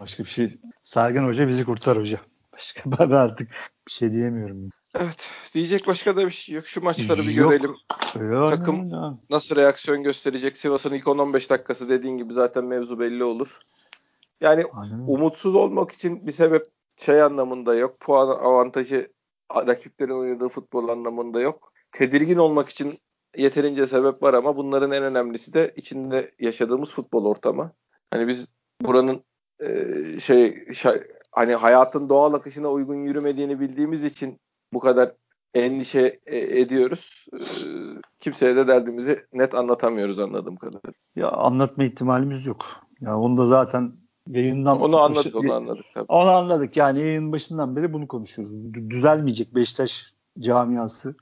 Başka 0.00 0.24
bir 0.24 0.28
şey. 0.28 0.58
Sergen 0.82 1.24
Hoca 1.24 1.48
bizi 1.48 1.64
kurtar 1.64 1.98
hoca. 1.98 2.20
Başka 2.58 2.90
ben 2.98 3.10
artık 3.10 3.50
bir 3.86 3.92
şey 3.92 4.12
diyemiyorum. 4.12 4.70
Evet. 4.94 5.30
Diyecek 5.54 5.86
başka 5.86 6.16
da 6.16 6.26
bir 6.26 6.30
şey 6.30 6.54
yok. 6.54 6.66
Şu 6.66 6.84
maçları 6.84 7.20
bir 7.20 7.34
yok. 7.34 7.50
görelim. 7.50 7.76
Yani, 8.14 8.50
Takım 8.50 8.90
ya. 8.90 9.18
nasıl 9.30 9.56
reaksiyon 9.56 10.02
gösterecek? 10.02 10.56
Sivas'ın 10.56 10.94
ilk 10.94 11.04
10-15 11.04 11.50
dakikası 11.50 11.88
dediğin 11.88 12.18
gibi 12.18 12.32
zaten 12.32 12.64
mevzu 12.64 12.98
belli 12.98 13.24
olur. 13.24 13.58
Yani 14.40 14.64
Aynen. 14.72 14.98
umutsuz 14.98 15.54
olmak 15.54 15.92
için 15.92 16.26
bir 16.26 16.32
sebep 16.32 16.66
şey 16.96 17.22
anlamında 17.22 17.74
yok. 17.74 18.00
Puan 18.00 18.28
avantajı 18.28 19.12
rakiplerin 19.54 20.20
oynadığı 20.20 20.48
futbol 20.48 20.88
anlamında 20.88 21.40
yok. 21.40 21.72
Tedirgin 21.92 22.36
olmak 22.36 22.68
için 22.68 22.98
yeterince 23.36 23.86
sebep 23.86 24.22
var 24.22 24.34
ama 24.34 24.56
bunların 24.56 24.92
en 24.92 25.02
önemlisi 25.02 25.54
de 25.54 25.72
içinde 25.76 26.34
yaşadığımız 26.38 26.90
futbol 26.90 27.24
ortamı. 27.24 27.72
Hani 28.10 28.28
biz 28.28 28.46
buranın 28.80 29.24
e, 29.60 30.20
şey, 30.20 30.72
şey 30.72 31.02
hani 31.38 31.54
hayatın 31.54 32.08
doğal 32.08 32.34
akışına 32.34 32.68
uygun 32.68 32.94
yürümediğini 32.94 33.60
bildiğimiz 33.60 34.04
için 34.04 34.40
bu 34.72 34.78
kadar 34.80 35.12
endişe 35.54 36.20
e, 36.26 36.60
ediyoruz. 36.60 37.26
E, 37.32 37.40
kimseye 38.20 38.56
de 38.56 38.68
derdimizi 38.68 39.26
net 39.32 39.54
anlatamıyoruz 39.54 40.18
anladığım 40.18 40.56
kadarıyla. 40.56 40.92
Ya 41.16 41.30
anlatma 41.30 41.84
ihtimalimiz 41.84 42.46
yok. 42.46 42.66
Ya 43.00 43.18
onu 43.18 43.36
da 43.36 43.46
zaten 43.46 43.92
yayından 44.26 44.80
onu 44.80 45.00
anladık 45.00 45.36
onu 45.36 45.52
anladık 45.52 45.84
tabii. 45.94 46.06
Onu 46.08 46.30
anladık 46.30 46.76
yani 46.76 47.00
yayın 47.00 47.32
başından 47.32 47.76
beri 47.76 47.92
bunu 47.92 48.08
konuşuyoruz. 48.08 48.74
Düzelmeyecek 48.74 49.54
Beşiktaş 49.54 50.12
camiası 50.38 51.14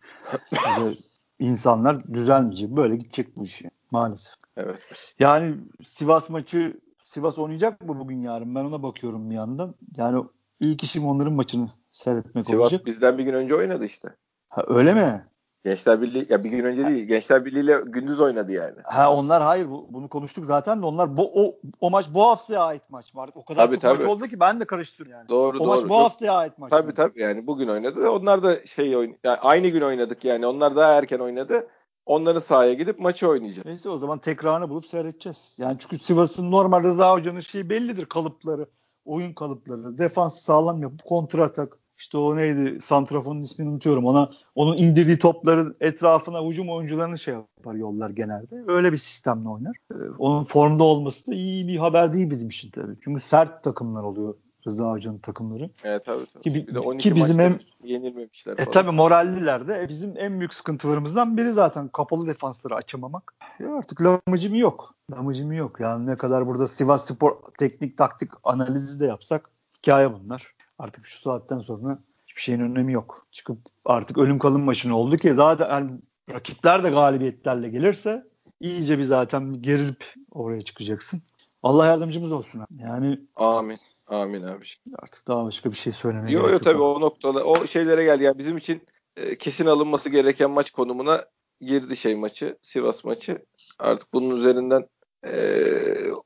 insanlar 1.38 2.14
düzelmeyecek. 2.14 2.70
Böyle 2.70 2.96
gidecek 2.96 3.36
bu 3.36 3.44
iş 3.44 3.62
maalesef. 3.90 4.34
Evet. 4.56 4.92
Yani 5.18 5.56
Sivas 5.84 6.30
maçı 6.30 6.80
Sivas 7.06 7.38
oynayacak 7.38 7.80
mı 7.80 7.98
bugün 7.98 8.20
yarın? 8.20 8.54
Ben 8.54 8.64
ona 8.64 8.82
bakıyorum 8.82 9.30
bir 9.30 9.34
yandan. 9.34 9.74
Yani 9.96 10.24
ilk 10.60 10.84
işim 10.84 11.06
onların 11.06 11.32
maçını 11.32 11.68
seyretmek 11.92 12.46
Sivas 12.46 12.60
olacak. 12.60 12.80
Sivas 12.80 12.86
bizden 12.86 13.18
bir 13.18 13.24
gün 13.24 13.34
önce 13.34 13.54
oynadı 13.54 13.84
işte. 13.84 14.08
Ha, 14.48 14.64
öyle 14.66 14.94
mi? 14.94 15.26
Gençler 15.64 16.02
Birliği 16.02 16.26
ya 16.28 16.44
bir 16.44 16.50
gün 16.50 16.64
önce 16.64 16.86
değil. 16.86 17.04
Gençler 17.04 17.44
Birliği 17.44 17.60
ile 17.60 17.80
gündüz 17.86 18.20
oynadı 18.20 18.52
yani. 18.52 18.74
Ha 18.84 19.14
onlar 19.14 19.42
hayır 19.42 19.70
bu, 19.70 19.86
bunu 19.90 20.08
konuştuk 20.08 20.44
zaten 20.44 20.82
de 20.82 20.86
onlar 20.86 21.16
bu 21.16 21.30
o, 21.34 21.54
o 21.80 21.90
maç 21.90 22.06
bu 22.14 22.22
haftaya 22.22 22.60
ait 22.60 22.90
maç 22.90 23.14
var. 23.14 23.30
O 23.34 23.44
kadar 23.44 23.66
tabii, 23.66 23.74
çok 23.74 23.82
tabii. 23.82 23.98
maç 23.98 24.06
oldu 24.06 24.26
ki 24.26 24.40
ben 24.40 24.60
de 24.60 24.64
karıştırıyorum 24.64 25.18
yani. 25.18 25.28
Doğru 25.28 25.56
o 25.56 25.60
doğru. 25.60 25.68
maç 25.68 25.84
bu 25.84 25.88
çok, 25.88 25.96
haftaya 25.96 26.32
ait 26.32 26.58
maç. 26.58 26.70
Tabii 26.70 26.94
tabii 26.94 27.20
yani 27.20 27.46
bugün 27.46 27.68
oynadı. 27.68 28.10
Onlar 28.10 28.42
da 28.42 28.66
şey 28.66 28.90
yani 28.90 29.16
aynı 29.24 29.68
gün 29.68 29.80
oynadık 29.80 30.24
yani. 30.24 30.46
Onlar 30.46 30.76
daha 30.76 30.92
erken 30.92 31.18
oynadı. 31.18 31.68
Onların 32.06 32.40
sahaya 32.40 32.74
gidip 32.74 32.98
maçı 32.98 33.28
oynayacak. 33.28 33.64
Neyse 33.66 33.88
o 33.88 33.98
zaman 33.98 34.18
tekrarını 34.18 34.68
bulup 34.68 34.86
seyredeceğiz. 34.86 35.56
Yani 35.58 35.76
çünkü 35.78 35.98
Sivas'ın 35.98 36.50
normal 36.50 36.84
Rıza 36.84 37.12
Hoca'nın 37.12 37.40
şeyi 37.40 37.70
bellidir 37.70 38.06
kalıpları. 38.06 38.66
Oyun 39.04 39.32
kalıpları. 39.32 39.98
Defans 39.98 40.40
sağlam 40.40 40.82
yapıp 40.82 41.04
kontra 41.04 41.44
atak 41.44 41.78
işte 41.98 42.18
o 42.18 42.36
neydi 42.36 42.80
santrafonun 42.80 43.40
ismini 43.40 43.68
unutuyorum 43.68 44.04
ona 44.04 44.30
onun 44.54 44.76
indirdiği 44.76 45.18
topların 45.18 45.76
etrafına 45.80 46.44
hücum 46.44 46.70
oyuncularını 46.70 47.18
şey 47.18 47.34
yapar 47.34 47.74
yollar 47.74 48.10
genelde. 48.10 48.64
Öyle 48.66 48.92
bir 48.92 48.96
sistemle 48.96 49.48
oynar. 49.48 49.76
Ee, 49.92 49.94
onun 50.18 50.44
formda 50.44 50.84
olması 50.84 51.26
da 51.26 51.34
iyi 51.34 51.68
bir 51.68 51.76
haber 51.76 52.12
değil 52.12 52.30
bizim 52.30 52.48
için 52.48 52.70
tabii. 52.70 52.96
Çünkü 53.04 53.20
sert 53.20 53.64
takımlar 53.64 54.02
oluyor 54.02 54.34
Rıza 54.66 54.90
Hoca'nın 54.90 55.18
takımları. 55.18 55.70
Evet 55.84 56.04
tabii 56.04 56.26
tabii. 56.26 56.42
Ki, 56.42 56.54
bir 56.54 56.74
de 56.74 56.78
12 56.78 57.02
ki 57.08 57.16
bizim 57.16 57.38
hem 57.38 57.58
yenilmemişler 57.84 58.52
e, 58.52 58.56
falan. 58.56 58.68
E 58.68 58.70
tabii 58.70 58.90
moralliler 58.90 59.68
de 59.68 59.82
e, 59.82 59.88
bizim 59.88 60.14
en 60.16 60.38
büyük 60.38 60.54
sıkıntılarımızdan 60.54 61.36
biri 61.36 61.52
zaten 61.52 61.88
kapalı 61.88 62.26
defansları 62.26 62.74
açamamak. 62.74 63.34
Ya 63.60 63.76
artık 63.76 64.02
lamıcımı 64.02 64.58
yok. 64.58 64.94
Lamıcımı 65.12 65.54
yok. 65.54 65.80
Yani 65.80 66.06
ne 66.06 66.16
kadar 66.16 66.46
burada 66.46 66.66
Sivas 66.66 67.06
Spor 67.06 67.36
teknik 67.58 67.98
taktik 67.98 68.30
analizi 68.44 69.00
de 69.00 69.06
yapsak 69.06 69.50
hikaye 69.78 70.12
bunlar. 70.12 70.54
Artık 70.78 71.06
şu 71.06 71.20
saatten 71.20 71.58
sonra 71.58 71.98
hiçbir 72.26 72.40
şeyin 72.40 72.60
önemi 72.60 72.92
yok. 72.92 73.26
Çıkıp 73.32 73.58
artık 73.84 74.18
ölüm 74.18 74.38
kalım 74.38 74.62
maçını 74.62 74.96
oldu 74.96 75.16
ki 75.16 75.34
zaten 75.34 75.70
yani 75.70 75.90
rakipler 76.30 76.84
de 76.84 76.90
galibiyetlerle 76.90 77.68
gelirse 77.68 78.26
iyice 78.60 78.98
bir 78.98 79.02
zaten 79.02 79.62
gerilip 79.62 80.04
oraya 80.30 80.60
çıkacaksın. 80.60 81.22
Allah 81.62 81.86
yardımcımız 81.86 82.32
olsun. 82.32 82.62
Yani 82.78 83.20
amin. 83.36 83.76
Amin 84.06 84.42
abi. 84.42 84.64
Artık 84.98 85.28
daha 85.28 85.44
başka 85.44 85.70
bir 85.70 85.76
şey 85.76 85.92
söylemeye 85.92 86.34
yok. 86.34 86.42
Yok 86.44 86.52
yok 86.52 86.64
tabii 86.64 86.82
o 86.82 87.00
noktada 87.00 87.44
o 87.44 87.66
şeylere 87.66 88.04
geldi. 88.04 88.24
Yani 88.24 88.38
bizim 88.38 88.56
için 88.56 88.82
e, 89.16 89.38
kesin 89.38 89.66
alınması 89.66 90.08
gereken 90.08 90.50
maç 90.50 90.70
konumuna 90.70 91.24
girdi 91.60 91.96
şey 91.96 92.16
maçı. 92.16 92.58
Sivas 92.62 93.04
maçı. 93.04 93.46
Artık 93.78 94.12
bunun 94.12 94.36
üzerinden 94.36 94.88
e, 95.26 95.34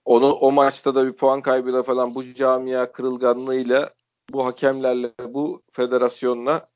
onu 0.05 0.33
o 0.33 0.53
maçta 0.53 0.95
da 0.95 1.07
bir 1.07 1.13
puan 1.13 1.43
kaybıyla 1.43 1.83
falan 1.83 2.15
bu 2.15 2.35
camia 2.35 2.93
kırılganlığıyla 2.93 3.91
bu 4.33 4.47
hakemlerle, 4.47 5.13
bu 5.29 5.63
federasyonla, 5.73 6.69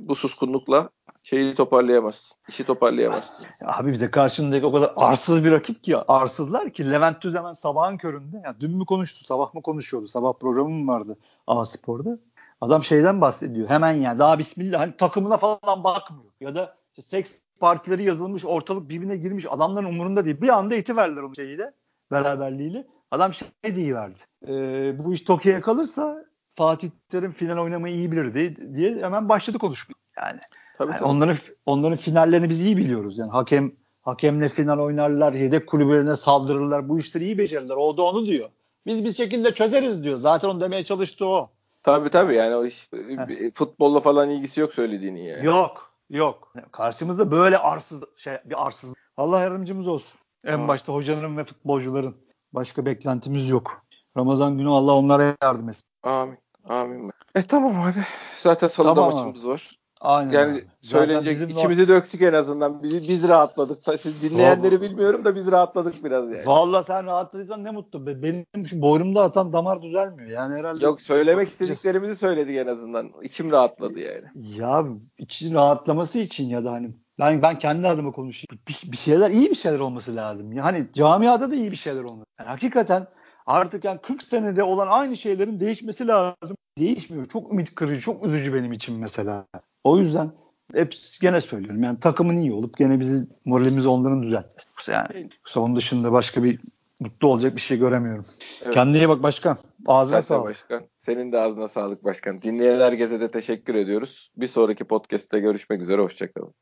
bu 0.00 0.14
suskunlukla 0.14 0.90
şeyi 1.22 1.54
toparlayamazsın. 1.54 2.38
İşi 2.48 2.64
toparlayamazsın. 2.64 3.46
Abi 3.64 3.92
bir 3.92 4.00
de 4.00 4.10
karşındaki 4.10 4.66
o 4.66 4.72
kadar 4.72 4.92
arsız 4.96 5.44
bir 5.44 5.52
rakip 5.52 5.84
ki 5.84 5.96
arsızlar 5.96 6.70
ki 6.70 6.90
Levent 6.90 7.22
Düz 7.22 7.34
hemen 7.34 7.52
sabahın 7.52 7.96
köründe 7.96 8.42
yani 8.44 8.56
dün 8.60 8.76
mü 8.76 8.86
konuştu 8.86 9.24
sabah 9.24 9.54
mı 9.54 9.62
konuşuyordu 9.62 10.08
sabah 10.08 10.32
programı 10.32 10.92
vardı 10.92 11.16
A 11.46 11.64
Spor'da. 11.64 12.18
Adam 12.60 12.84
şeyden 12.84 13.20
bahsediyor 13.20 13.68
hemen 13.68 13.92
yani 13.92 14.18
daha 14.18 14.38
bismillah 14.38 14.80
hani 14.80 14.96
takımına 14.96 15.36
falan 15.36 15.84
bakmıyor. 15.84 16.32
Ya 16.40 16.54
da 16.54 16.76
işte 16.90 17.02
seks 17.02 17.32
partileri 17.60 18.02
yazılmış 18.02 18.44
ortalık 18.44 18.88
birbirine 18.88 19.16
girmiş 19.16 19.46
adamların 19.48 19.86
umurunda 19.86 20.24
değil. 20.24 20.40
Bir 20.40 20.48
anda 20.48 20.74
itiverdiler 20.74 21.22
onu 21.22 21.34
şeyiyle 21.34 21.72
beraberliğiyle. 22.10 22.86
Adam 23.10 23.34
şey 23.34 23.48
verdi. 23.94 24.18
E, 24.48 24.52
bu 24.98 25.14
iş 25.14 25.22
Tokyo'ya 25.22 25.60
kalırsa 25.60 26.24
Fatih 26.58 26.90
Terim 27.08 27.32
final 27.32 27.58
oynamayı 27.58 27.94
iyi 27.94 28.12
bilirdi 28.12 28.76
diye 28.76 29.04
hemen 29.04 29.28
başladı 29.28 29.58
konuşmaya. 29.58 29.94
Yani, 30.16 30.40
tabii, 30.78 30.90
yani 30.90 30.98
tabii. 30.98 31.08
onların 31.08 31.38
onların 31.66 31.96
finallerini 31.96 32.48
biz 32.48 32.60
iyi 32.60 32.76
biliyoruz. 32.76 33.18
Yani 33.18 33.30
hakem 33.30 33.72
hakemle 34.02 34.48
final 34.48 34.78
oynarlar, 34.78 35.32
yedek 35.32 35.66
kulüplerine 35.66 36.16
saldırırlar. 36.16 36.88
Bu 36.88 36.98
işleri 36.98 37.24
iyi 37.24 37.38
becerirler. 37.38 37.74
O 37.76 37.96
da 37.96 38.02
onu 38.02 38.26
diyor. 38.26 38.48
Biz 38.86 39.04
bir 39.04 39.12
şekilde 39.12 39.54
çözeriz 39.54 40.04
diyor. 40.04 40.18
Zaten 40.18 40.48
onu 40.48 40.60
demeye 40.60 40.82
çalıştı 40.82 41.26
o. 41.26 41.50
Tabii 41.82 42.10
tabii 42.10 42.34
yani 42.34 42.56
o 42.56 42.64
iş 42.64 42.88
Heh. 42.92 43.52
futbolla 43.54 44.00
falan 44.00 44.30
ilgisi 44.30 44.60
yok 44.60 44.74
söylediğini 44.74 45.26
yani. 45.26 45.46
Yok. 45.46 45.92
Yok. 46.10 46.54
Karşımızda 46.72 47.30
böyle 47.30 47.58
arsız 47.58 48.02
şey 48.16 48.36
bir 48.44 48.66
arsız. 48.66 48.94
Allah 49.16 49.40
yardımcımız 49.40 49.88
olsun. 49.88 50.20
En 50.44 50.58
ha. 50.58 50.68
başta 50.68 50.92
hocanın 50.92 51.36
ve 51.36 51.44
futbolcuların. 51.44 52.16
Başka 52.52 52.86
beklentimiz 52.86 53.48
yok. 53.48 53.82
Ramazan 54.16 54.58
günü 54.58 54.68
Allah 54.68 54.92
onlara 54.92 55.36
yardım 55.42 55.68
etsin. 55.68 55.84
Amin. 56.02 56.38
Amin. 56.68 57.10
E 57.34 57.42
tamam 57.42 57.80
abi. 57.80 58.04
Zaten 58.38 58.68
salıda 58.68 58.94
tamam 58.94 59.14
maçımız 59.14 59.44
abi. 59.44 59.52
var. 59.52 59.78
Aynen. 60.00 60.32
Yani 60.32 60.52
abi. 60.52 60.66
söylenecek 60.80 61.50
içimizi 61.50 61.82
o... 61.84 61.88
döktük 61.88 62.22
en 62.22 62.32
azından. 62.32 62.82
Biz, 62.82 63.08
biz 63.08 63.28
rahatladık. 63.28 64.00
Siz 64.00 64.22
dinleyenleri 64.22 64.76
Vallahi... 64.76 64.90
bilmiyorum 64.90 65.24
da 65.24 65.34
biz 65.34 65.50
rahatladık 65.50 66.04
biraz 66.04 66.30
yani. 66.30 66.46
Vallahi 66.46 66.86
sen 66.86 67.06
rahatladıysan 67.06 67.64
ne 67.64 67.70
mutlu. 67.70 68.06
Benim 68.06 68.66
şu 68.66 68.82
boynumda 68.82 69.22
atan 69.22 69.52
damar 69.52 69.82
düzelmiyor. 69.82 70.30
Yani 70.30 70.54
herhalde 70.54 70.84
Yok 70.84 71.02
söylemek 71.02 71.48
istediklerimizi 71.48 72.16
söyledik 72.16 72.56
en 72.56 72.66
azından. 72.66 73.12
İçim 73.22 73.50
rahatladı 73.50 73.98
yani. 74.00 74.24
Ya 74.34 74.84
için 75.18 75.54
rahatlaması 75.54 76.18
için 76.18 76.48
ya 76.48 76.64
da 76.64 76.72
hani 76.72 76.90
ben 77.18 77.42
ben 77.42 77.58
kendi 77.58 77.88
adıma 77.88 78.12
konuşayım. 78.12 78.62
Bir, 78.68 78.92
bir 78.92 78.96
şeyler 78.96 79.30
iyi 79.30 79.50
bir 79.50 79.54
şeyler 79.54 79.80
olması 79.80 80.16
lazım. 80.16 80.52
Yani 80.52 80.86
camiada 80.92 81.50
da 81.50 81.54
iyi 81.54 81.70
bir 81.70 81.76
şeyler 81.76 82.02
olması. 82.02 82.30
Yani 82.38 82.48
hakikaten 82.48 83.06
artık 83.48 83.84
yani 83.84 84.00
40 84.00 84.22
senede 84.22 84.62
olan 84.62 84.86
aynı 84.86 85.16
şeylerin 85.16 85.60
değişmesi 85.60 86.06
lazım. 86.06 86.56
Değişmiyor. 86.78 87.28
Çok 87.28 87.52
ümit 87.52 87.74
kırıcı, 87.74 88.00
çok 88.00 88.26
üzücü 88.26 88.54
benim 88.54 88.72
için 88.72 89.00
mesela. 89.00 89.46
O 89.84 89.98
yüzden 89.98 90.30
hep 90.74 90.94
gene 91.20 91.40
söylüyorum. 91.40 91.82
Yani 91.82 91.98
takımın 91.98 92.36
iyi 92.36 92.52
olup 92.52 92.76
gene 92.76 93.00
bizi 93.00 93.26
moralimizi 93.44 93.88
onların 93.88 94.22
düzeltmesi. 94.22 94.92
Yani 94.92 95.28
onun 95.56 95.76
dışında 95.76 96.12
başka 96.12 96.42
bir 96.42 96.60
mutlu 97.00 97.28
olacak 97.28 97.56
bir 97.56 97.60
şey 97.60 97.78
göremiyorum. 97.78 98.26
Evet. 98.62 98.74
Kendine 98.74 98.98
iyi 98.98 99.08
bak 99.08 99.22
başkan. 99.22 99.58
Ağzına 99.86 100.22
sağlık. 100.22 100.50
Başkan. 100.50 100.82
Senin 100.98 101.32
de 101.32 101.40
ağzına 101.40 101.68
sağlık 101.68 102.04
başkan. 102.04 102.42
Dinleyen 102.42 102.80
herkese 102.80 103.20
de 103.20 103.30
teşekkür 103.30 103.74
ediyoruz. 103.74 104.30
Bir 104.36 104.46
sonraki 104.46 104.84
podcast'te 104.84 105.38
görüşmek 105.38 105.82
üzere. 105.82 106.02
Hoşçakalın. 106.02 106.54